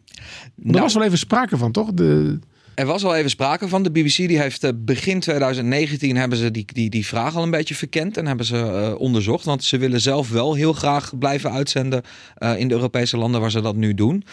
nou, 0.55 0.81
was 0.81 0.95
wel 0.95 1.03
even 1.03 1.19
sprake 1.19 1.57
van, 1.57 1.73
toch? 1.73 1.93
De... 1.93 2.39
Er 2.81 2.87
was 2.87 3.05
al 3.05 3.15
even 3.15 3.31
sprake 3.31 3.69
van. 3.69 3.83
De 3.83 3.91
BBC 3.91 4.17
die 4.17 4.41
heeft 4.41 4.65
eh, 4.65 4.71
begin 4.75 5.21
2019 5.21 6.17
hebben 6.17 6.39
ze 6.39 6.51
die, 6.51 6.65
die, 6.67 6.91
die 6.91 7.07
vraag 7.07 7.37
al 7.37 7.43
een 7.43 7.51
beetje 7.51 7.75
verkend 7.75 8.17
en 8.17 8.27
hebben 8.27 8.47
ze 8.47 8.57
eh, 8.57 9.01
onderzocht. 9.01 9.45
Want 9.45 9.65
ze 9.65 9.79
willen 9.79 10.01
zelf 10.01 10.31
wel 10.31 10.55
heel 10.55 10.73
graag 10.73 11.19
blijven 11.19 11.53
uitzenden 11.53 12.03
eh, 12.35 12.59
in 12.59 12.69
de 12.69 12.75
Europese 12.75 13.17
landen 13.17 13.41
waar 13.41 13.51
ze 13.51 13.61
dat 13.61 13.77
nu 13.77 13.95
doen. 13.95 14.25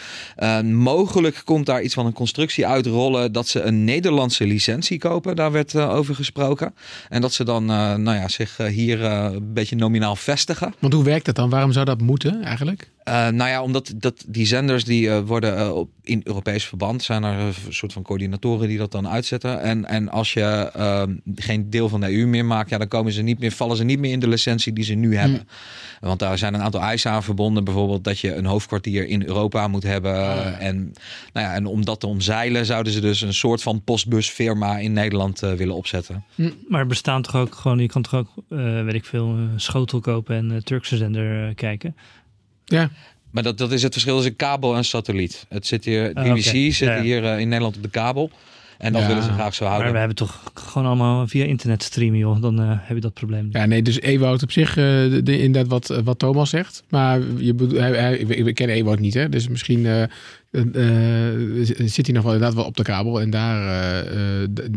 Mogelijk 0.64 1.42
komt 1.44 1.66
daar 1.66 1.82
iets 1.82 1.94
van 1.94 2.06
een 2.06 2.12
constructie 2.12 2.66
uitrollen 2.66 3.32
dat 3.32 3.48
ze 3.48 3.60
een 3.60 3.84
Nederlandse 3.84 4.46
licentie 4.46 4.98
kopen. 4.98 5.36
Daar 5.36 5.52
werd 5.52 5.74
over 5.74 6.14
gesproken. 6.14 6.74
En 7.08 7.20
dat 7.20 7.32
ze 7.32 7.44
dan 7.44 7.64
nou 7.64 8.12
ja, 8.12 8.28
zich 8.28 8.56
hier 8.56 9.02
een 9.02 9.52
beetje 9.52 9.76
nominaal 9.76 10.16
vestigen. 10.16 10.74
Want 10.78 10.92
hoe 10.92 11.04
werkt 11.04 11.26
dat 11.26 11.34
dan? 11.34 11.50
Waarom 11.50 11.72
zou 11.72 11.84
dat 11.84 12.00
moeten 12.00 12.42
eigenlijk? 12.42 12.90
Eh, 13.08 13.28
nou 13.28 13.50
ja, 13.50 13.62
omdat 13.62 13.92
dat, 13.96 14.24
die 14.28 14.46
zenders 14.46 14.84
die 14.84 15.10
eh, 15.10 15.20
worden 15.20 15.58
eh, 15.58 15.74
op, 15.74 15.90
in 16.02 16.20
Europees 16.24 16.64
verband 16.64 17.02
zijn 17.02 17.22
er 17.22 17.38
een 17.38 17.54
soort 17.68 17.92
van 17.92 18.02
coördinatoren 18.02 18.68
die 18.68 18.78
dat 18.78 18.92
dan 18.92 19.08
uitzetten. 19.08 19.60
En, 19.60 19.84
en 19.84 20.08
als 20.08 20.32
je 20.32 20.70
ehm, 20.74 21.16
geen 21.34 21.70
deel 21.70 21.88
van 21.88 22.00
de 22.00 22.16
EU 22.16 22.26
meer 22.26 22.44
maakt, 22.44 22.70
ja, 22.70 22.78
dan 22.78 22.88
komen 22.88 23.12
ze 23.12 23.22
niet 23.22 23.38
meer, 23.38 23.52
vallen 23.52 23.76
ze 23.76 23.84
niet 23.84 23.98
meer 23.98 24.12
in 24.12 24.20
de 24.20 24.28
licentie 24.28 24.72
die 24.72 24.84
ze 24.84 24.94
nu 24.94 25.16
hebben. 25.16 25.48
Want 26.00 26.18
daar 26.18 26.38
zijn 26.38 26.54
een 26.54 26.62
aantal 26.62 26.80
eisen 26.80 27.10
aan 27.10 27.22
verbonden, 27.22 27.64
bijvoorbeeld 27.64 28.04
dat 28.04 28.18
je 28.18 28.34
een 28.34 28.46
hoofdkwartier 28.46 29.06
in 29.06 29.26
Europa 29.26 29.68
moet 29.68 29.82
hebben. 29.82 30.58
En, 30.58 30.92
nou 31.32 31.46
ja, 31.46 31.54
en 31.54 31.66
om 31.66 31.84
dat 31.84 32.00
te 32.00 32.06
omzeilen 32.06 32.66
zouden 32.66 32.92
ze 32.92 33.00
dus 33.00 33.20
een 33.20 33.34
soort 33.34 33.62
van 33.62 33.82
postbusfirma 33.82 34.78
in 34.78 34.92
Nederland 34.92 35.42
eh, 35.42 35.52
willen 35.52 35.74
opzetten. 35.74 36.24
Maar 36.68 36.80
er 36.80 36.86
bestaan 36.86 37.22
toch 37.22 37.36
ook 37.36 37.54
gewoon, 37.54 37.78
je 37.78 37.88
kan 37.88 38.02
toch 38.02 38.14
ook, 38.14 38.28
eh, 38.48 38.84
weet 38.84 38.94
ik 38.94 39.04
veel, 39.04 39.26
een 39.26 39.60
schotel 39.60 40.00
kopen 40.00 40.36
en 40.36 40.50
een 40.50 40.62
Turkse 40.62 40.96
zender 40.96 41.48
eh, 41.48 41.54
kijken. 41.54 41.96
Ja, 42.68 42.90
Maar 43.30 43.42
dat, 43.42 43.58
dat 43.58 43.72
is 43.72 43.82
het 43.82 43.92
verschil 43.92 44.14
tussen 44.16 44.36
kabel 44.36 44.76
en 44.76 44.84
satelliet. 44.84 45.46
Het 45.48 45.66
zit 45.66 45.84
hier, 45.84 46.14
Ah, 46.14 46.24
BBC 46.24 46.46
oké. 46.46 46.70
zit 46.70 46.78
Ja, 46.78 47.00
hier 47.02 47.24
eh, 47.24 47.38
in 47.38 47.48
Nederland 47.48 47.76
op 47.76 47.82
de 47.82 47.88
kabel. 47.90 48.30
En 48.78 48.92
dat 48.92 49.02
Ja. 49.02 49.08
willen 49.08 49.22
ze 49.22 49.32
graag 49.32 49.54
zo 49.54 49.62
Maar 49.64 49.72
houden. 49.72 49.92
we 49.92 49.98
hebben 49.98 50.16
toch 50.16 50.42
gewoon 50.54 50.86
allemaal 50.88 51.26
via 51.26 51.44
internet 51.44 51.82
streamen, 51.82 52.18
joh. 52.18 52.40
Dan 52.42 52.60
eh, 52.60 52.70
heb 52.72 52.96
je 52.96 53.00
dat 53.02 53.12
probleem 53.14 53.44
niet. 53.44 53.52
ja 53.52 53.66
nee, 53.66 53.82
dus 53.82 54.00
Ewout 54.00 54.42
op 54.42 54.52
zich, 54.52 54.68
eh, 54.70 54.74
de, 54.84 55.20
de- 55.22 55.42
inderdaad 55.42 55.70
wat, 55.88 56.00
wat 56.04 56.18
Thomas 56.18 56.50
zegt. 56.50 56.82
Maar 56.88 57.20
je 57.36 57.54
bedoelt, 57.54 57.80
hij, 57.80 57.90
hij, 57.92 58.26
we, 58.26 58.52
kennen 58.52 58.76
Ewout 58.76 58.98
niet, 58.98 59.14
hè? 59.14 59.28
Dus 59.28 59.48
misschien 59.48 59.86
eh, 59.86 60.02
eh, 60.02 60.08
eh, 61.30 61.68
zit 61.88 62.06
hij 62.06 62.14
nog 62.14 62.24
wel 62.24 62.32
inderdaad 62.32 62.54
wel 62.56 62.64
op 62.64 62.76
de 62.76 62.82
kabel. 62.82 63.20
En 63.20 63.30
daar, 63.30 64.04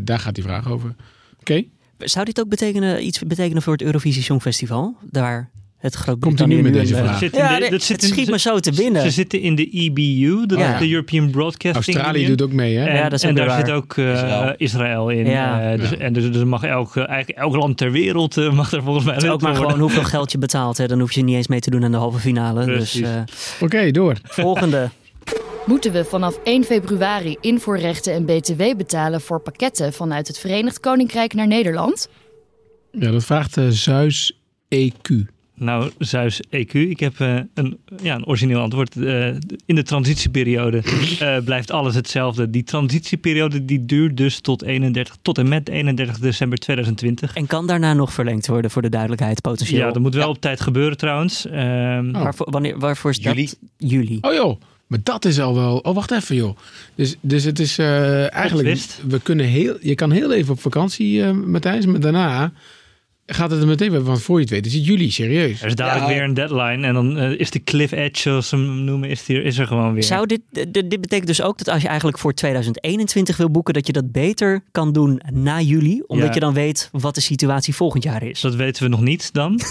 daar 0.01 0.19
gaat 0.19 0.35
die 0.35 0.43
vraag 0.43 0.69
over. 0.69 0.95
Oké, 1.39 1.63
zou 1.97 2.25
dit 2.25 2.39
ook 2.39 2.49
betekenen, 2.49 3.05
iets 3.05 3.19
betekenen 3.19 3.61
voor 3.61 3.73
het 3.73 3.81
Eurovisie 3.81 4.23
Songfestival? 4.23 4.95
Daar 5.11 5.49
het 5.81 5.95
Groot-Brittannië 5.95 6.55
nu 6.55 6.61
met 6.61 6.73
deze 6.73 6.95
eh, 6.95 7.03
vraag? 7.03 7.17
zit 7.17 7.35
Ja, 7.35 7.59
de- 7.59 7.69
dat 7.69 7.81
zit 7.83 8.01
het 8.01 8.05
in- 8.09 8.15
schiet 8.15 8.29
me 8.29 8.39
zo 8.39 8.59
te 8.59 8.71
binnen. 8.71 9.01
Ze 9.01 9.09
zitten 9.09 9.39
in 9.41 9.55
de 9.55 9.69
EBU, 9.71 10.43
Ja. 10.57 10.77
de 10.79 10.89
European 10.89 11.29
Broadcasting 11.29 11.75
Australië 11.95 12.21
Union. 12.21 12.37
doet 12.37 12.47
ook 12.47 12.53
mee, 12.53 12.75
hè? 12.77 12.85
En, 12.85 12.95
Ja, 12.95 13.03
dat 13.03 13.13
is 13.13 13.23
en 13.23 13.35
daar 13.35 13.59
zit 13.65 13.71
ook 13.71 13.97
eh, 13.97 14.11
Israël. 14.13 14.53
Israël. 14.57 15.09
in. 15.09 15.25
Ja. 15.25 15.71
Eh, 15.71 15.79
dus, 15.79 15.89
Ja. 15.89 15.97
En 15.97 16.13
dus, 16.13 16.31
dus 16.31 16.43
mag 16.43 16.63
elk, 16.63 16.97
eigenlijk 16.97 17.39
elk 17.39 17.55
land 17.55 17.77
ter 17.77 17.91
wereld 17.91 18.35
mag 18.53 18.71
er 18.71 18.83
volgens 18.83 19.05
mij 19.05 19.13
Het 19.13 19.23
is 19.23 19.29
ook 19.29 19.41
maar 19.41 19.51
worden. 19.51 19.69
gewoon 19.71 19.87
hoeveel 19.87 20.09
geld 20.17 20.31
je 20.31 20.37
betaalt. 20.37 20.77
Hè. 20.77 20.87
Dan 20.87 20.99
hoef 20.99 21.11
je 21.11 21.23
niet 21.23 21.35
eens 21.35 21.47
mee 21.47 21.59
te 21.59 21.69
doen 21.69 21.83
aan 21.83 21.91
de 21.91 21.97
halve 21.97 22.19
finale. 22.19 22.65
Dus 22.65 22.75
Precies. 22.75 23.01
eh, 23.01 23.21
Oké, 23.61 23.91
door. 23.91 24.15
volgende. 24.23 24.89
Moeten 25.65 25.91
we 25.91 26.03
vanaf 26.05 26.39
1 26.43 26.63
februari 26.63 27.37
invoerrechten 27.41 28.13
en 28.13 28.25
btw 28.25 28.63
betalen 28.77 29.21
voor 29.21 29.39
pakketten 29.39 29.93
vanuit 29.93 30.27
het 30.27 30.39
Verenigd 30.39 30.79
Koninkrijk 30.79 31.33
naar 31.33 31.47
Nederland? 31.47 32.09
Ja, 32.91 33.11
dat 33.11 33.23
vraagt 33.23 33.57
eh 33.57 33.63
Zeus 33.69 34.39
EQ. 34.75 35.15
Nou, 35.61 35.91
Zeus 35.97 36.41
EQ. 36.49 36.73
Ik 36.73 36.99
heb 36.99 37.19
uh, 37.19 37.39
een, 37.53 37.79
ja, 38.01 38.15
een 38.15 38.25
origineel 38.25 38.59
antwoord. 38.59 38.95
Uh, 38.95 39.27
in 39.65 39.75
de 39.75 39.83
transitieperiode 39.83 40.81
uh, 41.21 41.37
blijft 41.45 41.71
alles 41.71 41.95
hetzelfde. 41.95 42.49
Die 42.49 42.63
transitieperiode 42.63 43.65
die 43.65 43.85
duurt 43.85 44.17
dus 44.17 44.39
tot, 44.39 44.63
31, 44.63 45.15
tot 45.21 45.37
en 45.37 45.47
met 45.47 45.69
31 45.69 46.19
december 46.19 46.57
2020. 46.57 47.33
En 47.33 47.47
kan 47.47 47.67
daarna 47.67 47.93
nog 47.93 48.13
verlengd 48.13 48.47
worden 48.47 48.71
voor 48.71 48.81
de 48.81 48.89
duidelijkheid 48.89 49.41
potentieel? 49.41 49.79
Ja, 49.79 49.91
dat 49.91 50.01
moet 50.01 50.13
wel 50.13 50.29
op 50.29 50.41
tijd 50.41 50.61
gebeuren 50.61 50.97
trouwens. 50.97 51.45
Oh. 51.45 51.51
Waarvoor, 52.11 52.51
wanneer, 52.51 52.79
waarvoor 52.79 53.11
is 53.11 53.17
Juli. 53.17 53.45
dat? 53.45 53.57
Juli. 53.77 54.17
Oh 54.21 54.33
joh, 54.33 54.61
maar 54.87 54.99
dat 55.03 55.25
is 55.25 55.39
al 55.39 55.55
wel... 55.55 55.77
Oh, 55.77 55.95
wacht 55.95 56.11
even 56.11 56.35
joh. 56.35 56.57
Dus, 56.95 57.15
dus 57.21 57.43
het 57.43 57.59
is 57.59 57.77
eigenlijk... 57.77 58.87
We 59.07 59.19
kunnen 59.19 59.45
heel... 59.45 59.77
Je 59.81 59.95
kan 59.95 60.11
heel 60.11 60.33
even 60.33 60.53
op 60.53 60.59
vakantie, 60.59 61.23
Matthijs, 61.25 61.85
maar 61.85 61.99
daarna 61.99 62.51
gaat 63.33 63.51
het 63.51 63.61
er 63.61 63.67
meteen 63.67 63.89
bij. 63.91 63.99
Want 63.99 64.21
voor 64.21 64.35
je 64.35 64.41
het 64.41 64.49
weet 64.53 64.65
is 64.65 64.73
het 64.73 64.85
juli, 64.85 65.11
serieus. 65.11 65.61
Er 65.61 65.67
is 65.67 65.75
dadelijk 65.75 66.07
Ja. 66.07 66.13
weer 66.13 66.23
een 66.23 66.33
deadline. 66.33 66.87
En 66.87 66.93
dan 66.93 67.17
uh, 67.17 67.39
is 67.39 67.49
de 67.51 67.63
cliff 67.63 67.91
edge, 67.91 68.21
zoals 68.21 68.49
ze 68.49 68.55
hem 68.55 68.83
noemen, 68.83 69.09
is, 69.09 69.25
die, 69.25 69.41
is 69.43 69.57
er 69.57 69.67
gewoon 69.67 69.93
weer. 69.93 70.03
Zou 70.03 70.25
dit, 70.25 70.41
dit, 70.51 70.73
dit 70.73 71.01
betekent 71.01 71.27
dus 71.27 71.41
ook 71.41 71.57
dat 71.57 71.67
als 71.69 71.81
je 71.81 71.87
eigenlijk 71.87 72.17
voor 72.17 72.33
2021 72.33 73.37
wil 73.37 73.51
boeken, 73.51 73.73
dat 73.73 73.87
je 73.87 73.93
dat 73.93 74.11
beter 74.11 74.63
kan 74.71 74.91
doen 74.93 75.21
na 75.33 75.61
juli, 75.61 76.01
omdat 76.07 76.27
Ja. 76.27 76.33
je 76.33 76.39
dan 76.39 76.53
weet 76.53 76.89
wat 76.91 77.15
de 77.15 77.21
situatie 77.21 77.75
volgend 77.75 78.03
jaar 78.03 78.23
is. 78.23 78.41
Dat 78.41 78.55
weten 78.55 78.83
we 78.83 78.89
nog 78.89 79.01
niet 79.01 79.33
dan. 79.33 79.59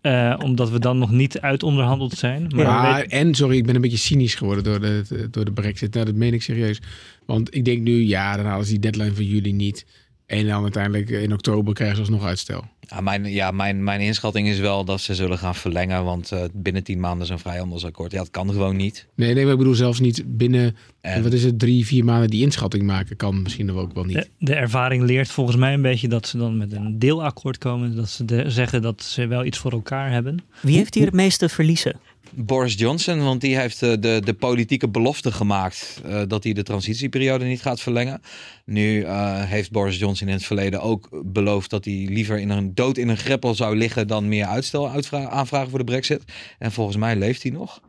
Eh, 0.00 0.34
omdat 0.42 0.70
we 0.70 0.78
dan 0.78 0.98
nog 0.98 1.10
niet 1.10 1.40
uitonderhandeld 1.40 2.12
zijn. 2.12 2.46
Maar 2.54 2.94
weten- 2.96 3.10
en 3.10 3.34
sorry, 3.34 3.56
ik 3.56 3.66
ben 3.66 3.74
een 3.74 3.80
beetje 3.80 3.96
cynisch 3.96 4.34
geworden 4.34 4.64
door 4.64 4.80
de, 4.80 5.28
door 5.30 5.44
de 5.44 5.52
brexit. 5.52 5.94
Nou, 5.94 6.06
dat 6.06 6.14
meen 6.14 6.32
ik 6.34 6.42
serieus. 6.42 6.80
Want 7.24 7.54
ik 7.54 7.64
denk 7.64 7.82
nu, 7.82 8.02
ja, 8.04 8.36
dan 8.36 8.44
halen 8.46 8.64
ze 8.64 8.70
die 8.70 8.80
deadline 8.80 9.14
van 9.14 9.24
juli 9.24 9.52
niet. 9.52 9.86
En 10.26 10.46
dan 10.46 10.62
uiteindelijk 10.62 11.10
in 11.10 11.32
oktober 11.32 11.74
krijgen 11.74 11.96
ze 11.96 12.02
alsnog 12.02 12.24
uitstel. 12.24 12.64
Ja, 12.80 13.00
mijn, 13.00 13.24
ja, 13.24 13.50
mijn, 13.50 13.84
mijn 13.84 14.00
inschatting 14.00 14.48
is 14.48 14.58
wel 14.58 14.84
dat 14.84 15.00
ze 15.00 15.14
zullen 15.14 15.38
gaan 15.38 15.54
verlengen. 15.54 16.04
Want 16.04 16.32
eh, 16.32 16.42
binnen 16.52 16.82
tien 16.84 17.00
maanden 17.00 17.22
is 17.24 17.28
een 17.32 17.38
vrijhandelsakkoord. 17.38 18.12
Ja, 18.12 18.18
dat 18.18 18.30
kan 18.30 18.50
gewoon 18.50 18.76
niet. 18.76 19.06
Nee, 19.14 19.34
nee, 19.34 19.42
maar 19.44 19.52
ik 19.52 19.58
bedoel 19.58 19.74
zelfs 19.74 20.00
niet 20.00 20.22
binnen, 20.26 20.76
En- 21.00 21.22
wat 21.22 21.32
is 21.32 21.44
het, 21.44 21.58
drie, 21.58 21.86
vier 21.86 22.04
maanden 22.04 22.30
die 22.30 22.42
inschatting 22.42 22.82
maken. 22.82 23.16
Kan 23.16 23.42
misschien 23.42 23.72
ook 23.72 23.94
wel 23.94 24.04
niet. 24.04 24.14
de, 24.16 24.28
de 24.38 24.54
ervaring 24.54 25.02
leert 25.04 25.28
volgens 25.30 25.56
mij 25.56 25.74
een 25.74 25.82
beetje 25.82 26.08
dat 26.08 26.26
ze 26.26 26.38
dan 26.38 26.56
met 26.56 26.72
een 26.72 26.98
deelakkoord 26.98 27.58
komen. 27.58 27.96
Dat 27.96 28.08
ze 28.08 28.24
de- 28.24 28.50
zeggen 28.50 28.82
dat 28.82 29.02
ze 29.02 29.26
wel 29.26 29.44
iets 29.44 29.58
voor 29.58 29.72
elkaar 29.72 30.10
hebben. 30.10 30.38
Wie 30.60 30.76
heeft 30.76 30.94
hier 30.94 31.04
het 31.04 31.14
meeste 31.14 31.48
verliezen? 31.48 31.96
Boris 32.34 32.74
Johnson, 32.74 33.22
want 33.22 33.40
die 33.40 33.58
heeft 33.58 33.82
eh, 33.82 33.92
de, 34.00 34.20
de 34.24 34.34
politieke 34.34 34.88
belofte 34.88 35.32
gemaakt 35.32 36.00
eh, 36.04 36.22
dat 36.28 36.44
hij 36.44 36.52
de 36.52 36.62
transitieperiode 36.62 37.44
niet 37.44 37.62
gaat 37.62 37.80
verlengen. 37.80 38.20
Nu 38.64 39.02
eh, 39.02 39.42
heeft 39.42 39.70
Boris 39.70 39.98
Johnson 39.98 40.28
in 40.28 40.32
het 40.34 40.44
verleden 40.44 40.82
ook 40.82 41.08
beloofd 41.24 41.70
dat 41.70 41.84
hij 41.84 42.06
liever 42.10 42.38
in 42.38 42.50
een 42.50 42.74
dood 42.74 42.96
in 42.96 43.08
een 43.08 43.16
greppel 43.16 43.54
zou 43.54 43.76
liggen 43.76 44.06
dan 44.06 44.28
meer 44.28 44.46
uitstel 44.46 44.88
aanvragen 45.10 45.70
voor 45.70 45.78
de 45.78 45.84
brexit. 45.84 46.24
En 46.58 46.72
volgens 46.72 46.96
mij 46.96 47.16
leeft 47.16 47.42
hij 47.42 47.52
nog. 47.52 47.80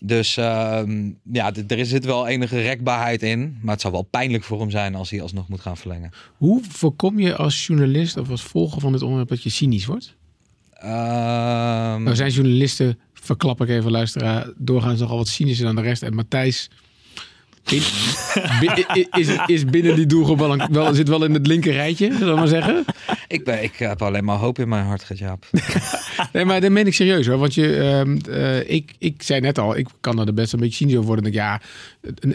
Dus 0.00 0.36
ehm, 0.36 1.10
ja, 1.32 1.52
er 1.68 1.86
zit 1.86 2.04
wel 2.04 2.26
enige 2.26 2.60
rekbaarheid 2.60 3.22
in. 3.22 3.58
Maar 3.62 3.72
het 3.72 3.80
zou 3.80 3.92
wel 3.92 4.02
pijnlijk 4.02 4.44
voor 4.44 4.60
hem 4.60 4.70
zijn 4.70 4.94
als 4.94 5.10
hij 5.10 5.22
alsnog 5.22 5.48
moet 5.48 5.60
gaan 5.60 5.76
verlengen. 5.76 6.10
Hoe 6.36 6.62
voorkom 6.68 7.20
je 7.20 7.36
als 7.36 7.66
journalist 7.66 8.16
of 8.16 8.30
als 8.30 8.42
volger 8.42 8.80
van 8.80 8.92
dit 8.92 9.02
onderwerp 9.02 9.28
dat 9.28 9.42
je 9.42 9.50
cynisch 9.50 9.86
wordt? 9.86 10.16
Ehm, 10.78 12.02
Nou 12.02 12.16
zijn 12.16 12.30
journalisten, 12.30 12.98
verklap 13.14 13.60
ik 13.60 13.68
even 13.68 13.90
luisteraar, 13.90 14.46
doorgaans 14.56 15.00
nogal 15.00 15.16
wat 15.16 15.28
cynischer 15.28 15.66
dan 15.66 15.76
de 15.76 15.82
rest. 15.82 16.02
En 16.02 16.14
Matthijs 16.14 16.70
is, 19.10 19.28
is 19.46 19.64
binnen 19.64 19.94
die 19.96 20.06
doelgroep 20.06 20.38
wel, 20.38 20.52
een, 20.52 20.72
wel, 20.72 20.94
zit 20.94 21.08
wel 21.08 21.24
in 21.24 21.34
het 21.34 21.46
linker 21.46 21.72
rijtje, 21.72 22.12
zullen 22.12 22.32
we 22.34 22.38
maar 22.38 22.48
zeggen. 22.48 22.84
ik, 23.28 23.44
ben, 23.44 23.62
ik 23.62 23.76
heb 23.76 24.02
alleen 24.02 24.24
maar 24.24 24.36
hoop 24.36 24.58
in 24.58 24.68
mijn 24.68 24.84
hart, 24.84 25.04
Gert-Jaap. 25.04 25.46
Nee, 26.32 26.44
maar 26.44 26.60
dat 26.60 26.70
meen 26.70 26.86
ik 26.86 26.94
serieus 26.94 27.26
hoor. 27.26 27.38
Want 27.38 27.54
je, 27.54 27.76
ehm, 27.76 28.16
eh, 28.34 28.70
ik, 28.70 28.94
ik 28.98 29.22
zei 29.22 29.40
net 29.40 29.58
al, 29.58 29.76
ik 29.76 29.86
kan 30.00 30.26
er 30.26 30.34
best 30.34 30.52
een 30.52 30.58
beetje 30.60 30.74
cynisch 30.74 30.94
over 30.94 31.06
worden. 31.06 31.24
Denk 31.24 31.34
ja, 31.36 31.60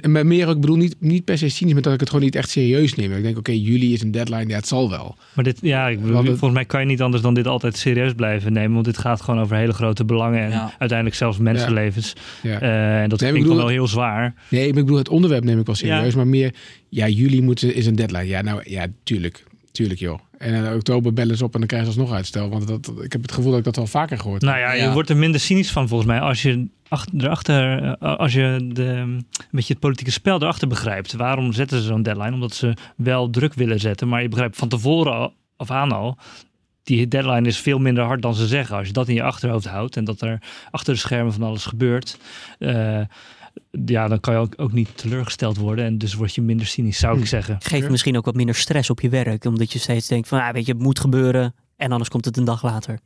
maar 0.10 0.26
meer 0.26 0.48
ook, 0.48 0.56
ik 0.56 0.62
bedoel 0.62 0.76
niet, 0.76 0.96
niet 1.00 1.26
per 1.26 1.38
se 1.38 1.50
cynisch, 1.50 1.74
maar 1.74 1.82
dat 1.82 1.94
ik 1.94 2.00
het 2.00 2.10
gewoon 2.10 2.24
niet 2.26 2.36
echt 2.36 2.50
serieus 2.50 2.96
neem. 2.96 3.12
Ik 3.14 3.24
denk, 3.24 3.38
oké, 3.38 3.52
juli 3.52 3.94
is 3.94 4.02
een 4.02 4.12
deadline, 4.12 4.48
ja, 4.48 4.56
het 4.56 4.68
zal 4.68 4.90
wel. 4.90 5.16
Maar 5.34 5.44
dit, 5.44 5.58
ja, 5.62 5.88
ik 5.88 5.98
bedoel, 6.00 6.14
Want 6.14 6.28
het- 6.28 6.38
volgens 6.38 6.60
mij 6.60 6.68
kan 6.70 6.80
je 6.80 6.86
niet 6.86 7.02
anders 7.02 7.24
dan 7.24 7.34
dit 7.34 7.48
altijd 7.48 7.78
serieus 7.78 8.14
blijven 8.14 8.54
nemen. 8.54 8.74
Want 8.74 8.86
dit 8.86 8.98
gaat 8.98 9.22
gewoon 9.22 9.40
over 9.40 9.56
hele 9.56 9.74
grote 9.74 10.06
belangen. 10.06 10.42
En 10.44 10.50
Ja. 10.50 10.74
uiteindelijk 10.78 11.18
zelfs 11.18 11.38
mensenlevens. 11.38 12.14
Ja. 12.44 12.62
Eh, 12.62 13.02
en 13.02 13.10
dat 13.10 13.20
Nee, 13.20 13.30
klinkt 13.30 13.36
ik 13.38 13.44
bedoel- 13.44 13.58
wel 13.58 13.68
heel 13.68 13.88
zwaar. 13.88 14.34
Nee, 14.50 14.68
ik 14.68 14.74
bedoel, 14.74 14.98
het 14.98 15.10
onderwerp 15.10 15.44
neem 15.44 15.60
ik 15.60 15.66
wel 15.66 15.76
serieus. 15.76 16.12
Ja. 16.12 16.16
Maar 16.16 16.28
meer, 16.28 16.54
ja, 16.90 17.08
juli 17.08 17.42
moet, 17.42 17.64
is 17.64 17.86
een 17.86 17.96
deadline. 17.96 18.28
Ja, 18.28 18.42
nou, 18.42 18.62
ja, 18.66 18.86
tuurlijk. 19.04 19.44
Tuurlijk, 19.72 20.00
joh. 20.00 20.20
En 20.42 20.54
in 20.54 20.74
oktober 20.74 21.14
bellen 21.14 21.38
ze 21.38 21.44
op 21.44 21.54
en 21.54 21.60
dan 21.60 21.68
krijgen 21.68 21.92
ze 21.92 22.00
alsnog 22.00 22.18
uitstel. 22.18 22.50
Want 22.50 22.68
dat, 22.68 22.92
ik 23.04 23.12
heb 23.12 23.22
het 23.22 23.32
gevoel 23.32 23.50
dat 23.50 23.60
ik 23.60 23.66
dat 23.66 23.76
wel 23.76 23.88
vaker 23.88 24.18
gehoord 24.18 24.42
heb. 24.42 24.52
Nou 24.52 24.62
ja, 24.62 24.72
je 24.72 24.92
wordt 24.92 25.10
er 25.10 25.18
minder 25.18 25.40
cynisch 25.40 25.72
van 25.72 25.88
volgens 25.88 26.10
mij 26.10 26.20
als 26.20 26.42
je 26.42 26.68
achter, 26.88 27.24
erachter, 27.24 27.84
eh, 27.84 28.16
als 28.18 28.34
je 28.34 28.70
de, 28.74 28.84
een 28.84 29.26
beetje 29.52 29.74
het 29.74 29.82
politieke 29.82 30.12
spel 30.12 30.42
erachter 30.42 30.68
begrijpt. 30.68 31.14
Waarom 31.14 31.54
zetten 31.54 31.80
ze 31.80 31.86
zo'n 31.86 32.04
deadline? 32.04 32.34
Omdat 32.34 32.54
ze 32.54 32.74
wel 32.96 33.30
druk 33.30 33.54
willen 33.54 33.80
zetten, 33.80 34.08
maar 34.08 34.22
je 34.22 34.30
begrijpt 34.30 34.58
van 34.58 34.68
tevoren 34.68 35.14
al, 35.14 35.34
af 35.56 35.72
aan 35.72 35.92
al. 35.92 36.18
Die 36.84 37.08
deadline 37.08 37.48
is 37.48 37.58
veel 37.58 37.80
minder 37.80 38.04
hard 38.04 38.22
dan 38.22 38.36
ze 38.36 38.48
zeggen. 38.48 38.78
Als 38.78 38.88
je 38.88 38.94
dat 38.94 39.08
in 39.08 39.16
je 39.16 39.24
achterhoofd 39.24 39.66
houdt 39.66 39.98
en 39.98 40.04
dat 40.04 40.22
er 40.22 40.42
achter 40.72 40.94
de 40.94 41.00
schermen 41.00 41.34
van 41.34 41.44
alles 41.44 41.66
gebeurt, 41.66 42.18
eh, 42.60 43.02
ja, 43.86 44.08
dan 44.08 44.20
kan 44.20 44.34
je 44.34 44.40
ook, 44.40 44.54
ook 44.58 44.72
niet 44.72 44.98
teleurgesteld 44.98 45.58
worden. 45.58 45.86
En 45.86 45.98
dus 45.98 46.14
word 46.14 46.36
je 46.36 46.42
minder 46.42 46.66
cynisch, 46.66 47.00
zou 47.00 47.14
ik 47.14 47.22
Hm. 47.22 47.28
zeggen. 47.28 47.58
Geeft 47.60 47.90
misschien 47.90 48.18
ook 48.18 48.26
wat 48.26 48.36
minder 48.36 48.56
stress 48.56 48.90
op 48.90 49.02
je 49.02 49.10
werk, 49.10 49.46
omdat 49.46 49.72
je 49.74 49.80
steeds 49.80 50.08
denkt 50.08 50.28
van, 50.28 50.40
ah, 50.40 50.54
weet 50.54 50.66
je, 50.66 50.72
het 50.74 50.82
moet 50.82 51.00
gebeuren 51.00 51.54
en 51.76 51.92
anders 51.92 52.10
komt 52.10 52.26
het 52.26 52.38
een 52.38 52.44
dag 52.46 52.64
later. 52.64 53.00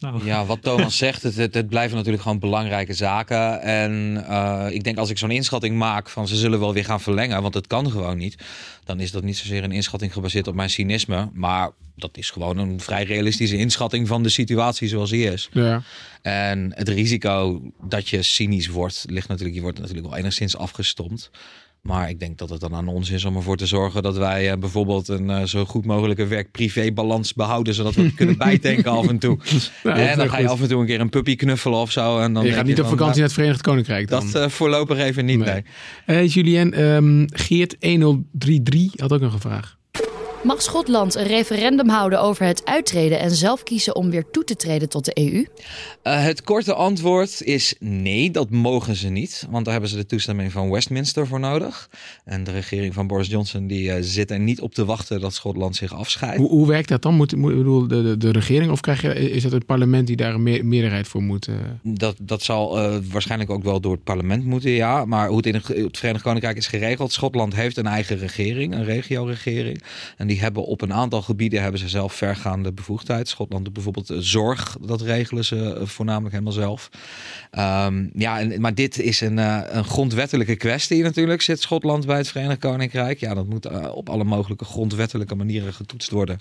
Nou, 0.00 0.24
Ja, 0.24 0.44
wat 0.44 0.62
Thomas 0.62 0.96
zegt, 1.06 1.22
het, 1.22 1.36
het, 1.36 1.54
het 1.54 1.68
blijven 1.68 1.96
natuurlijk 1.96 2.22
gewoon 2.22 2.38
belangrijke 2.38 2.94
zaken. 2.94 3.62
En 3.62 4.24
eh, 4.28 4.66
ik 4.70 4.84
denk 4.84 4.98
als 4.98 5.10
ik 5.10 5.18
zo'n 5.18 5.30
inschatting 5.30 5.76
maak 5.76 6.08
van 6.08 6.28
ze 6.28 6.36
zullen 6.36 6.60
wel 6.60 6.72
weer 6.72 6.84
gaan 6.84 7.00
verlengen, 7.00 7.42
want 7.42 7.54
het 7.54 7.66
kan 7.66 7.90
gewoon 7.90 8.16
niet. 8.16 8.36
Dan 8.84 9.00
is 9.00 9.10
dat 9.10 9.22
niet 9.22 9.36
zozeer 9.36 9.64
een 9.64 9.72
inschatting 9.72 10.12
gebaseerd 10.12 10.46
op 10.46 10.54
mijn 10.54 10.70
cynisme. 10.70 11.30
Maar 11.32 11.70
dat 11.96 12.16
is 12.16 12.30
gewoon 12.30 12.58
een 12.58 12.80
vrij 12.80 13.04
realistische 13.04 13.56
inschatting 13.56 14.08
van 14.08 14.22
de 14.22 14.28
situatie 14.28 14.88
zoals 14.88 15.10
die 15.10 15.32
is. 15.32 15.48
Ja. 15.52 15.82
En 16.22 16.72
het 16.74 16.88
risico 16.88 17.62
dat 17.82 18.08
je 18.08 18.22
cynisch 18.22 18.68
wordt, 18.68 19.04
ligt 19.08 19.28
natuurlijk, 19.28 19.56
je 19.56 19.62
wordt 19.62 19.78
natuurlijk 19.78 20.06
wel 20.06 20.16
enigszins 20.16 20.56
afgestompt. 20.56 21.30
Maar 21.88 22.08
ik 22.08 22.20
denk 22.20 22.38
dat 22.38 22.50
het 22.50 22.60
dan 22.60 22.74
aan 22.74 22.88
ons 22.88 23.10
is 23.10 23.24
om 23.24 23.36
ervoor 23.36 23.56
te 23.56 23.66
zorgen 23.66 24.02
dat 24.02 24.16
wij 24.16 24.50
eh, 24.50 24.58
bijvoorbeeld 24.58 25.08
een 25.08 25.30
eh, 25.30 25.42
zo 25.42 25.64
goed 25.64 25.84
mogelijke 25.84 26.26
werk-privé-balans 26.26 27.34
behouden, 27.34 27.74
zodat 27.74 27.94
we 27.94 28.02
het 28.02 28.14
kunnen 28.14 28.36
bijtanken 28.48 28.90
af 28.90 29.08
en 29.08 29.18
toe. 29.18 29.38
Dat 29.82 29.96
en 29.96 30.18
dan 30.18 30.30
ga 30.30 30.38
je 30.38 30.48
af 30.48 30.60
en 30.60 30.68
toe 30.68 30.80
een 30.80 30.86
keer 30.86 31.00
een 31.00 31.08
puppy 31.08 31.36
knuffelen 31.36 31.78
of 31.78 31.90
zo. 31.90 32.18
En 32.18 32.32
dan 32.32 32.44
je 32.44 32.52
gaat 32.52 32.66
niet 32.66 32.80
op 32.80 32.88
vakantie 32.88 33.04
naar 33.04 33.14
nou, 33.14 33.22
het 33.22 33.32
Verenigd 33.32 33.62
Koninkrijk 33.62 34.08
dan. 34.08 34.30
Dat 34.30 34.42
eh, 34.42 34.48
voorlopig 34.48 34.98
even 34.98 35.24
niet, 35.24 35.64
Nee. 36.06 36.28
Julien, 36.28 36.72
ehm, 36.72 37.26
Geert1033 37.42 38.96
had 38.96 39.12
ook 39.12 39.20
nog 39.20 39.32
een 39.32 39.40
vraag. 39.40 39.77
Mag 40.42 40.62
Schotland 40.62 41.14
een 41.14 41.26
referendum 41.26 41.88
houden 41.88 42.20
over 42.20 42.46
het 42.46 42.64
uittreden 42.64 43.18
en 43.18 43.30
zelf 43.30 43.62
kiezen 43.62 43.96
om 43.96 44.10
weer 44.10 44.24
toe 44.30 44.44
te 44.44 44.56
treden 44.56 44.88
tot 44.88 45.04
de 45.04 45.12
EU? 45.14 45.46
Eh, 46.02 46.22
het 46.24 46.42
korte 46.42 46.74
antwoord 46.74 47.42
is 47.42 47.74
nee, 47.80 48.30
dat 48.30 48.50
mogen 48.50 48.96
ze 48.96 49.08
niet. 49.08 49.46
Want 49.50 49.64
daar 49.64 49.72
hebben 49.72 49.90
ze 49.90 49.96
de 49.96 50.06
toestemming 50.06 50.52
van 50.52 50.70
Westminster 50.70 51.26
voor 51.26 51.40
nodig. 51.40 51.90
En 52.24 52.44
de 52.44 52.50
regering 52.50 52.94
van 52.94 53.06
Boris 53.06 53.26
Johnson 53.28 53.66
die, 53.66 53.92
eh, 53.92 53.96
zit 54.00 54.30
er 54.30 54.38
niet 54.38 54.60
op 54.60 54.74
te 54.74 54.84
wachten 54.84 55.20
dat 55.20 55.34
Schotland 55.34 55.76
zich 55.76 55.94
afscheidt. 55.94 56.36
Hoe, 56.36 56.48
hoe 56.48 56.66
werkt 56.66 56.88
dat 56.88 57.02
dan? 57.02 57.14
Moet, 57.14 57.30
bedoel, 57.40 57.88
de, 57.88 58.02
de, 58.02 58.16
de 58.16 58.30
regering 58.30 58.70
of 58.72 58.80
krijg 58.80 59.02
je, 59.02 59.30
is 59.30 59.42
het 59.44 59.52
het 59.52 59.66
parlement 59.66 60.06
die 60.06 60.16
daar 60.16 60.34
een 60.34 60.42
me- 60.42 60.62
meerderheid 60.62 61.08
voor 61.08 61.22
moet? 61.22 61.46
eh? 61.48 61.54
Dat, 61.82 62.16
dat 62.20 62.42
zal 62.42 62.78
eh, 62.78 62.96
waarschijnlijk 63.10 63.50
ook 63.50 63.62
wel 63.62 63.80
door 63.80 63.92
het 63.92 64.04
parlement 64.04 64.44
moeten, 64.44 64.70
ja. 64.70 65.04
Maar 65.04 65.28
hoe 65.28 65.36
het 65.36 65.46
in 65.46 65.54
het 65.54 65.98
Verenigd 65.98 66.22
Koninkrijk 66.24 66.56
is 66.56 66.66
geregeld. 66.66 67.12
Schotland 67.12 67.54
heeft 67.54 67.76
een 67.76 67.86
eigen 67.86 68.18
regering, 68.18 68.74
een 68.74 68.84
regio-regering. 68.84 69.82
En 70.16 70.26
die 70.26 70.37
hebben 70.40 70.64
op 70.64 70.80
een 70.80 70.92
aantal 70.92 71.22
gebieden 71.22 71.62
hebben 71.62 71.80
ze 71.80 71.88
zelf 71.88 72.12
vergaande 72.12 72.72
bevoegdheid. 72.72 73.28
Schotland 73.28 73.72
bijvoorbeeld 73.72 74.10
eh, 74.10 74.16
zorg, 74.20 74.76
dat 74.80 75.00
regelen 75.00 75.44
ze 75.44 75.74
eh, 75.74 75.86
voornamelijk 75.86 76.32
helemaal 76.32 76.52
zelf. 76.52 76.90
Ehm, 77.50 78.06
ja, 78.14 78.40
en, 78.40 78.60
maar 78.60 78.74
dit 78.74 78.98
is 78.98 79.20
een, 79.20 79.38
eh, 79.38 79.60
een 79.66 79.84
grondwettelijke 79.84 80.56
kwestie 80.56 81.02
natuurlijk. 81.02 81.42
Zit 81.42 81.60
Schotland 81.60 82.06
bij 82.06 82.16
het 82.16 82.28
Verenigd 82.28 82.60
Koninkrijk? 82.60 83.20
Ja, 83.20 83.34
dat 83.34 83.48
moet 83.48 83.90
op 83.90 84.08
alle 84.08 84.24
mogelijke 84.24 84.64
grondwettelijke 84.64 85.34
manieren 85.34 85.74
getoetst 85.74 86.10
worden. 86.10 86.40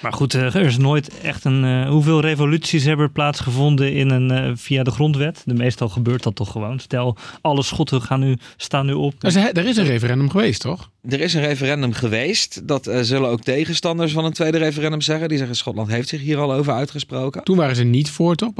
Maar 0.00 0.12
goed, 0.12 0.34
eh, 0.34 0.54
er 0.54 0.56
is 0.66 0.76
nooit 0.76 1.20
echt 1.20 1.44
een. 1.44 1.64
eh, 1.64 1.88
hoeveel 1.88 2.20
revoluties 2.20 2.84
hebben 2.84 3.06
er 3.06 3.12
plaatsgevonden 3.12 3.92
in 3.92 4.10
een, 4.10 4.30
eh, 4.30 4.50
via 4.54 4.82
de 4.82 4.90
grondwet? 4.90 5.42
De 5.44 5.54
meestal 5.54 5.88
gebeurt 5.88 6.22
dat 6.22 6.34
toch 6.36 6.50
gewoon. 6.52 6.78
Stel, 6.78 7.16
alle 7.40 7.62
Schotten 7.62 8.02
gaan 8.02 8.20
nu, 8.20 8.36
staan 8.56 8.86
nu 8.86 8.92
op. 8.92 9.14
Er 9.18 9.28
is, 9.28 9.34
er 9.36 9.66
is 9.66 9.76
een 9.76 9.84
referendum 9.86 10.30
geweest, 10.30 10.60
toch? 10.60 10.90
Er 11.08 11.20
is 11.20 11.34
een 11.34 11.40
referendum 11.44 11.92
geweest. 11.92 12.68
Dat 12.68 12.86
eh, 12.86 13.00
zullen 13.00 13.28
ook 13.30 13.42
tegenstanders 13.42 14.12
van 14.12 14.24
een 14.24 14.32
tweede 14.32 14.58
referendum 14.58 15.00
zeggen. 15.00 15.28
Die 15.28 15.38
zeggen 15.38 15.56
Schotland 15.56 15.88
heeft 15.90 16.08
zich 16.08 16.20
hier 16.20 16.38
al 16.38 16.52
over 16.52 16.72
uitgesproken. 16.72 17.42
Toen 17.44 17.56
waren 17.56 17.76
ze 17.76 17.84
niet 17.84 18.10
voor, 18.10 18.34
toch? 18.34 18.52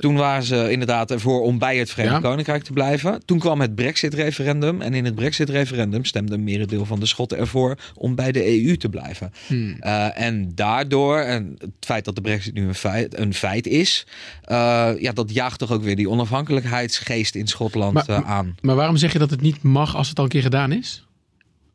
Toen 0.00 0.14
waren 0.16 0.42
ze 0.42 0.70
inderdaad 0.70 1.10
ervoor 1.10 1.42
om 1.42 1.58
bij 1.58 1.76
het 1.76 1.90
Verenigd 1.90 2.22
Ja. 2.22 2.28
Koninkrijk 2.28 2.62
te 2.62 2.72
blijven. 2.72 3.22
Toen 3.24 3.38
kwam 3.38 3.60
het 3.60 3.74
Brexit-referendum. 3.74 4.80
En 4.80 4.94
in 4.94 5.04
het 5.04 5.14
Brexit-referendum 5.14 6.04
stemde 6.04 6.34
een 6.34 6.44
merendeel 6.44 6.84
van 6.84 7.00
de 7.00 7.06
Schotten 7.06 7.38
ervoor 7.38 7.76
om 7.94 8.14
bij 8.14 8.32
de 8.32 8.64
EU 8.64 8.76
te 8.76 8.88
blijven. 8.88 9.32
hmm. 9.46 9.76
Eh, 9.80 10.20
en 10.20 10.52
daardoor, 10.60 11.18
en 11.18 11.54
het 11.58 11.70
feit 11.80 12.04
dat 12.04 12.14
de 12.14 12.20
brexit 12.20 12.54
nu 12.54 12.68
een 12.68 12.74
feit, 12.74 13.18
een 13.18 13.34
feit 13.34 13.66
is, 13.66 14.06
uh, 14.50 14.90
ja, 14.98 15.12
dat 15.12 15.34
jaagt 15.34 15.58
toch 15.58 15.70
ook 15.72 15.82
weer 15.82 15.96
die 15.96 16.08
onafhankelijkheidsgeest 16.10 17.34
in 17.34 17.46
Schotland 17.46 17.94
Maar- 17.94 18.08
uh, 18.08 18.30
aan. 18.30 18.54
Maar 18.60 18.76
waarom 18.76 18.96
zeg 18.96 19.12
je 19.12 19.18
dat 19.18 19.30
het 19.30 19.40
niet 19.40 19.62
mag 19.62 19.96
als 19.96 20.08
het 20.08 20.18
al 20.18 20.24
een 20.24 20.30
keer 20.30 20.42
gedaan 20.42 20.72
is? 20.72 21.04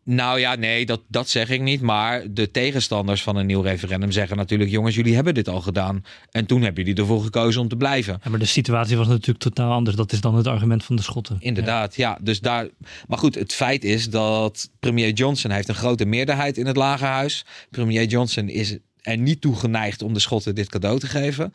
Nou 0.06 0.40
ja, 0.40 0.56
nee, 0.56 0.86
dat, 0.86 1.02
dat 1.08 1.30
zeg 1.30 1.50
ik 1.50 1.62
niet. 1.62 1.82
Maar 1.82 2.24
de 2.34 2.52
tegenstanders 2.52 3.24
van 3.24 3.36
een 3.36 3.46
nieuw 3.46 3.62
referendum 3.62 4.12
zeggen 4.12 4.38
natuurlijk: 4.38 4.72
jongens, 4.72 4.96
jullie 4.96 5.16
hebben 5.16 5.34
dit 5.34 5.48
al 5.48 5.62
gedaan. 5.62 6.04
En 6.32 6.46
toen 6.46 6.62
hebben 6.62 6.84
jullie 6.84 7.00
ervoor 7.00 7.22
gekozen 7.22 7.62
om 7.62 7.68
te 7.68 7.76
blijven. 7.76 8.20
Ja, 8.24 8.30
maar 8.30 8.40
de 8.40 8.46
situatie 8.46 8.98
was 8.98 9.08
natuurlijk 9.08 9.40
totaal 9.40 9.72
anders. 9.72 9.96
Dat 9.96 10.12
is 10.12 10.22
dan 10.22 10.36
het 10.36 10.48
argument 10.48 10.84
van 10.84 10.96
de 10.96 11.02
Schotten. 11.02 11.38
Inderdaad, 11.40 11.96
ja. 11.96 12.18
Dus 12.22 12.40
daar. 12.40 12.68
Maar 13.08 13.18
goed, 13.18 13.36
het 13.36 13.54
feit 13.54 13.84
is 13.84 14.10
dat 14.10 14.70
premier 14.80 15.12
Johnson 15.12 15.52
heeft 15.52 15.68
een 15.68 15.76
grote 15.76 16.06
meerderheid 16.06 16.58
in 16.58 16.66
het 16.66 16.76
lagerhuis. 16.76 17.46
Premier 17.70 18.06
Johnson 18.06 18.50
is 18.50 18.78
er 19.06 19.18
niet 19.18 19.42
toe 19.42 19.56
geneigd 19.56 20.02
om 20.02 20.14
de 20.14 20.20
Schotten 20.20 20.56
dit 20.56 20.70
cadeau 20.70 21.00
te 21.00 21.08
geven. 21.08 21.54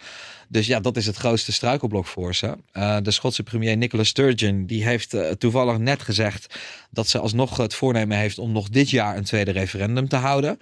Dus 0.49 0.67
ja, 0.67 0.81
dat 0.81 0.97
is 0.97 1.07
het 1.07 1.17
grootste 1.17 1.53
struikelblok 1.53 2.07
voor 2.07 2.35
ze. 2.35 2.57
Uh, 2.73 2.97
de 3.03 3.11
Schotse 3.11 3.43
premier 3.43 3.77
Nicola 3.77 4.05
Sturgeon 4.05 4.67
die 4.67 4.85
heeft 4.85 5.15
uh, 5.15 5.29
toevallig 5.29 5.79
net 5.79 6.03
gezegd 6.03 6.59
dat 6.91 7.09
ze 7.09 7.19
alsnog 7.19 7.57
het 7.57 7.75
voornemen 7.75 8.19
heeft 8.19 8.39
om 8.39 8.53
nog 8.53 8.69
dit 8.69 8.91
jaar 8.91 9.17
een 9.17 9.25
tweede 9.25 9.51
referendum 9.51 10.09
te 10.09 10.17
houden. 10.17 10.59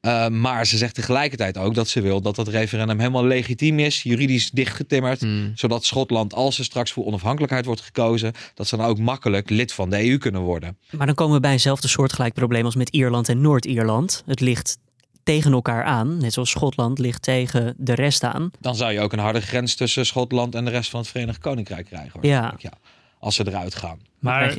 Uh, 0.00 0.28
maar 0.28 0.66
ze 0.66 0.76
zegt 0.76 0.94
tegelijkertijd 0.94 1.58
ook 1.58 1.74
dat 1.74 1.88
ze 1.88 2.00
wil 2.00 2.20
dat 2.20 2.36
dat 2.36 2.48
referendum 2.48 2.98
helemaal 2.98 3.24
legitiem 3.24 3.78
is, 3.78 4.02
juridisch 4.02 4.50
dichtgetimmerd, 4.50 5.20
Hmm. 5.20 5.52
zodat 5.54 5.84
Schotland, 5.84 6.34
als 6.34 6.58
er 6.58 6.64
straks 6.64 6.92
voor 6.92 7.04
onafhankelijkheid 7.04 7.64
wordt 7.64 7.80
gekozen, 7.80 8.32
dat 8.54 8.66
ze 8.66 8.76
dan 8.76 8.86
ook 8.86 8.98
makkelijk 8.98 9.50
lid 9.50 9.72
van 9.72 9.90
de 9.90 10.08
EU 10.08 10.18
kunnen 10.18 10.40
worden. 10.40 10.76
Maar 10.90 11.06
dan 11.06 11.14
komen 11.14 11.34
we 11.34 11.40
bij 11.40 11.52
eenzelfde 11.52 11.88
soortgelijk 11.88 12.34
probleem 12.34 12.64
als 12.64 12.74
met 12.74 12.88
Ierland 12.88 13.28
en 13.28 13.40
Noord-Ierland. 13.40 14.22
Het 14.26 14.40
ligt 14.40 14.78
tegen 15.22 15.52
elkaar 15.52 15.84
aan, 15.84 16.18
net 16.18 16.32
zoals 16.32 16.50
Schotland 16.50 16.98
ligt 16.98 17.22
tegen 17.22 17.74
de 17.78 17.94
rest 17.94 18.24
aan. 18.24 18.50
Dan 18.60 18.76
zou 18.76 18.92
je 18.92 19.00
ook 19.00 19.12
een 19.12 19.18
harde 19.18 19.40
grens 19.40 19.74
tussen 19.74 20.06
Schotland 20.06 20.54
en 20.54 20.64
de 20.64 20.70
rest 20.70 20.90
van 20.90 21.00
het 21.00 21.08
Verenigd 21.08 21.38
Koninkrijk 21.38 21.86
krijgen. 21.86 22.20
Ja. 22.22 22.54
ja. 22.58 22.72
Als 23.18 23.34
ze 23.34 23.46
eruit 23.46 23.74
gaan. 23.74 23.98
Maar 24.18 24.56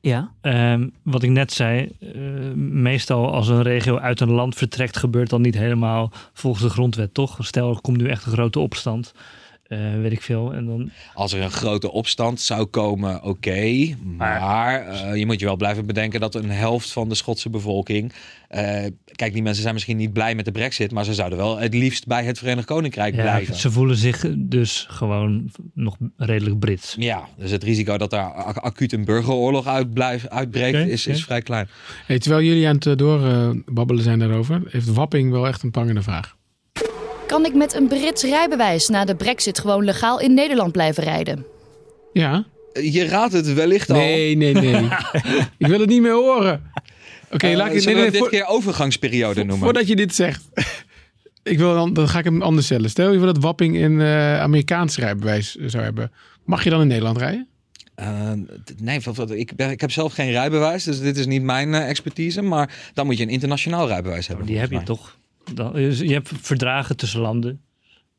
ja? 0.00 0.32
Um, 0.42 0.92
wat 1.02 1.22
ik 1.22 1.30
net 1.30 1.52
zei, 1.52 1.96
uh, 2.00 2.52
meestal 2.54 3.32
als 3.32 3.48
een 3.48 3.62
regio 3.62 3.98
uit 3.98 4.20
een 4.20 4.30
land 4.30 4.54
vertrekt, 4.54 4.96
gebeurt 4.96 5.30
dat 5.30 5.40
niet 5.40 5.54
helemaal 5.54 6.12
volgens 6.32 6.62
de 6.62 6.70
grondwet, 6.70 7.14
toch? 7.14 7.36
Stel, 7.40 7.70
er 7.70 7.80
komt 7.80 7.96
nu 7.96 8.08
echt 8.08 8.26
een 8.26 8.32
grote 8.32 8.58
opstand. 8.58 9.12
Uh, 9.72 10.00
weet 10.00 10.12
ik 10.12 10.22
veel. 10.22 10.54
En 10.54 10.66
dan... 10.66 10.90
Als 11.14 11.32
er 11.32 11.42
een 11.42 11.50
grote 11.50 11.92
opstand 11.92 12.40
zou 12.40 12.64
komen, 12.64 13.16
oké. 13.16 13.28
Okay, 13.28 13.96
maar 14.16 14.40
maar 14.40 14.86
uh, 14.92 15.16
je 15.16 15.26
moet 15.26 15.40
je 15.40 15.46
wel 15.46 15.56
blijven 15.56 15.86
bedenken 15.86 16.20
dat 16.20 16.34
een 16.34 16.50
helft 16.50 16.92
van 16.92 17.08
de 17.08 17.14
Schotse 17.14 17.50
bevolking. 17.50 18.12
Uh, 18.50 18.60
kijk, 19.04 19.32
die 19.32 19.42
mensen 19.42 19.62
zijn 19.62 19.74
misschien 19.74 19.96
niet 19.96 20.12
blij 20.12 20.34
met 20.34 20.44
de 20.44 20.52
Brexit, 20.52 20.92
maar 20.92 21.04
ze 21.04 21.14
zouden 21.14 21.38
wel 21.38 21.58
het 21.58 21.74
liefst 21.74 22.06
bij 22.06 22.24
het 22.24 22.38
Verenigd 22.38 22.66
Koninkrijk 22.66 23.14
ja, 23.14 23.22
blijven. 23.22 23.54
Ze 23.54 23.70
voelen 23.70 23.96
zich 23.96 24.26
dus 24.36 24.86
gewoon 24.88 25.50
nog 25.74 25.96
redelijk 26.16 26.58
Brits. 26.58 26.96
Ja, 26.98 27.28
dus 27.36 27.50
het 27.50 27.62
risico 27.62 27.98
dat 27.98 28.10
daar 28.10 28.30
acuut 28.60 28.92
een 28.92 29.04
burgeroorlog 29.04 29.66
uitbreekt, 29.66 30.26
okay, 30.26 30.88
is, 30.88 31.02
okay. 31.02 31.14
is 31.14 31.24
vrij 31.24 31.42
klein. 31.42 31.68
Hey, 32.06 32.18
terwijl 32.18 32.42
jullie 32.42 32.68
aan 32.68 32.78
het 32.78 32.98
doorbabbelen 32.98 34.02
zijn 34.02 34.18
daarover, 34.18 34.62
heeft 34.66 34.92
Wapping 34.92 35.30
wel 35.30 35.46
echt 35.46 35.62
een 35.62 35.70
pangende 35.70 36.02
vraag. 36.02 36.36
Kan 37.32 37.46
ik 37.46 37.54
met 37.54 37.74
een 37.74 37.88
Brits 37.88 38.22
rijbewijs 38.22 38.88
na 38.88 39.04
de 39.04 39.16
brexit 39.16 39.58
gewoon 39.58 39.84
legaal 39.84 40.20
in 40.20 40.34
Nederland 40.34 40.72
blijven 40.72 41.02
rijden? 41.04 41.46
Ja. 42.12 42.44
Je 42.72 43.04
raadt 43.04 43.32
het 43.32 43.52
wellicht 43.52 43.90
al. 43.90 43.96
Nee, 43.96 44.36
nee, 44.36 44.54
nee. 44.54 44.88
ik 45.58 45.66
wil 45.66 45.80
het 45.80 45.88
niet 45.88 46.00
meer 46.00 46.14
horen. 46.14 46.70
Oké, 47.24 47.34
okay, 47.34 47.50
uh, 47.50 47.56
laat 47.56 47.74
ik 47.74 47.84
nee, 47.84 47.94
nee, 47.94 48.10
dit 48.10 48.18
voor, 48.18 48.28
keer 48.28 48.46
overgangsperiode 48.46 49.44
noemen. 49.44 49.64
Voordat 49.64 49.88
je 49.88 49.96
dit 49.96 50.14
zegt. 50.14 50.42
ik 51.42 51.58
wil 51.58 51.74
dan, 51.74 51.92
dan 51.92 52.08
ga 52.08 52.18
ik 52.18 52.24
hem 52.24 52.42
anders 52.42 52.66
stellen. 52.66 52.90
Stel 52.90 53.12
je 53.12 53.18
voor 53.18 53.26
dat 53.26 53.38
Wapping 53.38 53.82
een 53.82 53.98
uh, 53.98 54.40
Amerikaans 54.40 54.96
rijbewijs 54.96 55.54
zou 55.54 55.82
hebben. 55.82 56.12
Mag 56.44 56.64
je 56.64 56.70
dan 56.70 56.80
in 56.80 56.86
Nederland 56.86 57.16
rijden? 57.16 57.48
Uh, 58.00 58.32
nee, 58.76 59.00
ik, 59.28 59.56
ben, 59.56 59.70
ik 59.70 59.80
heb 59.80 59.90
zelf 59.90 60.12
geen 60.12 60.30
rijbewijs, 60.30 60.84
dus 60.84 61.00
dit 61.00 61.16
is 61.16 61.26
niet 61.26 61.42
mijn 61.42 61.68
uh, 61.68 61.88
expertise. 61.88 62.42
Maar 62.42 62.90
dan 62.94 63.06
moet 63.06 63.16
je 63.16 63.22
een 63.22 63.30
internationaal 63.30 63.86
rijbewijs 63.86 64.26
hebben. 64.26 64.46
Die 64.46 64.58
heb 64.58 64.70
je 64.70 64.76
mij. 64.76 64.84
toch? 64.84 65.20
Dan, 65.54 65.80
je 65.80 66.12
hebt 66.12 66.30
verdragen 66.40 66.96
tussen 66.96 67.20
landen. 67.20 67.60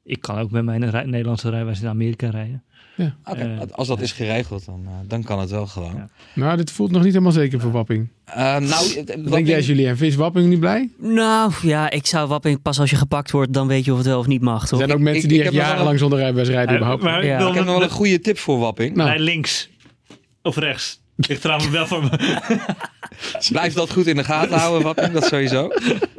Ik 0.04 0.22
kan 0.22 0.38
ook 0.40 0.52
met 0.52 0.64
mijn 0.64 0.90
rij, 0.90 1.04
Nederlandse 1.04 1.50
rijbewijs 1.50 1.82
in 1.82 1.88
Amerika 1.88 2.30
rijden. 2.30 2.64
Ja. 2.96 3.16
Okay, 3.26 3.56
uh, 3.56 3.62
als 3.72 3.88
dat 3.88 4.02
is 4.02 4.12
geregeld, 4.12 4.66
dan, 4.66 4.82
uh, 4.86 4.92
dan 5.08 5.24
kan 5.24 5.40
het 5.40 5.50
wel 5.50 5.68
gewoon. 5.68 5.96
Ja. 5.96 6.10
Nou, 6.36 6.58
dit 6.58 6.72
voelt 6.72 6.92
nog 6.92 7.04
niet 7.04 7.12
helemaal 7.12 7.34
zeker 7.34 7.60
voor 7.60 7.72
Wapping. 7.72 8.10
Uh, 8.30 8.36
nou, 8.36 8.62
Wapping... 8.96 9.30
Denk 9.30 9.48
jij, 9.48 9.62
Julien? 9.62 9.98
Is 10.00 10.16
Wapping 10.16 10.50
niet 10.50 10.60
blij? 10.60 10.90
Nou 10.98 11.52
ja, 11.62 11.90
ik 11.90 12.06
zou 12.06 12.28
Wapping 12.28 12.62
pas 12.62 12.80
als 12.80 12.90
je 12.90 12.96
gepakt 12.96 13.32
wordt, 13.32 13.54
dan 13.54 13.68
weet 13.68 13.86
je 13.86 13.92
of 13.92 13.98
het 13.98 14.08
wel 14.08 14.20
of 14.20 14.28
niet 14.28 14.42
mag. 14.42 14.68
Toch? 14.68 14.80
Er 14.80 14.86
zijn 14.86 14.98
ook 14.98 15.04
mensen 15.04 15.24
ik, 15.24 15.30
die 15.30 15.40
ik 15.40 15.46
echt 15.46 15.54
jarenlang 15.54 16.00
zonder 16.00 16.20
rijbewijs 16.20 16.50
rijden. 16.50 16.76
überhaupt. 16.76 17.04
Maar, 17.04 17.26
ja. 17.26 17.48
Ik 17.48 17.54
heb 17.54 17.66
nog 17.66 17.74
wel 17.74 17.84
een 17.84 17.90
goede 17.90 18.20
tip 18.20 18.38
voor 18.38 18.60
Wapping. 18.60 18.96
Nou. 18.96 19.20
Links 19.20 19.70
of 20.42 20.58
rechts. 20.58 21.02
Ligt 21.16 21.42
trouwens 21.42 21.70
wel 21.70 21.88
voor 21.88 22.04
me. 22.04 22.10
Blijf 23.52 23.74
dat 23.74 23.92
goed 23.92 24.08
in 24.08 24.16
de 24.16 24.24
gaten 24.24 24.58
houden, 24.58 24.84
Wapping, 24.84 25.12
dat 25.12 25.26
sowieso. 25.26 25.72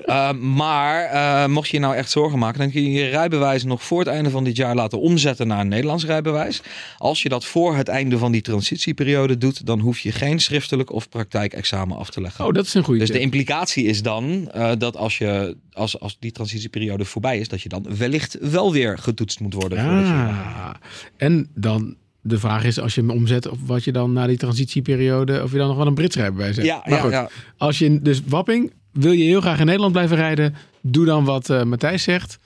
Uh, 0.07 0.33
maar 0.33 1.13
uh, 1.13 1.47
mocht 1.47 1.69
je 1.69 1.77
je 1.77 1.83
nou 1.83 1.95
echt 1.95 2.11
zorgen 2.11 2.39
maken, 2.39 2.59
dan 2.59 2.71
kun 2.71 2.83
je 2.83 2.93
je 2.93 3.09
rijbewijs 3.09 3.65
nog 3.65 3.83
voor 3.83 3.99
het 3.99 4.09
einde 4.09 4.31
van 4.31 4.45
dit 4.45 4.57
jaar 4.57 4.75
laten 4.75 5.01
omzetten 5.01 5.47
naar 5.47 5.61
een 5.61 5.69
Nederlands 5.69 6.05
rijbewijs. 6.05 6.63
Als 6.99 7.23
je 7.23 7.29
dat 7.29 7.45
voor 7.45 7.77
het 7.77 7.89
einde 7.89 8.19
van 8.19 8.33
die 8.33 8.41
transitieperiode 8.41 9.39
doet, 9.39 9.67
dan 9.67 9.81
hoef 9.81 9.99
je 9.99 10.13
geen 10.13 10.41
schriftelijk 10.41 10.93
of 10.93 11.09
praktijkexamen 11.09 11.97
af 11.97 12.11
te 12.11 12.21
leggen. 12.21 12.47
Oh, 12.47 12.53
dat 12.53 12.67
is 12.67 12.75
een 12.75 12.85
goede 12.85 13.01
Dus 13.01 13.09
tip. 13.09 13.17
de 13.17 13.23
implicatie 13.23 13.85
is 13.85 14.03
dan 14.03 14.51
uh, 14.57 14.73
dat 14.79 14.97
als, 14.97 15.19
je, 15.19 15.57
als, 15.73 16.01
als 16.01 16.17
die 16.19 16.33
transitieperiode 16.33 17.05
voorbij 17.05 17.39
is, 17.39 17.49
dat 17.49 17.63
je 17.63 17.69
dan 17.69 17.87
wellicht 17.97 18.39
wel 18.41 18.73
weer 18.73 18.99
getoetst 18.99 19.41
moet 19.41 19.55
worden. 19.55 19.79
Ah, 19.79 20.71
en 21.17 21.49
dan 21.55 21.97
de 22.27 22.39
vraag 22.39 22.65
is, 22.65 22.81
als 22.81 22.95
je 22.95 23.01
hem 23.01 23.11
omzet, 23.11 23.49
of 23.49 23.59
wat 23.67 23.85
je 23.85 23.93
dan 23.93 24.13
na 24.13 24.27
die 24.27 24.37
transitieperiode, 24.37 25.43
of 25.43 25.53
je 25.53 25.59
dan 25.59 25.69
nog 25.69 25.77
wel 25.77 25.87
een 25.87 25.95
Brits 25.95 26.17
rijbewijs 26.17 26.57
hebt. 26.57 26.69
Ja, 26.69 26.83
maar 26.85 26.93
ja, 26.93 27.01
goed, 27.01 27.11
ja. 27.11 27.29
als 27.57 27.79
je 27.79 28.03
dus 28.03 28.23
Wapping, 28.27 28.73
wil 28.93 29.13
je 29.13 29.25
heel 29.25 29.41
graag 29.41 29.59
in 29.59 29.65
Nederland 29.65 29.93
blijven 29.93 30.17
rijden, 30.17 30.55
doe 30.81 31.05
dan 31.05 31.25
wat 31.25 31.51
uh, 31.51 31.63
Matthijs 31.63 32.03
zegt. 32.03 32.39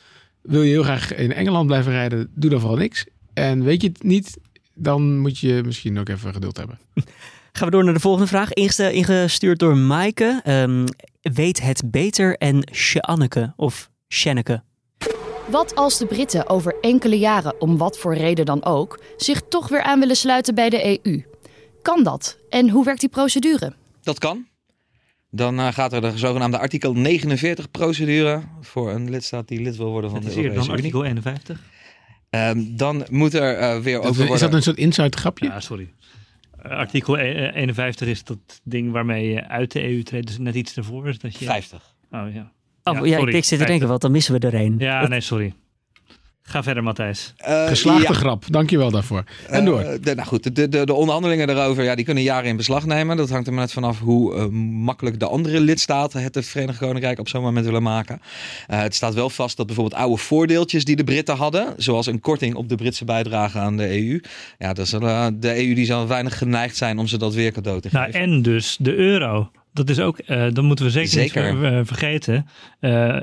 Wil 0.42 0.62
je 0.62 0.70
heel 0.70 0.82
graag 0.82 1.14
in 1.14 1.32
Engeland 1.32 1.66
blijven 1.66 1.92
rijden, 1.92 2.30
doe 2.34 2.50
dan 2.50 2.60
vooral 2.60 2.78
niks. 2.78 3.06
En 3.34 3.64
weet 3.64 3.82
je 3.82 3.88
het 3.88 4.02
niet, 4.02 4.38
dan 4.74 5.18
moet 5.18 5.38
je 5.38 5.62
misschien 5.64 5.98
ook 5.98 6.08
even 6.08 6.32
geduld 6.32 6.56
hebben. 6.56 6.78
Gaan 7.52 7.66
we 7.66 7.74
door 7.74 7.84
naar 7.84 7.94
de 7.94 8.00
volgende 8.00 8.26
vraag. 8.26 8.52
Ingestuurd 8.52 9.58
door 9.58 9.76
Maaike. 9.76 10.42
Um, 10.46 10.84
weet 11.20 11.62
het 11.62 11.82
beter 11.90 12.36
en 12.36 12.68
Sjanneke 12.72 13.52
of 13.56 13.90
Shanneke? 14.08 14.62
Wat 15.50 15.74
als 15.74 15.98
de 15.98 16.06
Britten 16.06 16.48
over 16.48 16.76
enkele 16.80 17.18
jaren, 17.18 17.60
om 17.60 17.76
wat 17.76 17.98
voor 17.98 18.14
reden 18.14 18.44
dan 18.44 18.64
ook, 18.64 19.00
zich 19.16 19.42
toch 19.48 19.68
weer 19.68 19.82
aan 19.82 20.00
willen 20.00 20.16
sluiten 20.16 20.54
bij 20.54 20.70
de 20.70 21.00
EU? 21.04 21.22
Kan 21.82 22.02
dat? 22.02 22.38
En 22.48 22.68
hoe 22.68 22.84
werkt 22.84 23.00
die 23.00 23.08
procedure? 23.08 23.72
Dat 24.02 24.18
kan. 24.18 24.46
Dan 25.30 25.58
uh, 25.60 25.72
gaat 25.72 25.92
er 25.92 26.00
de 26.00 26.18
zogenaamde 26.18 26.58
artikel 26.58 26.92
49 26.92 27.70
procedure 27.70 28.42
voor 28.60 28.90
een 28.90 29.10
lidstaat 29.10 29.48
die 29.48 29.60
lid 29.60 29.76
wil 29.76 29.90
worden 29.90 30.10
van 30.10 30.20
dat 30.22 30.32
de 30.32 30.38
is 30.38 30.44
Europese 30.44 30.68
dan 30.68 30.78
Unie. 30.78 30.92
artikel 30.92 31.04
51? 31.04 31.60
Um, 32.30 32.76
dan 32.76 33.06
moet 33.10 33.34
er 33.34 33.60
uh, 33.60 33.82
weer 33.82 33.98
over 33.98 34.16
worden... 34.16 34.34
Is 34.34 34.40
dat 34.40 34.52
een 34.52 34.62
soort 34.62 34.76
inside 34.76 35.16
grapje? 35.16 35.46
Ja, 35.46 35.60
sorry. 35.60 35.92
Uh, 36.66 36.72
artikel 36.72 37.16
51 37.16 38.08
is 38.08 38.24
dat 38.24 38.38
ding 38.62 38.92
waarmee 38.92 39.28
je 39.28 39.48
uit 39.48 39.72
de 39.72 39.82
EU 39.82 40.02
treedt, 40.02 40.26
dus 40.26 40.38
net 40.38 40.54
iets 40.54 40.76
ervoor. 40.76 41.08
Is 41.08 41.18
dat 41.18 41.36
je... 41.38 41.44
50. 41.44 41.94
Oh 42.10 42.34
ja. 42.34 42.52
Oh 42.90 43.06
ja, 43.06 43.26
ik 43.26 43.44
zit 43.44 43.58
te 43.58 43.64
denken, 43.64 43.88
want 43.88 44.00
dan 44.00 44.10
missen 44.10 44.40
we 44.40 44.46
er 44.46 44.54
een. 44.54 44.74
Ja, 44.78 45.08
nee, 45.08 45.20
sorry. 45.20 45.54
Ga 46.48 46.62
verder, 46.62 46.82
Matthijs. 46.82 47.34
Uh, 47.48 47.66
Geslaagde 47.66 48.02
ja. 48.02 48.12
grap, 48.12 48.44
dankjewel 48.48 48.90
daarvoor. 48.90 49.24
En 49.48 49.64
door. 49.64 49.80
Uh, 49.80 49.88
de, 50.00 50.14
nou 50.14 50.28
goed, 50.28 50.56
de, 50.56 50.68
de, 50.68 50.86
de, 50.86 50.94
onderhandelingen 50.94 51.46
daarover, 51.46 51.84
ja, 51.84 51.94
die 51.94 52.04
kunnen 52.04 52.22
jaren 52.22 52.48
in 52.48 52.56
beslag 52.56 52.86
nemen. 52.86 53.16
Dat 53.16 53.30
hangt 53.30 53.46
er 53.46 53.52
maar 53.52 53.62
net 53.62 53.72
vanaf 53.72 54.00
hoe 54.00 54.34
uh, 54.34 54.46
makkelijk 54.84 55.20
de 55.20 55.26
andere 55.26 55.60
lidstaten 55.60 56.22
het, 56.22 56.34
het 56.34 56.46
Verenigd 56.46 56.78
Koninkrijk 56.78 57.18
op 57.18 57.28
zo'n 57.28 57.42
moment 57.42 57.64
willen 57.66 57.82
maken. 57.82 58.20
het 58.66 58.94
staat 58.94 59.14
wel 59.14 59.30
vast 59.30 59.56
dat 59.56 59.66
bijvoorbeeld 59.66 60.00
oude 60.00 60.16
voordeeltjes 60.16 60.84
die 60.84 60.96
de 60.96 61.04
Britten 61.04 61.36
hadden, 61.36 61.74
zoals 61.76 62.06
een 62.06 62.20
korting 62.20 62.54
op 62.54 62.68
de 62.68 62.74
Britse 62.74 63.04
bijdrage 63.04 63.58
aan 63.58 63.76
de 63.76 63.88
EU, 63.88 64.20
ja, 64.58 64.72
dat 64.72 64.88
zal, 64.88 65.00
de 65.38 65.66
EU 65.66 65.74
die 65.74 65.86
zal 65.86 66.06
weinig 66.06 66.38
geneigd 66.38 66.76
zijn 66.76 66.98
om 66.98 67.06
ze 67.06 67.18
dat 67.18 67.34
weer 67.34 67.52
cadeau 67.52 67.80
te 67.80 67.88
nou, 67.92 68.06
geven. 68.06 68.20
En 68.20 68.42
dus 68.42 68.76
de 68.80 68.94
euro. 68.94 69.50
Dat 69.78 69.96
is 69.96 70.00
ook, 70.00 70.20
uh, 70.26 70.44
dat 70.52 70.64
moeten 70.64 70.84
we 70.84 70.90
zeker, 70.90 71.08
zeker. 71.08 71.52
niet 71.52 71.60
ver, 71.60 71.78
uh, 71.78 71.80
vergeten. 71.84 72.46
Uh, 72.80 73.16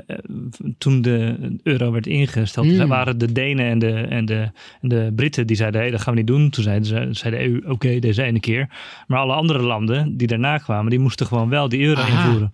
toen 0.78 1.02
de 1.02 1.36
euro 1.62 1.92
werd 1.92 2.06
ingesteld, 2.06 2.66
mm. 2.66 2.86
waren 2.86 3.18
de 3.18 3.32
Denen 3.32 3.66
en 3.66 3.78
de, 3.78 3.92
en, 3.92 4.24
de, 4.24 4.50
en 4.80 4.88
de 4.88 5.12
Britten 5.16 5.46
die 5.46 5.56
zeiden: 5.56 5.80
hey, 5.80 5.90
dat 5.90 6.00
gaan 6.00 6.12
we 6.12 6.18
niet 6.18 6.28
doen. 6.28 6.50
Toen 6.50 6.64
zeiden 6.64 6.86
ze, 6.86 7.08
zei 7.10 7.36
de 7.36 7.44
EU: 7.44 7.56
oké, 7.56 7.70
okay, 7.70 7.98
deze 7.98 8.22
ene 8.22 8.40
keer. 8.40 8.68
Maar 9.06 9.18
alle 9.18 9.34
andere 9.34 9.62
landen 9.62 10.16
die 10.16 10.26
daarna 10.26 10.58
kwamen, 10.58 10.90
die 10.90 10.98
moesten 10.98 11.26
gewoon 11.26 11.48
wel 11.48 11.68
die 11.68 11.80
euro 11.80 12.00
Aha. 12.00 12.24
invoeren. 12.24 12.52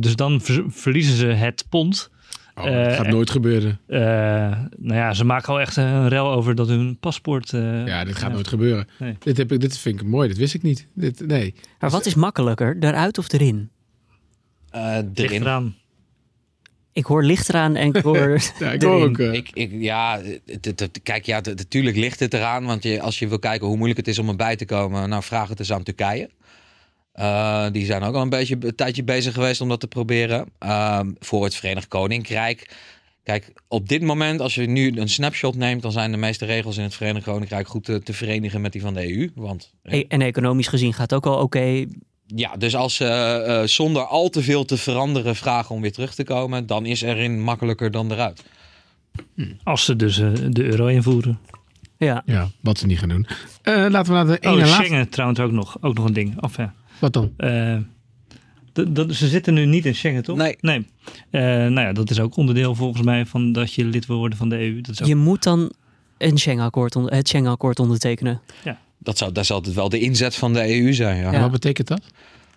dus 0.00 0.16
dan 0.16 0.40
ver, 0.40 0.64
verliezen 0.68 1.16
ze 1.16 1.26
het 1.26 1.66
pond. 1.68 2.10
Oh, 2.58 2.84
dat 2.84 2.94
gaat 2.94 3.06
nooit 3.08 3.30
gebeuren. 3.30 3.80
Uh, 3.88 3.98
nou 4.76 4.94
ja, 4.94 5.12
ze 5.14 5.24
maken 5.24 5.48
al 5.52 5.60
echt 5.60 5.76
een 5.76 6.08
rel 6.08 6.30
over 6.32 6.54
dat 6.54 6.68
hun 6.68 6.96
paspoort. 7.00 7.52
Uh, 7.52 7.86
ja, 7.86 8.04
dit 8.04 8.14
gaat 8.16 8.28
ja. 8.28 8.34
nooit 8.34 8.48
gebeuren. 8.48 8.88
Nee. 8.98 9.16
Dit, 9.18 9.36
heb 9.36 9.52
ik, 9.52 9.60
dit 9.60 9.78
vind 9.78 10.00
ik 10.00 10.06
mooi, 10.06 10.28
dit 10.28 10.36
wist 10.36 10.54
ik 10.54 10.62
niet. 10.62 10.86
Dit, 10.94 11.26
nee. 11.26 11.54
Maar 11.80 11.90
wat 11.90 12.06
is 12.06 12.14
makkelijker, 12.14 12.76
eruit 12.80 13.18
of 13.18 13.32
erin? 13.32 13.70
Uh, 14.74 14.96
erin. 15.14 15.40
Eraan. 15.42 15.74
Ik 16.92 17.04
hoor 17.04 17.24
licht 17.24 17.48
eraan 17.48 17.76
en 17.76 17.94
ik 17.94 18.02
hoor... 18.02 18.38
Ja, 18.58 18.70
ik 18.72 18.82
hoor 18.88 19.02
ook... 19.08 19.18
eh, 19.18 19.32
Ik, 19.32 19.50
ik, 19.52 19.70
ja, 19.72 20.20
het- 20.44 20.64
het- 20.64 20.80
het- 20.80 21.00
kijk, 21.02 21.26
ja, 21.26 21.40
natuurlijk 21.44 21.96
ligt 21.96 22.20
het 22.20 22.34
eraan. 22.34 22.64
Want 22.64 22.82
je, 22.82 23.00
als 23.00 23.18
je 23.18 23.28
wil 23.28 23.38
kijken 23.38 23.66
hoe 23.66 23.76
moeilijk 23.76 23.98
het 23.98 24.08
is 24.08 24.18
om 24.18 24.28
erbij 24.28 24.56
te 24.56 24.64
komen, 24.64 25.08
nou 25.08 25.22
vraag 25.22 25.48
het 25.48 25.58
eens 25.58 25.72
aan 25.72 25.82
Turkije. 25.82 26.30
Eh, 27.18 27.66
die 27.72 27.84
zijn 27.84 28.02
ook 28.02 28.14
al 28.14 28.22
een 28.22 28.28
beetje 28.28 28.56
een 28.60 28.74
tijdje 28.74 29.02
bezig 29.04 29.34
geweest 29.34 29.60
om 29.60 29.68
dat 29.68 29.80
te 29.80 29.86
proberen. 29.86 30.46
Ehm, 30.58 31.10
voor 31.18 31.44
het 31.44 31.54
Verenigd 31.54 31.88
Koninkrijk. 31.88 32.76
Kijk, 33.22 33.52
op 33.68 33.88
dit 33.88 34.02
moment, 34.02 34.40
als 34.40 34.54
je 34.54 34.66
nu 34.66 34.92
een 34.96 35.08
snapshot 35.08 35.56
neemt, 35.56 35.82
dan 35.82 35.92
zijn 35.92 36.10
de 36.10 36.16
meeste 36.16 36.44
regels 36.44 36.76
in 36.76 36.82
het 36.82 36.94
Verenigd 36.94 37.24
Koninkrijk 37.24 37.68
goed 37.68 37.84
te, 37.84 38.02
te 38.02 38.12
verenigen 38.12 38.60
met 38.60 38.72
die 38.72 38.80
van 38.80 38.94
de 38.94 39.16
EU. 39.16 39.30
Want 39.34 39.72
E- 39.82 40.04
En 40.08 40.22
economisch 40.22 40.66
gezien 40.68 40.92
gaat 40.92 41.10
het 41.10 41.14
ook 41.24 41.26
al 41.34 41.42
oké. 41.42 41.84
ja, 42.26 42.56
dus 42.56 42.76
als 42.76 42.94
ze 42.94 43.04
eh, 43.06 43.62
zonder 43.62 44.02
al 44.02 44.28
te 44.28 44.42
veel 44.42 44.64
te 44.64 44.76
veranderen 44.76 45.36
vragen 45.36 45.74
om 45.74 45.80
weer 45.80 45.92
terug 45.92 46.14
te 46.14 46.24
komen, 46.24 46.66
dan 46.66 46.86
is 46.86 47.02
erin 47.02 47.40
makkelijker 47.42 47.90
dan 47.90 48.12
eruit. 48.12 48.42
Als 49.64 49.84
ze 49.84 49.96
dus 49.96 50.18
eh, 50.18 50.30
de 50.48 50.64
euro 50.64 50.86
invoeren. 50.86 51.38
Ja. 51.96 52.22
ja, 52.26 52.48
wat 52.60 52.78
ze 52.78 52.86
niet 52.86 52.98
gaan 52.98 53.08
doen. 53.08 53.26
Eh, 53.62 53.86
laten 53.88 54.12
we 54.12 54.18
naar 54.18 54.26
de 54.26 54.38
ene 54.38 54.52
Oh, 54.54 54.58
laatste... 54.60 54.84
Schengen 54.84 55.08
trouwens 55.08 55.40
ook 55.40 55.52
nog, 55.52 55.76
ook 55.80 55.94
nog 55.94 56.04
een 56.04 56.12
ding. 56.12 56.42
Of, 56.42 56.56
ja. 56.56 56.74
Wat 56.98 57.12
dan? 57.12 57.32
Eh, 57.36 57.76
dat- 58.72 58.94
dat- 58.94 59.14
ze 59.14 59.28
zitten 59.28 59.54
nu 59.54 59.66
niet 59.66 59.86
in 59.86 59.94
Schengen, 59.94 60.22
toch? 60.22 60.36
Nee. 60.36 60.56
nee. 60.60 60.86
Eh, 61.30 61.40
nou 61.42 61.80
ja, 61.80 61.92
dat 61.92 62.10
is 62.10 62.20
ook 62.20 62.36
onderdeel 62.36 62.74
volgens 62.74 63.02
mij 63.04 63.26
van 63.26 63.52
dat 63.52 63.72
je 63.72 63.84
lid 63.84 64.06
wil 64.06 64.16
worden 64.18 64.38
van 64.38 64.48
de 64.48 64.58
EU. 64.60 64.80
Dat 64.80 64.94
is 64.94 65.02
ook, 65.02 65.08
Je 65.08 65.16
moet 65.16 65.42
dan 65.42 65.72
een 66.18 66.38
Schengen-akkoord 66.38 66.96
on- 66.96 67.10
het 67.12 67.28
Schengen-akkoord 67.28 67.78
ondertekenen. 67.80 68.40
Dat, 68.98 69.18
zou, 69.18 69.32
dat 69.32 69.46
zal 69.46 69.62
wel 69.74 69.88
de 69.88 69.98
inzet 70.00 70.34
van 70.34 70.52
de 70.52 70.68
EU 70.80 70.92
zijn. 70.92 71.16
Ja. 71.16 71.32
Ja. 71.32 71.40
Wat 71.40 71.50
betekent 71.50 71.88
dat? 71.88 72.00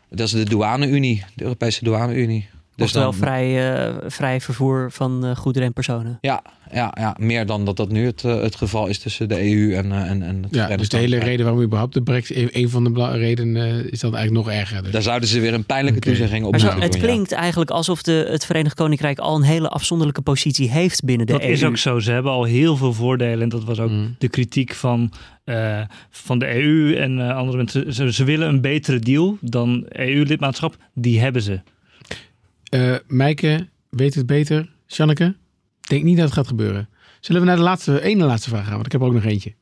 Dat 0.10 0.28
is 0.28 0.32
de 0.34 0.44
douane-Unie, 0.44 1.24
de 1.36 1.44
Europese 1.44 1.84
douane-Unie. 1.84 2.50
Dus 2.82 2.96
Oftewel 2.96 3.12
dan- 3.12 3.20
vrij, 3.20 3.74
eh, 3.88 3.96
vrij 4.08 4.41
vervoer 4.41 4.91
van 4.91 5.26
eh, 5.26 5.36
goederen 5.36 5.67
en 5.67 5.74
personen. 5.74 6.17
Ja, 6.22 6.41
ja, 6.74 6.91
ja, 7.00 7.15
meer 7.20 7.46
dan 7.46 7.65
dat 7.65 7.78
dat 7.78 7.89
nu 7.91 8.06
het, 8.06 8.24
eh, 8.24 8.41
het 8.41 8.56
geval 8.56 8.88
is 8.88 9.00
tussen 9.00 9.30
de 9.30 9.41
EU 9.52 9.74
en, 9.76 9.91
en, 9.91 10.22
en 10.24 10.44
het 10.44 10.56
Ja, 10.56 10.78
dus 10.78 10.89
de 10.89 10.98
hele 10.98 11.17
reden 11.17 11.46
waarom 11.46 11.63
überhaupt 11.63 11.94
de 11.94 12.02
brexit... 12.02 12.56
Een, 12.56 12.70
van 12.70 12.84
de 12.84 13.12
redenen 13.12 13.91
is 13.91 14.00
dan 14.00 14.15
eigenlijk 14.15 14.46
nog 14.46 14.56
erger. 14.56 14.84
Dus. 14.84 14.91
Daar 14.91 15.02
zouden 15.02 15.30
ze 15.30 15.39
weer 15.39 15.54
een 15.54 15.65
pijnlijke 15.65 16.00
toezegging 16.00 16.46
op 16.46 16.52
Maar 16.52 16.60
zo, 16.60 16.80
het 16.80 16.94
ja. 16.94 17.00
klinkt 17.00 17.32
eigenlijk 17.32 17.70
alsof 17.72 18.02
de, 18.04 18.28
het 18.30 18.46
Verenigd 18.46 18.76
Koninkrijk 18.76 19.20
al 19.20 19.36
een 19.36 19.41
hele 19.44 19.67
afzonderlijke 19.70 20.22
positie 20.22 20.70
heeft 20.70 21.04
binnen 21.04 21.26
de 21.26 21.32
dat 21.34 21.41
EU. 21.41 21.52
is 21.52 21.63
ook 21.63 21.78
zo. 21.78 22.00
Ze 22.00 22.12
hebben 22.12 22.32
al 22.32 22.44
heel 22.44 22.78
veel 22.78 22.94
voordelen. 22.94 23.41
En 23.41 23.50
dat 23.50 23.63
was 23.63 23.80
ook 23.80 23.89
Mm. 23.89 24.15
de 24.17 24.28
kritiek 24.30 24.74
van, 24.74 25.12
eh, 25.44 25.82
van 26.10 26.39
de 26.39 26.56
EU 26.56 26.96
en 26.96 27.20
andere 27.20 27.58
mensen. 27.58 27.94
Ze, 27.94 28.13
ze 28.13 28.24
willen 28.24 28.48
een 28.48 28.62
betere 28.62 29.00
deal 29.00 29.38
dan 29.41 29.86
EU-lidmaatschap. 29.89 30.76
Die 30.94 31.20
hebben 31.20 31.41
ze. 31.41 31.60
Eh 32.72 32.96
Mijke 33.08 33.68
weet 33.90 34.16
het 34.16 34.26
beter. 34.26 34.70
Janneke, 34.86 35.36
denk 35.80 36.04
niet 36.04 36.16
dat 36.16 36.26
het 36.26 36.34
gaat 36.34 36.48
gebeuren. 36.48 36.90
Zullen 37.20 37.42
we 37.42 37.48
naar 37.48 37.56
de 37.56 37.62
laatste, 37.62 38.02
ene 38.02 38.26
laatste 38.26 38.50
vraag 38.50 38.64
gaan? 38.64 38.74
Want 38.74 38.86
ik 38.86 38.92
heb 38.92 39.02
er 39.02 39.08
ook 39.08 39.14
nog 39.14 39.24
eentje. 39.24 39.54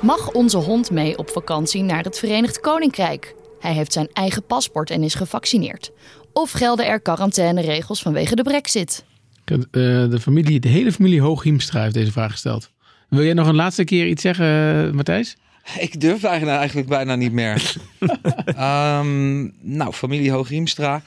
Mag 0.00 0.30
onze 0.30 0.56
hond 0.56 0.90
mee 0.90 1.18
op 1.18 1.30
vakantie 1.30 1.82
naar 1.82 2.04
het 2.04 2.18
Verenigd 2.18 2.60
Koninkrijk? 2.60 3.34
Hij 3.60 3.72
heeft 3.72 3.92
zijn 3.92 4.08
eigen 4.12 4.46
paspoort 4.46 4.90
en 4.90 5.02
is 5.02 5.14
gevaccineerd. 5.14 5.92
Of 6.32 6.50
gelden 6.50 6.86
er 6.86 7.00
quarantaineregels 7.00 8.02
vanwege 8.02 8.34
de 8.34 8.42
brexit? 8.42 9.04
Eh, 9.44 9.60
de, 9.70 10.18
familie, 10.20 10.60
de 10.60 10.68
hele 10.68 10.92
familie 10.92 11.20
Hooghiemstra 11.20 11.82
heeft 11.82 11.94
deze 11.94 12.12
vraag 12.12 12.30
gesteld. 12.30 12.72
Wil 13.08 13.24
jij 13.24 13.34
nog 13.34 13.46
een 13.46 13.54
laatste 13.54 13.84
keer 13.84 14.06
iets 14.06 14.22
zeggen, 14.22 14.46
eh, 14.86 14.92
Matthijs? 14.92 15.36
Ik 15.78 16.00
durf 16.00 16.24
eigenlijk, 16.24 16.58
eigenlijk 16.58 16.88
bijna 16.88 17.14
niet 17.14 17.32
meer. 17.32 17.74
Ehm, 18.44 19.48
nou, 19.60 19.92
familie 19.92 20.30
Hoogriemstra. 20.30 21.02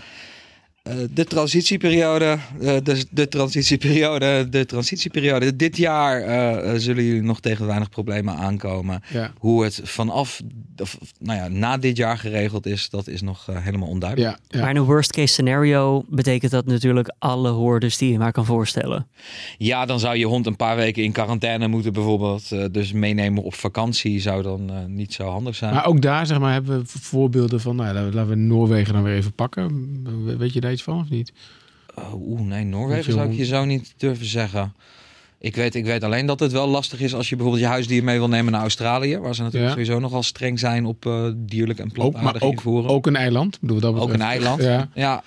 Eh, 0.89 0.95
de 1.13 1.23
transitieperiode, 1.23 2.37
eh, 2.61 2.75
de, 2.83 3.05
de 3.11 3.27
transitieperiode, 3.27 4.49
de 4.49 4.65
transitieperiode. 4.65 5.55
Dit 5.55 5.77
jaar 5.77 6.21
eh, 6.21 6.73
zullen 6.79 7.03
jullie 7.03 7.21
nog 7.21 7.39
tegen 7.39 7.65
weinig 7.67 7.89
problemen 7.89 8.35
aankomen. 8.35 9.01
Ja. 9.13 9.31
Hoe 9.37 9.63
het 9.63 9.81
vanaf, 9.83 10.41
of, 10.77 10.97
nou 11.19 11.37
ja, 11.39 11.47
na 11.47 11.77
dit 11.77 11.97
jaar 11.97 12.17
geregeld 12.17 12.65
is, 12.65 12.89
dat 12.89 13.07
is 13.07 13.21
nog 13.21 13.47
helemaal 13.51 13.87
onduidelijk. 13.87 14.31
Ja, 14.31 14.39
ja. 14.47 14.59
Maar 14.61 14.69
in 14.69 14.75
een 14.75 14.83
worst 14.83 15.11
case 15.11 15.27
scenario 15.33 16.03
betekent 16.09 16.51
dat 16.51 16.65
natuurlijk 16.65 17.13
alle 17.19 17.49
hordes 17.49 17.97
die 17.97 18.11
je 18.11 18.17
maar 18.17 18.31
kan 18.31 18.45
voorstellen. 18.45 19.07
Ja, 19.57 19.85
dan 19.85 19.99
zou 19.99 20.15
je 20.17 20.25
hond 20.25 20.45
een 20.45 20.55
paar 20.55 20.75
weken 20.75 21.03
in 21.03 21.11
quarantaine 21.11 21.67
moeten 21.67 21.93
bijvoorbeeld. 21.93 22.51
Eh, 22.51 22.65
dus 22.71 22.91
meenemen 22.91 23.43
op 23.43 23.53
vakantie 23.53 24.19
zou 24.19 24.41
dan 24.43 24.71
niet 24.87 25.13
zo 25.13 25.27
handig 25.27 25.55
zijn. 25.55 25.73
Maar 25.73 25.85
ook 25.85 26.01
daar 26.01 26.25
zeg 26.25 26.39
maar, 26.39 26.53
hebben 26.53 26.79
we 26.79 26.85
voorbeelden 26.85 27.61
van, 27.61 27.75
nou, 27.75 27.93
laten 27.93 28.09
we- 28.09 28.15
laten 28.15 28.29
we 28.31 28.35
Noorwegen 28.35 28.93
dan 28.93 29.03
weer 29.03 29.15
even 29.15 29.33
pakken. 29.33 29.97
Weet 30.37 30.53
je 30.53 30.59
daar 30.61 30.71
iets 30.79 30.87
van 30.87 30.99
of 30.99 31.09
niet? 31.09 31.31
Oh, 31.95 32.13
Oeh, 32.27 32.41
nee, 32.41 32.63
Noorwegen 32.63 33.05
je 33.05 33.11
zou 33.11 33.29
ik 33.31 33.37
je 33.37 33.45
zo 33.45 33.65
niet 33.65 33.93
durven 33.97 34.25
zeggen. 34.25 34.73
Ik 35.39 35.55
weet, 35.55 35.75
ik 35.75 35.85
weet 35.85 36.03
alleen 36.03 36.25
dat 36.25 36.39
het 36.39 36.51
wel 36.51 36.67
lastig 36.67 36.99
is 36.99 37.13
als 37.13 37.29
je 37.29 37.35
bijvoorbeeld 37.35 37.65
je 37.65 37.71
huisdier 37.71 38.03
mee 38.03 38.17
wil 38.17 38.27
nemen 38.29 38.51
naar 38.51 38.61
Australië. 38.61 39.17
Waar 39.17 39.35
ze 39.35 39.41
natuurlijk 39.41 39.73
Ja. 39.75 39.77
sowieso 39.83 39.99
nogal 39.99 40.23
streng 40.23 40.59
zijn 40.59 40.85
op 40.85 41.05
eh, 41.05 41.29
dierlijk 41.35 41.79
en 41.79 41.85
Ook, 41.85 41.93
plantaardig 41.93 42.41
maar 42.41 42.73
ook, 42.73 42.89
ook 42.89 43.07
een 43.07 43.15
eiland. 43.15 43.53
Ik 43.55 43.61
Bedoel, 43.61 43.79
dat 43.79 43.95
Ook 43.95 44.13
een 44.13 44.21
eiland. 44.21 44.61
Ja. 44.61 44.89
Ja, 44.93 45.23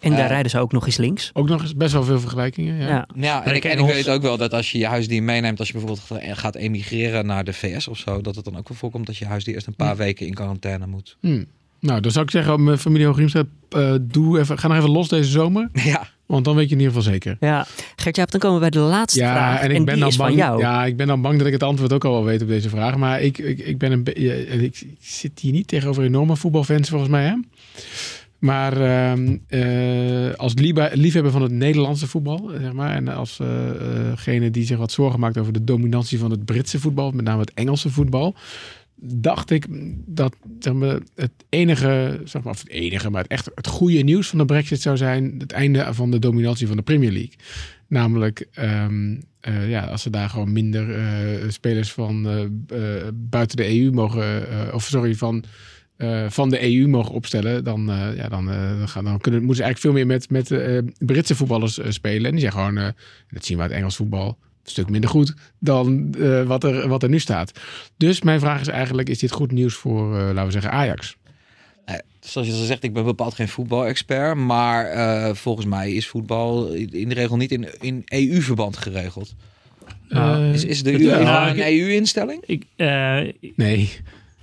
En 0.00 0.10
daar 0.10 0.20
Eh. 0.20 0.26
rijden 0.28 0.50
ze 0.50 0.58
ook 0.58 0.72
nog 0.72 0.86
eens 0.86 0.96
links. 0.96 1.30
Ook 1.32 1.48
nog 1.48 1.62
eens 1.62 1.76
best 1.76 1.92
wel 1.92 2.04
veel 2.04 2.20
vergelijkingen. 2.20 2.76
Ja. 2.76 2.88
Ja. 2.88 3.06
ja 3.14 3.44
en, 3.44 3.54
ik, 3.54 3.64
ik 3.64 3.70
en 3.72 3.86
weet 3.86 4.08
ook 4.08 4.22
wel 4.22 4.36
dat 4.36 4.52
als 4.52 4.72
je 4.72 4.78
je 4.78 4.86
huisdier 4.86 5.22
meeneemt, 5.22 5.58
als 5.58 5.68
je 5.68 5.74
bijvoorbeeld 5.74 6.06
ga- 6.06 6.34
gaat 6.34 6.54
emigreren 6.54 7.26
naar 7.26 7.44
de 7.44 7.52
VS 7.52 7.88
of 7.88 7.98
zo, 7.98 8.20
dat 8.20 8.34
het 8.34 8.44
dan 8.44 8.56
ook 8.56 8.68
wel 8.68 8.76
voorkomt 8.78 9.06
dat 9.06 9.16
je 9.16 9.26
huisdier 9.26 9.54
eerst 9.54 9.66
een 9.66 9.74
paar 9.76 9.96
weken 9.96 10.26
in 10.26 10.34
quarantaine 10.34 10.86
moet. 10.86 11.16
Hm. 11.20 11.44
Nou, 11.82 12.00
dan 12.00 12.10
zou 12.10 12.24
ik 12.24 12.30
zeggen, 12.30 12.64
mijn 12.64 12.78
familie 12.78 13.06
Hooghiemstra, 13.06 13.42
eh 13.68 13.94
doe 14.00 14.38
even, 14.38 14.58
ga 14.58 14.68
nog 14.68 14.76
even 14.76 14.90
los 14.90 15.08
deze 15.08 15.30
zomer. 15.30 15.68
Ja, 15.84 16.06
Want 16.26 16.44
dan 16.44 16.54
weet 16.56 16.68
je 16.68 16.74
in 16.74 16.80
ieder 16.80 16.94
geval 16.94 17.12
zeker. 17.12 17.36
Ja, 17.40 17.66
Gert-Jaap, 17.96 18.30
dan 18.30 18.40
komen 18.40 18.56
we 18.60 18.70
bij 18.70 18.80
de 18.82 18.88
laatste 18.88 19.20
Ja, 19.20 19.32
vraag. 19.32 19.60
en 19.60 19.70
ik 19.70 19.84
ben 19.84 19.86
die 19.94 19.96
dan 20.02 20.08
is 20.08 20.16
bang. 20.16 20.28
van 20.28 20.38
jou. 20.38 20.60
Ja, 20.60 20.84
ik 20.84 20.96
ben 20.96 21.06
dan 21.06 21.22
bang 21.22 21.38
dat 21.38 21.46
ik 21.46 21.52
het 21.52 21.62
antwoord 21.62 21.92
ook 21.92 22.04
al 22.04 22.12
wel 22.12 22.24
weet 22.24 22.42
op 22.42 22.48
deze 22.48 22.68
vraag. 22.68 22.96
Maar 22.96 23.20
ik, 23.20 23.38
ik, 23.38 23.58
ik 23.58 23.78
ben 23.78 23.92
een. 23.92 24.62
Ik, 24.62 24.86
zit 25.00 25.40
hier 25.40 25.52
niet 25.52 25.68
tegenover 25.68 26.04
enorme 26.04 26.36
voetbalfans 26.36 26.88
volgens 26.88 27.10
mij, 27.10 27.24
hè? 27.24 27.34
Maar 28.38 28.72
ehm, 28.80 29.36
eh, 29.48 30.34
als 30.36 30.54
liefhebber 30.92 31.30
van 31.32 31.42
het 31.42 31.52
Nederlandse 31.52 32.06
voetbal, 32.06 32.50
zeg 32.60 32.72
maar, 32.72 32.94
en 32.94 33.08
als 33.08 33.38
eh, 33.40 33.68
eh, 33.70 33.76
degene 34.10 34.50
die 34.50 34.64
zich 34.66 34.78
wat 34.78 34.92
zorgen 34.92 35.20
maakt 35.20 35.38
over 35.38 35.52
de 35.52 35.64
dominantie 35.64 36.18
van 36.18 36.30
het 36.30 36.44
Britse 36.44 36.80
voetbal, 36.80 37.10
met 37.10 37.24
name 37.24 37.40
het 37.40 37.54
Engelse 37.54 37.90
voetbal, 37.90 38.34
dacht 39.04 39.50
ik 39.50 39.66
dat 40.06 40.36
zeg 40.58 40.74
het 41.14 41.32
enige, 41.48 42.20
zeg 42.24 42.42
maar, 42.42 42.54
het 42.54 42.68
enige, 42.68 43.10
maar 43.10 43.22
het 43.22 43.30
echt 43.30 43.50
het 43.54 43.66
goede 43.66 44.02
nieuws 44.02 44.28
van 44.28 44.38
de 44.38 44.44
Brexit 44.44 44.80
zou 44.80 44.96
zijn 44.96 45.34
het 45.38 45.52
einde 45.52 45.94
van 45.94 46.10
de 46.10 46.18
dominantie 46.18 46.66
van 46.66 46.76
de 46.76 46.82
Premier 46.82 47.12
League. 47.12 47.36
Namelijk, 47.88 48.46
ehm, 48.52 49.16
eh, 49.40 49.70
ja, 49.70 49.84
als 49.84 50.02
ze 50.02 50.10
daar 50.10 50.28
gewoon 50.28 50.52
minder 50.52 50.94
eh, 50.94 51.48
spelers 51.48 51.92
van 51.92 52.28
eh, 52.68 53.08
buiten 53.14 53.56
de 53.56 53.80
EU 53.80 53.90
mogen, 53.90 54.44
of 54.74 54.84
sorry, 54.84 55.14
van, 55.14 55.44
van 56.28 56.50
de 56.50 56.74
EU 56.74 56.88
mogen 56.88 57.14
opstellen, 57.14 57.64
dan, 57.64 57.90
ja, 58.16 58.28
dan, 58.28 58.48
gaan, 58.88 59.04
dan 59.04 59.18
kunnen, 59.18 59.42
moeten 59.42 59.56
ze 59.56 59.62
eigenlijk 59.62 59.78
veel 59.78 59.92
meer 59.92 60.06
met, 60.06 60.30
met 60.30 60.94
Britse 60.98 61.34
voetballers 61.34 61.80
spelen. 61.88 62.24
En 62.24 62.30
die 62.30 62.40
zijn 62.40 62.52
gewoon, 62.52 62.94
dat 63.30 63.44
zien 63.44 63.56
we 63.56 63.62
uit 63.62 63.72
Engels 63.72 63.96
voetbal, 63.96 64.38
een 64.64 64.70
stuk 64.70 64.90
minder 64.90 65.10
goed 65.10 65.34
dan 65.58 66.14
eh, 66.20 66.42
wat, 66.42 66.64
er, 66.64 66.88
wat 66.88 67.02
er 67.02 67.08
nu 67.08 67.18
staat. 67.18 67.60
Dus 67.96 68.22
mijn 68.22 68.40
vraag 68.40 68.60
is 68.60 68.68
eigenlijk, 68.68 69.08
is 69.08 69.18
dit 69.18 69.32
goed 69.32 69.52
nieuws 69.52 69.74
voor, 69.74 70.18
eh, 70.18 70.24
laten 70.26 70.44
we 70.44 70.50
zeggen, 70.50 70.70
Ajax? 70.70 71.16
Eh, 71.84 71.94
Zoals 72.20 72.46
je 72.48 72.54
al 72.54 72.64
zegt, 72.64 72.82
ik 72.82 72.92
ben 72.92 73.04
bepaald 73.04 73.34
geen 73.34 73.48
voetbalexpert. 73.48 74.36
Maar 74.36 74.86
eh, 74.86 75.34
volgens 75.34 75.66
mij 75.66 75.92
is 75.92 76.08
voetbal 76.08 76.68
in 76.72 77.08
de 77.08 77.14
regel 77.14 77.36
niet 77.36 77.52
in, 77.52 77.66
in 77.80 78.02
EU-verband 78.04 78.76
geregeld. 78.76 79.34
Nou, 80.08 80.44
Eh, 80.44 80.52
Is, 80.54 80.64
is 80.64 80.82
de 80.82 80.98
ja, 80.98 81.50
een 81.50 81.60
EU-instelling? 81.60 82.42
Ik, 82.46 82.64
eh, 82.76 83.20
nee, 83.56 83.90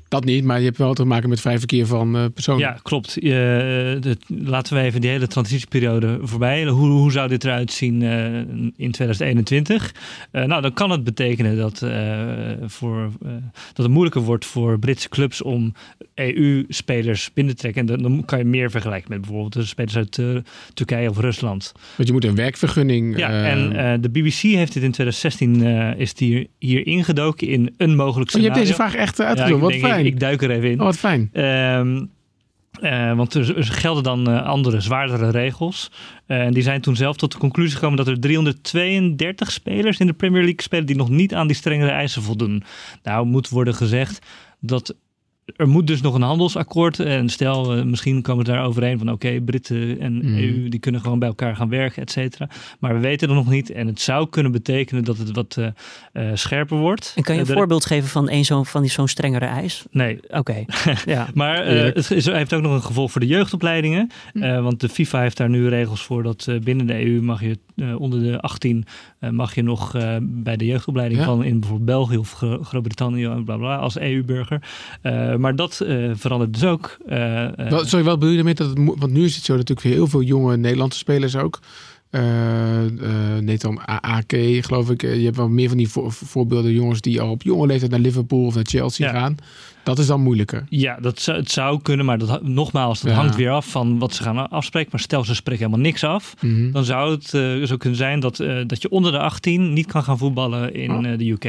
dat 0.10 0.26
niet. 0.26 0.44
Maar 0.44 0.60
je 0.60 0.66
hebt 0.66 0.78
wel 0.78 0.94
te 0.94 1.06
maken 1.06 1.30
met 1.30 1.42
vrij 1.42 1.58
verkeer 1.58 1.86
van 1.86 2.16
eh, 2.18 2.26
personen. 2.34 2.60
Ja, 2.62 2.78
klopt. 2.84 3.14
De- 3.22 4.18
laten 4.28 4.76
we 4.76 4.82
even 4.82 5.02
die 5.02 5.10
hele 5.10 5.28
transitieperiode 5.28 6.20
voorbij. 6.22 6.66
Hoe, 6.66 6.90
hoe 6.90 7.12
zou 7.12 7.28
dit 7.28 7.44
eruit 7.44 7.72
zien 7.72 8.02
in 8.78 8.92
2021? 8.92 9.94
Eh, 10.32 10.44
nou, 10.44 10.62
dan 10.62 10.74
kan 10.74 10.92
het 10.92 11.04
betekenen 11.04 11.58
dat, 11.58 11.86
voor, 12.66 13.10
dat 13.74 13.86
het 13.86 13.88
moeilijker 13.88 14.22
wordt 14.22 14.46
voor 14.46 14.80
Britse 14.80 15.10
clubs 15.10 15.42
om 15.42 15.74
EU-spelers 16.16 17.30
binnen 17.34 17.56
te 17.56 17.62
trekken. 17.62 17.82
En 17.82 17.88
dan, 17.88 18.02
dan 18.02 18.26
kan 18.26 18.40
je 18.40 18.46
meer 18.46 18.72
vergelijken 18.72 19.12
met 19.12 19.22
bijvoorbeeld 19.22 19.54
de 19.54 19.64
spelers 19.64 19.96
uit 19.96 20.22
Turkije 20.74 21.10
of 21.10 21.20
Rusland. 21.20 21.72
Want 21.96 22.08
je 22.08 22.14
moet 22.14 22.26
een 22.26 22.36
werkvergunning. 22.36 23.18
Ja, 23.18 23.44
en 23.46 24.02
de 24.02 24.10
BBC 24.10 24.34
heeft 24.42 24.74
dit 24.74 24.84
in 24.84 24.92
2016 24.92 25.66
eh, 25.66 26.00
is 26.00 26.14
die 26.14 26.50
hier 26.60 26.88
ingedoken 26.88 27.48
in 27.48 27.74
een 27.78 27.96
mogelijk 27.96 28.30
oh, 28.30 28.42
je 28.42 28.42
scenario. 28.42 28.54
hebt 28.54 28.60
deze 28.68 28.74
vraag 28.74 28.96
echt 28.96 29.18
Ja, 29.18 29.26
uitgezocht. 29.26 29.56
ik 29.56 29.82
wat 29.82 29.90
denk, 29.90 29.99
fijn. 30.00 30.06
Ik, 30.06 30.14
ik 30.14 30.20
duik 30.20 30.42
er 30.42 30.52
even 30.52 30.72
in. 30.72 30.80
oh, 30.80 30.86
wat 30.86 30.98
fijn. 30.98 31.30
Ehm, 31.34 32.06
eh, 32.82 33.16
want 33.16 33.34
er, 33.34 33.58
er 33.58 33.64
gelden 33.64 34.04
dan 34.04 34.30
eh, 34.30 34.46
andere, 34.46 34.82
zwaardere 34.82 35.30
regels. 35.30 35.92
Eh, 36.26 36.42
en 36.42 36.54
die 36.54 36.64
zijn 36.64 36.82
toen 36.82 36.96
zelf 36.96 37.16
tot 37.18 37.32
de 37.32 37.38
conclusie 37.38 37.76
gekomen 37.76 37.98
dat 37.98 38.08
er 38.08 38.20
332 38.20 39.52
spelers 39.52 40.00
in 40.00 40.08
de 40.08 40.14
Premier 40.14 40.42
League 40.42 40.62
spelen 40.62 40.86
die 40.86 40.96
nog 40.96 41.10
niet 41.10 41.34
aan 41.34 41.48
die 41.48 41.56
strengere 41.56 41.92
eisen 41.92 42.22
voldoen. 42.22 42.64
Nou 43.04 43.26
moet 43.26 43.50
worden 43.50 43.76
gezegd 43.76 44.26
dat 44.60 44.96
er 45.56 45.68
moet 45.68 45.88
dus 45.88 46.02
nog 46.02 46.14
een 46.16 46.22
handelsakkoord. 46.22 47.00
En 47.00 47.30
stel, 47.30 47.78
uh, 47.78 47.84
misschien 47.84 48.22
komen 48.22 48.46
we 48.46 48.52
daar 48.52 48.64
overeen 48.66 48.98
van 48.98 49.12
oké, 49.12 49.42
Britten 49.42 50.00
en 50.00 50.16
Mhm. 50.18 50.38
EU 50.38 50.70
die 50.70 50.80
kunnen 50.80 51.02
gewoon 51.02 51.20
bij 51.20 51.28
elkaar 51.28 51.56
gaan 51.56 51.70
werken, 51.70 52.02
et 52.02 52.12
cetera. 52.12 52.50
Maar 52.80 52.94
we 52.94 53.00
weten 53.00 53.28
het 53.28 53.38
nog 53.38 53.50
niet. 53.50 53.72
En 53.72 53.88
het 53.88 54.02
zou 54.02 54.30
kunnen 54.30 54.52
betekenen 54.52 55.04
dat 55.04 55.18
het 55.18 55.32
wat 55.32 55.58
eh, 55.58 55.68
eh, 56.30 56.36
scherper 56.36 56.78
wordt. 56.78 57.14
En 57.16 57.24
kan 57.24 57.34
je 57.36 57.40
een 57.42 57.46
Eh, 57.48 57.52
er- 57.54 57.58
voorbeeld 57.60 57.86
geven 57.86 58.10
van 58.10 58.30
een 58.30 58.46
zo'n 58.46 58.66
van 58.66 58.82
die 58.82 58.92
zo'n 58.92 59.08
strengere 59.08 59.46
eis? 59.46 59.84
Nee, 59.92 60.20
Oké, 60.30 60.66
ja. 61.06 61.28
maar 61.34 61.58
eh, 61.64 61.84
het 61.94 62.12
is, 62.12 62.26
heeft 62.26 62.54
ook 62.54 62.62
nog 62.62 62.74
een 62.74 62.82
gevolg 62.84 63.12
voor 63.12 63.22
de 63.22 63.28
jeugdopleidingen. 63.28 64.10
Hm. 64.34 64.44
Eh, 64.44 64.62
want 64.64 64.80
de 64.80 64.90
FIFA 64.90 65.22
heeft 65.22 65.38
daar 65.38 65.50
nu 65.50 65.68
regels 65.68 66.04
voor 66.04 66.24
dat 66.24 66.46
eh, 66.50 66.60
binnen 66.60 66.86
de 66.86 67.06
EU 67.06 67.22
mag 67.22 67.42
je 67.42 67.58
eh, 67.82 68.00
onder 68.02 68.20
de 68.24 68.40
18 68.42 68.86
eh, 69.20 69.30
mag 69.30 69.56
je 69.56 69.62
nog 69.64 69.96
eh, 69.96 70.16
bij 70.22 70.58
de 70.58 70.66
jeugdopleiding 70.66 71.20
Ja. 71.20 71.26
van 71.26 71.44
in 71.44 71.60
bijvoorbeeld 71.60 71.88
België 71.90 72.18
of 72.18 72.34
Gro- 72.34 72.64
Groot-Brittannië 72.64 73.26
en 73.26 73.44
bla 73.44 73.58
bla 73.58 73.76
als 73.76 74.00
EU-burger. 74.00 74.62
Maar 75.38 75.56
dat 75.56 75.76
verandert 76.14 76.54
dus 76.54 76.64
ook. 76.64 76.98
Wel, 77.06 77.86
sorry, 77.86 78.06
wat 78.06 78.14
bedoel 78.20 78.30
je 78.30 78.36
daarmee? 78.36 78.54
Dat 78.54 78.70
het, 78.70 78.78
want 79.00 79.12
nu 79.12 79.24
is 79.24 79.36
het 79.36 79.46
zo 79.46 79.54
natuurlijk 79.54 79.82
voor 79.82 79.92
heel 79.92 80.08
veel 80.08 80.22
jonge 80.22 80.58
Nederlandse 80.58 80.98
spelers 81.00 81.36
ook. 81.36 81.60
Eh 82.10 82.86
eh 82.86 83.42
Nathan 83.42 83.80
A- 83.90 84.00
AK, 84.02 84.34
geloof 84.66 84.90
ik. 84.90 85.02
Je 85.02 85.08
hebt 85.08 85.36
wel 85.38 85.50
meer 85.50 85.68
van 85.68 85.78
die 85.78 85.90
voor- 85.90 86.12
voorbeelden 86.12 86.72
jongens 86.74 87.02
die 87.02 87.22
al 87.22 87.32
op 87.32 87.42
jonge 87.44 87.68
leeftijd 87.68 87.92
naar 87.92 88.00
Liverpool 88.00 88.46
of 88.46 88.56
naar 88.56 88.64
Chelsea 88.68 89.08
Ja. 89.14 89.20
gaan. 89.20 89.36
Dat 89.90 90.00
is 90.00 90.08
dan 90.08 90.22
moeilijker. 90.22 90.66
Ja, 90.70 90.98
dat 91.02 91.20
zou, 91.20 91.38
het 91.38 91.52
zou 91.52 91.82
kunnen, 91.82 92.06
maar 92.06 92.18
dat, 92.18 92.44
nogmaals, 92.44 93.02
dat 93.02 93.12
Ja. 93.12 93.18
hangt 93.18 93.36
weer 93.36 93.50
af 93.52 93.68
van 93.72 94.00
wat 94.00 94.14
ze 94.14 94.24
gaan 94.24 94.50
afspreken. 94.50 94.90
Maar 94.92 95.00
stel 95.02 95.24
ze 95.24 95.36
spreken 95.36 95.64
helemaal 95.66 95.86
niks 95.86 96.04
af, 96.04 96.34
Mhm. 96.42 96.72
dan 96.72 96.84
zou 96.84 97.12
het 97.12 97.34
eh, 97.34 97.62
zo 97.64 97.78
kunnen 97.78 97.98
zijn 97.98 98.20
dat, 98.20 98.40
eh, 98.40 98.58
dat 98.68 98.82
je 98.82 98.90
onder 98.90 99.12
de 99.12 99.20
18 99.20 99.74
niet 99.74 99.86
kan 99.86 100.04
gaan 100.04 100.18
voetballen 100.18 100.74
in 100.74 100.92
Oh. 100.92 101.06
eh, 101.12 101.18
de 101.18 101.30
UK. 101.32 101.46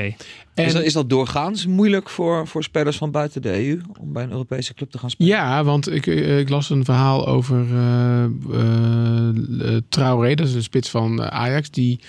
En, 0.55 0.67
Is, 0.67 0.73
dat, 0.73 0.83
is 0.83 0.93
dat 0.93 1.11
doorgaans 1.11 1.67
moeilijk 1.67 2.09
voor, 2.09 2.47
voor 2.47 2.63
spelers 2.63 2.97
van 2.97 3.11
buiten 3.11 3.43
de 3.43 3.67
EU 3.67 3.81
om 4.01 4.13
bij 4.13 4.23
een 4.23 4.31
Europese 4.31 4.75
club 4.75 4.91
te 4.91 4.99
gaan 4.99 5.11
spelen? 5.11 5.33
Ja, 5.33 5.65
want 5.65 5.91
ik, 5.93 6.07
ik 6.07 6.49
las 6.49 6.71
een 6.71 6.85
verhaal 6.85 7.27
over 7.27 7.67
eh 7.75 8.25
eh, 8.25 9.77
Traoré, 9.89 10.35
dat 10.35 10.47
is 10.47 10.55
een 10.55 10.63
spits 10.63 10.91
van 10.91 11.23
Ajax. 11.23 11.71
Die, 11.71 12.01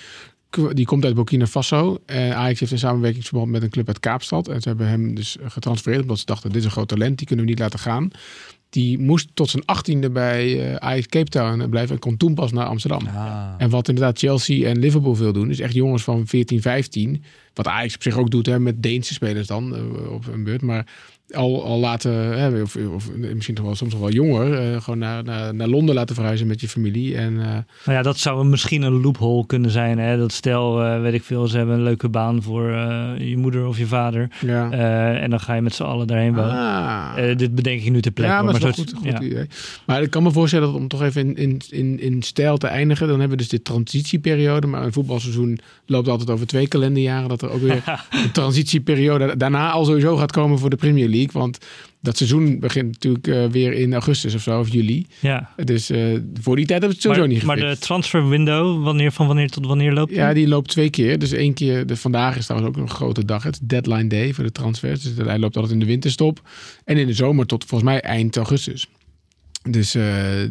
die 0.72 0.86
komt 0.86 1.04
uit 1.04 1.14
Burkina 1.14 1.46
Faso. 1.46 1.98
En 2.06 2.36
Ajax 2.36 2.60
heeft 2.60 2.72
een 2.72 2.78
samenwerkingsverband 2.78 3.50
met 3.50 3.62
een 3.62 3.70
club 3.70 3.88
uit 3.88 4.00
Kaapstad. 4.00 4.48
En 4.48 4.60
ze 4.60 4.68
hebben 4.68 4.88
hem 4.88 5.14
dus 5.14 5.36
getransfereerd 5.42 6.02
omdat 6.02 6.18
ze 6.18 6.24
dachten, 6.24 6.48
dit 6.48 6.58
is 6.58 6.64
een 6.64 6.70
groot 6.70 6.88
talent, 6.88 7.18
die 7.18 7.26
kunnen 7.26 7.44
we 7.44 7.50
niet 7.50 7.60
laten 7.60 7.78
gaan. 7.78 8.10
Die 8.70 8.98
moest 8.98 9.28
tot 9.34 9.50
zijn 9.50 9.64
achttiende 9.64 10.10
bij 10.10 10.70
eh, 10.70 10.74
Ajax 10.74 11.06
Cape 11.06 11.30
Town 11.30 11.68
blijven 11.68 11.94
en 11.94 12.00
kon 12.00 12.16
toen 12.16 12.34
pas 12.34 12.52
naar 12.52 12.66
Amsterdam. 12.66 13.06
Ah. 13.06 13.54
En 13.58 13.70
wat 13.70 13.88
inderdaad 13.88 14.18
Chelsea 14.18 14.68
en 14.68 14.78
Liverpool 14.78 15.14
veel 15.14 15.32
doen, 15.32 15.50
is 15.50 15.60
echt 15.60 15.74
jongens 15.74 16.02
van 16.02 16.26
14, 16.26 16.60
15. 16.60 17.24
Wat 17.54 17.66
Ajax 17.66 17.94
op 17.94 18.02
zich 18.02 18.16
ook 18.16 18.30
doet 18.30 18.46
hè, 18.46 18.58
met 18.60 18.82
Deense 18.82 19.12
spelers 19.12 19.46
dan 19.46 19.76
eh, 19.76 20.12
op 20.12 20.26
een 20.26 20.44
beurt. 20.44 20.62
Maar 20.62 20.86
al, 21.30 21.64
al 21.64 21.78
laten, 21.78 22.12
hè, 22.12 22.62
of, 22.62 22.76
of 22.94 23.10
misschien 23.14 23.54
toch 23.54 23.64
wel 23.64 23.74
soms 23.74 23.92
nog 23.92 24.00
wel 24.00 24.10
jonger, 24.10 24.54
eh, 24.58 24.80
gewoon 24.82 24.98
naar, 24.98 25.24
naar, 25.24 25.54
naar 25.54 25.68
Londen 25.68 25.94
laten 25.94 26.14
verhuizen 26.14 26.46
met 26.46 26.60
je 26.60 26.68
familie. 26.68 27.16
En 27.16 27.40
eh, 27.40 27.46
Nou 27.46 27.96
ja, 27.98 28.02
dat 28.02 28.18
zou 28.18 28.44
misschien 28.46 28.82
een 28.82 29.00
loophole 29.00 29.46
kunnen 29.46 29.70
zijn. 29.70 29.98
Hè? 29.98 30.18
Dat 30.18 30.32
stel, 30.32 30.82
eh, 30.84 31.00
weet 31.00 31.14
ik 31.14 31.22
veel, 31.22 31.46
ze 31.46 31.56
hebben 31.56 31.74
een 31.74 31.82
leuke 31.82 32.08
baan 32.08 32.42
voor 32.42 32.70
je 33.18 33.34
moeder 33.36 33.66
of 33.66 33.78
je 33.78 33.86
vader. 33.86 34.28
ja. 34.40 34.70
En 35.12 35.30
dan 35.30 35.40
ga 35.40 35.54
je 35.54 35.60
met 35.62 35.74
z'n 35.74 35.82
allen 35.82 36.06
daarheen 36.06 36.34
wonen. 36.34 36.50
Ah. 36.50 37.36
Dit 37.36 37.54
bedenk 37.54 37.82
ik 37.82 37.90
nu 37.90 38.00
ter 38.00 38.12
plekke. 38.12 38.32
ja, 38.34 38.42
maar 38.42 38.52
dat 38.52 38.62
zo- 38.62 38.82
goed, 38.82 38.92
goed 38.96 39.06
ja. 39.06 39.20
idee. 39.20 39.46
Maar 39.86 40.02
ik 40.02 40.10
kan 40.10 40.22
me 40.22 40.30
voorstellen 40.30 40.66
dat 40.66 40.76
om 40.76 40.88
toch 40.88 41.02
even 41.02 41.20
in, 41.20 41.36
in, 41.36 41.60
in, 41.70 42.00
in 42.00 42.22
stijl 42.22 42.56
te 42.56 42.66
eindigen, 42.66 43.06
dan 43.08 43.18
hebben 43.20 43.36
we 43.38 43.42
dus 43.42 43.52
de 43.52 43.62
transitieperiode. 43.62 44.66
Maar 44.66 44.82
een 44.82 44.92
voetbalseizoen 44.92 45.58
loopt 45.86 46.08
altijd 46.08 46.30
over 46.30 46.46
twee 46.46 46.68
kalenderjaren. 46.68 47.28
Dat 47.28 47.42
er 47.42 47.50
ook 47.50 47.60
weer 47.60 47.82
een 48.24 48.32
transitieperiode 48.32 49.36
daarna 49.36 49.70
al 49.70 49.84
sowieso 49.84 50.16
gaat 50.16 50.32
komen 50.32 50.58
voor 50.58 50.70
de 50.70 50.76
Premier 50.76 51.08
League. 51.08 51.21
Want 51.30 51.58
dat 52.00 52.16
seizoen 52.16 52.58
begint 52.60 52.92
natuurlijk 52.92 53.26
eh, 53.26 53.44
weer 53.44 53.72
in 53.72 53.92
augustus 53.92 54.34
of 54.34 54.42
zo, 54.42 54.58
of 54.58 54.68
juli. 54.72 55.06
Ja. 55.20 55.50
Dus 55.64 55.90
eh, 55.90 55.98
voor 56.40 56.56
die 56.56 56.66
tijd 56.66 56.80
hebben 56.82 56.88
we 56.88 56.94
het 56.94 57.00
sowieso 57.02 57.20
Maar, 57.20 57.28
niet 57.34 57.42
maar 57.42 57.56
gefixt. 57.56 57.80
de 57.80 57.86
transfer 57.86 58.28
window, 58.28 58.84
wanneer, 58.84 59.12
van 59.12 59.26
wanneer 59.26 59.48
tot 59.48 59.66
wanneer 59.66 59.92
loopt 59.92 60.08
die? 60.08 60.18
Ja, 60.18 60.32
die 60.32 60.48
loopt 60.48 60.68
twee 60.68 60.90
keer. 60.90 61.18
Dus 61.18 61.32
één 61.32 61.54
keer, 61.54 61.86
de, 61.86 61.96
vandaag 61.96 62.36
is 62.36 62.46
trouwens 62.46 62.76
ook 62.76 62.82
een 62.82 62.90
grote 62.90 63.24
dag. 63.24 63.42
Het 63.42 63.54
is 63.54 63.60
deadline 63.62 64.06
day 64.06 64.32
voor 64.32 64.44
de 64.44 64.52
transfers. 64.52 65.02
Dus 65.02 65.26
hij 65.26 65.38
loopt 65.38 65.56
altijd 65.56 65.74
in 65.74 65.80
de 65.80 65.86
winterstop. 65.86 66.40
En 66.84 66.96
in 66.96 67.06
de 67.06 67.12
zomer 67.12 67.46
tot 67.46 67.64
volgens 67.64 67.90
mij 67.90 68.00
eind 68.00 68.36
augustus. 68.36 68.88
Dus, 69.70 69.94
eh, 69.94 70.02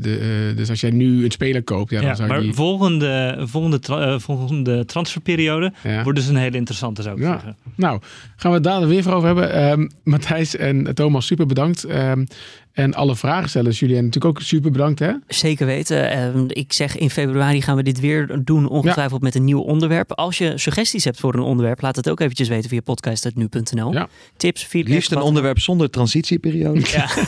de, 0.02 0.48
eh, 0.52 0.58
dus 0.58 0.70
als 0.70 0.82
jij 0.82 0.90
nu 0.92 1.24
een 1.26 1.32
speler 1.32 1.64
koopt, 1.64 1.92
ja, 1.92 2.00
dan 2.00 2.08
Ja, 2.10 2.16
zou 2.16 2.28
maar 2.30 2.42
die... 2.42 2.54
volgende, 2.54 3.38
volgende, 3.44 3.80
tra- 3.80 4.14
eh, 4.14 4.20
volgende 4.20 4.86
transferperiode 4.86 5.74
Ja. 5.84 6.04
wordt 6.04 6.20
dus 6.20 6.28
een 6.28 6.36
hele 6.36 6.58
interessante, 6.58 7.02
zou 7.02 7.16
ik 7.16 7.24
Ja. 7.24 7.32
zeggen. 7.32 7.58
Nou, 7.76 8.02
gaan 8.36 8.52
we 8.52 8.58
het 8.58 8.64
daar 8.66 8.88
weer 8.88 9.04
voor 9.04 9.14
over 9.14 9.26
hebben. 9.28 9.52
Ehm, 9.54 9.88
Matthijs 10.04 10.56
en 10.56 10.96
Thomas, 10.96 11.26
super 11.26 11.46
bedankt. 11.46 11.84
Ehm, 11.84 12.26
en 12.74 12.94
alle 12.94 13.16
vragenstellers, 13.16 13.80
Julien, 13.80 14.04
natuurlijk 14.06 14.38
ook 14.38 14.42
super 14.44 14.72
bedankt. 14.72 15.00
Hè? 15.00 15.12
Zeker 15.28 15.66
weten. 15.66 16.12
Ehm, 16.12 16.44
ik 16.48 16.74
zeg 16.74 16.98
in 16.98 17.10
februari 17.10 17.62
gaan 17.62 17.76
we 17.76 17.84
dit 17.84 18.00
weer 18.00 18.40
doen, 18.44 18.68
ongetwijfeld 18.70 19.22
met 19.22 19.36
een 19.36 19.44
nieuw 19.44 19.60
onderwerp. 19.62 20.12
Als 20.14 20.38
je 20.38 20.54
suggesties 20.58 21.04
hebt 21.04 21.20
voor 21.20 21.34
een 21.34 21.40
onderwerp, 21.40 21.82
laat 21.82 21.96
het 21.96 22.10
ook 22.10 22.20
eventjes 22.20 22.48
weten 22.48 22.70
via 22.70 22.82
podcast.nu.nl. 22.82 23.94
Ja. 23.94 24.08
Tips, 24.38 24.64
feedback. 24.64 24.94
Liefst 24.94 25.12
een 25.12 25.18
wat- 25.18 25.26
onderwerp 25.28 25.60
zonder 25.60 25.90
transitieperiode. 25.90 26.80
Ja. 26.92 27.10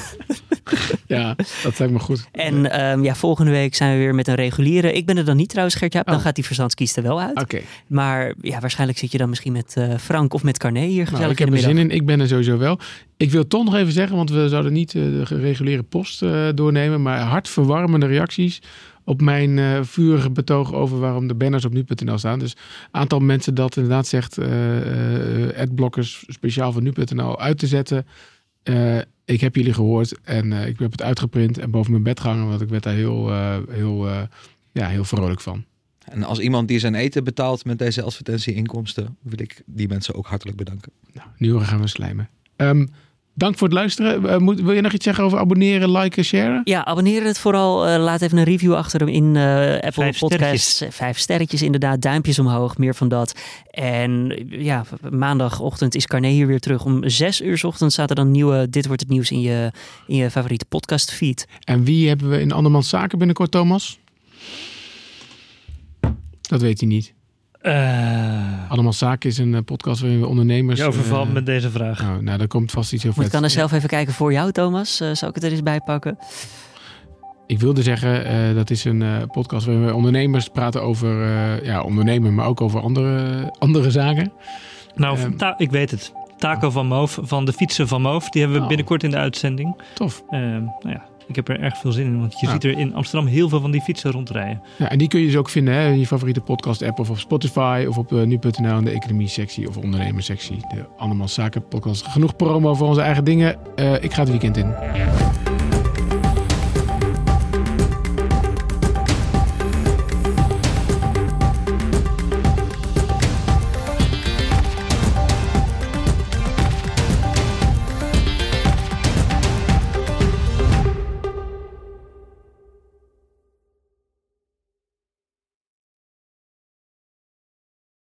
Ja, 1.08 1.36
dat 1.64 1.80
lijkt 1.80 1.94
me 1.94 2.00
goed. 2.00 2.28
En 2.32 2.72
ehm, 2.72 3.04
ja, 3.04 3.16
volgende 3.16 3.52
week 3.52 3.76
zijn 3.76 3.92
we 3.94 3.98
weer 3.98 4.16
met 4.16 4.28
een 4.28 4.36
reguliere. 4.36 4.94
Ik 4.94 5.06
ben 5.06 5.18
er 5.18 5.26
dan 5.26 5.36
niet 5.38 5.50
trouwens, 5.50 5.76
Gert-Jaap. 5.78 6.06
Dan 6.06 6.16
Oh. 6.16 6.22
gaat 6.22 6.36
die 6.36 6.46
verstandskies 6.46 6.96
er 6.96 7.04
wel 7.04 7.22
uit. 7.22 7.42
Oké, 7.42 7.60
Maar 7.88 8.34
ja, 8.42 8.60
waarschijnlijk 8.60 9.00
zit 9.00 9.12
je 9.12 9.18
dan 9.18 9.30
misschien 9.30 9.52
met 9.52 9.74
eh, 9.78 9.94
Frank 10.00 10.34
of 10.34 10.44
met 10.44 10.58
Carné 10.58 10.86
hier 10.86 11.04
gezellig 11.08 11.20
nou, 11.20 11.32
ik 11.32 11.40
in 11.40 11.46
heb 11.46 11.56
de 11.56 11.62
er 11.62 11.68
middag. 11.68 11.84
zin 11.84 11.92
in. 11.92 11.96
Ik 12.02 12.06
ben 12.06 12.20
er 12.20 12.28
sowieso 12.28 12.58
wel. 12.58 12.80
Ik 13.18 13.32
wil 13.32 13.48
toch 13.48 13.64
nog 13.64 13.76
even 13.76 13.94
zeggen, 13.94 14.16
want 14.16 14.30
we 14.30 14.50
zouden 14.50 14.74
niet 14.74 14.96
eh, 14.96 15.02
de 15.02 15.26
gereguleerde 15.26 15.84
post 15.84 16.22
eh, 16.22 16.48
doornemen. 16.56 17.02
Maar 17.02 17.20
hartverwarmende 17.20 18.06
reacties 18.06 18.62
op 19.06 19.22
mijn 19.22 19.60
eh 19.60 19.80
vurige 19.82 20.30
betoog 20.30 20.74
over 20.74 21.00
waarom 21.00 21.28
de 21.28 21.36
banners 21.36 21.66
op 21.66 21.74
nu.nl 21.74 22.18
staan. 22.18 22.40
Dus 22.40 22.56
aantal 22.92 23.20
mensen 23.20 23.56
dat 23.56 23.76
inderdaad 23.76 24.08
zegt 24.08 24.38
eh, 24.38 24.50
adblockers 25.58 26.24
speciaal 26.28 26.72
voor 26.72 26.82
nu.nl 26.82 27.40
uit 27.40 27.58
te 27.58 27.68
zetten. 27.68 28.06
Ik 29.26 29.42
heb 29.42 29.56
jullie 29.56 29.74
gehoord 29.74 30.20
en 30.24 30.52
ik 30.52 30.80
heb 30.80 30.92
het 30.92 31.02
uitgeprint 31.02 31.58
en 31.58 31.72
boven 31.72 31.92
mijn 31.92 32.04
bed 32.04 32.20
gehangen, 32.20 32.48
want 32.48 32.62
ik 32.62 32.70
werd 32.70 32.84
daar 32.84 32.94
heel, 32.94 33.32
heel, 33.70 34.08
ja, 34.72 34.88
heel 34.88 35.04
vrolijk 35.04 35.42
van. 35.42 35.66
En 36.06 36.24
als 36.24 36.40
iemand 36.40 36.68
die 36.68 36.80
zijn 36.80 36.96
eten 36.96 37.24
betaalt 37.24 37.66
met 37.66 37.80
deze 37.80 38.02
advertentieinkomsten, 38.02 39.18
wil 39.22 39.40
ik 39.40 39.62
die 39.66 39.88
mensen 39.88 40.16
ook 40.16 40.28
hartelijk 40.28 40.58
bedanken. 40.58 40.92
Nou, 41.14 41.28
nu 41.38 41.60
gaan 41.60 41.82
we 41.82 41.88
slijmen. 41.88 42.30
Ehm, 42.70 42.86
dank 43.34 43.58
voor 43.58 43.68
het 43.68 43.78
luisteren. 43.78 44.30
Eh, 44.30 44.38
moet, 44.38 44.62
wil 44.62 44.74
je 44.74 44.82
nog 44.82 44.92
iets 44.92 45.06
zeggen 45.06 45.24
over 45.24 45.40
abonneren, 45.40 45.92
liken, 45.92 46.24
sharen? 46.24 46.62
Ja, 46.64 46.86
abonneer 46.86 47.24
het 47.24 47.40
vooral. 47.40 47.88
Eh, 47.88 48.04
laat 48.04 48.22
even 48.22 48.38
een 48.38 48.44
review 48.44 48.74
achter 48.74 49.10
in 49.10 49.36
eh, 49.36 49.74
Apple 49.74 49.92
Vijf 49.92 50.20
Podcasts. 50.20 50.84
Vijf 50.90 51.18
sterretjes 51.18 51.62
inderdaad. 51.62 52.02
Duimpjes 52.02 52.40
omhoog. 52.40 52.78
Meer 52.78 52.96
van 52.96 53.08
dat. 53.08 53.40
En 53.72 54.46
ja, 54.50 54.86
maandagochtend 55.10 55.96
is 55.96 56.08
Carné 56.08 56.28
hier 56.28 56.48
weer 56.48 56.60
terug. 56.60 56.86
Om 56.86 57.10
zes 57.10 57.42
uur 57.42 57.58
's 57.58 57.64
ochtends 57.64 57.94
staat 57.94 58.10
er 58.10 58.16
dan 58.16 58.32
nieuwe 58.32 58.70
Dit 58.70 58.86
Wordt 58.86 59.02
Het 59.02 59.10
Nieuws 59.10 59.32
in 59.32 59.42
je, 59.42 59.72
in 60.08 60.16
je 60.16 60.32
favoriete 60.32 60.66
podcast 60.66 61.12
feed. 61.12 61.48
En 61.64 61.84
wie 61.84 62.08
hebben 62.08 62.30
we 62.30 62.40
in 62.40 62.52
Andermans 62.52 62.90
Zaken 62.90 63.18
binnenkort, 63.18 63.52
Thomas? 63.52 64.00
Dat 66.42 66.62
weet 66.62 66.80
hij 66.80 66.90
niet. 66.90 67.14
Eh, 67.64 68.70
Andermans 68.70 68.98
Zaken 68.98 69.30
is 69.30 69.38
een 69.38 69.54
eh, 69.56 69.62
podcast 69.66 70.02
waarin 70.02 70.20
we 70.20 70.28
ondernemers... 70.28 70.80
je 70.80 70.86
overvalt 70.86 71.28
eh, 71.28 71.34
met 71.34 71.46
deze 71.46 71.70
vraag. 71.70 72.02
nou, 72.02 72.24
nou, 72.24 72.38
daar 72.38 72.48
komt 72.48 72.72
vast 72.72 72.94
iets 72.94 73.04
heel 73.04 73.12
Moet 73.16 73.26
ik 73.26 73.32
vet. 73.32 73.40
kan 73.40 73.50
er 73.50 73.56
zelf 73.56 73.72
even 73.72 73.90
kijken 73.90 74.14
voor 74.14 74.32
jou, 74.34 74.52
Thomas. 74.52 75.00
Eh, 75.02 75.12
zal 75.14 75.30
ik 75.30 75.36
het 75.36 75.44
er 75.44 75.52
eens 75.52 75.64
bij 75.64 75.80
pakken? 75.82 76.18
Ik 77.48 77.60
wilde 77.60 77.82
zeggen, 77.84 78.26
eh, 78.26 78.56
dat 78.56 78.70
is 78.70 78.86
een 78.86 79.02
eh, 79.02 79.10
podcast 79.32 79.66
waarin 79.66 79.86
we 79.86 79.94
ondernemers 79.94 80.48
praten 80.48 80.82
over 80.82 81.22
eh, 81.24 81.66
ja, 81.66 81.82
ondernemen, 81.82 82.36
maar 82.36 82.46
ook 82.48 82.62
over 82.62 82.82
andere, 82.82 83.50
andere 83.60 83.92
zaken. 83.92 84.32
Nou, 84.96 85.18
Ehm. 85.18 85.36
ta- 85.36 85.54
ik 85.58 85.72
weet 85.72 85.92
het. 85.92 86.14
Taco 86.38 86.70
van 86.70 86.88
Moof, 86.88 87.20
van 87.22 87.46
de 87.46 87.54
fietsen 87.54 87.88
van 87.88 88.02
Moof. 88.02 88.30
Die 88.30 88.42
hebben 88.42 88.58
we 88.58 88.64
Oh. 88.64 88.70
binnenkort 88.70 89.04
in 89.04 89.10
de 89.12 89.18
uitzending. 89.18 89.82
Tof. 89.94 90.24
Ehm, 90.30 90.42
nou 90.64 90.70
ja, 90.90 91.06
ik 91.28 91.36
heb 91.36 91.50
er 91.50 91.60
erg 91.60 91.78
veel 91.78 91.92
zin 91.92 92.06
in. 92.06 92.20
Want 92.20 92.40
je 92.40 92.46
Ja. 92.46 92.52
ziet 92.52 92.64
er 92.64 92.78
in 92.78 92.94
Amsterdam 92.96 93.28
heel 93.30 93.50
veel 93.50 93.62
van 93.62 93.72
die 93.72 93.82
fietsen 93.82 94.12
rondrijden. 94.12 94.62
Ja, 94.78 94.90
en 94.90 94.98
die 94.98 95.08
kun 95.08 95.20
je 95.20 95.26
dus 95.26 95.36
ook 95.36 95.50
vinden 95.50 95.74
hè, 95.74 95.88
in 95.92 96.00
je 96.00 96.08
favoriete 96.08 96.42
podcast-app 96.42 97.00
of 97.00 97.10
op 97.10 97.18
Spotify 97.18 97.86
of 97.90 97.98
op 97.98 98.14
eh, 98.14 98.22
nu.nl 98.24 98.78
in 98.78 98.84
de 98.84 98.92
economie-sectie 98.92 99.68
of 99.68 99.78
ondernemerssectie. 99.78 100.58
De 100.58 100.86
Andermans 100.98 101.34
Zaken 101.34 101.68
podcast. 101.68 102.08
Genoeg 102.08 102.36
promo 102.36 102.74
voor 102.74 102.88
onze 102.88 103.02
eigen 103.02 103.24
dingen. 103.24 103.56
Eh, 103.76 104.04
ik 104.04 104.14
ga 104.14 104.20
het 104.20 104.30
weekend 104.30 104.58
in. 104.58 104.74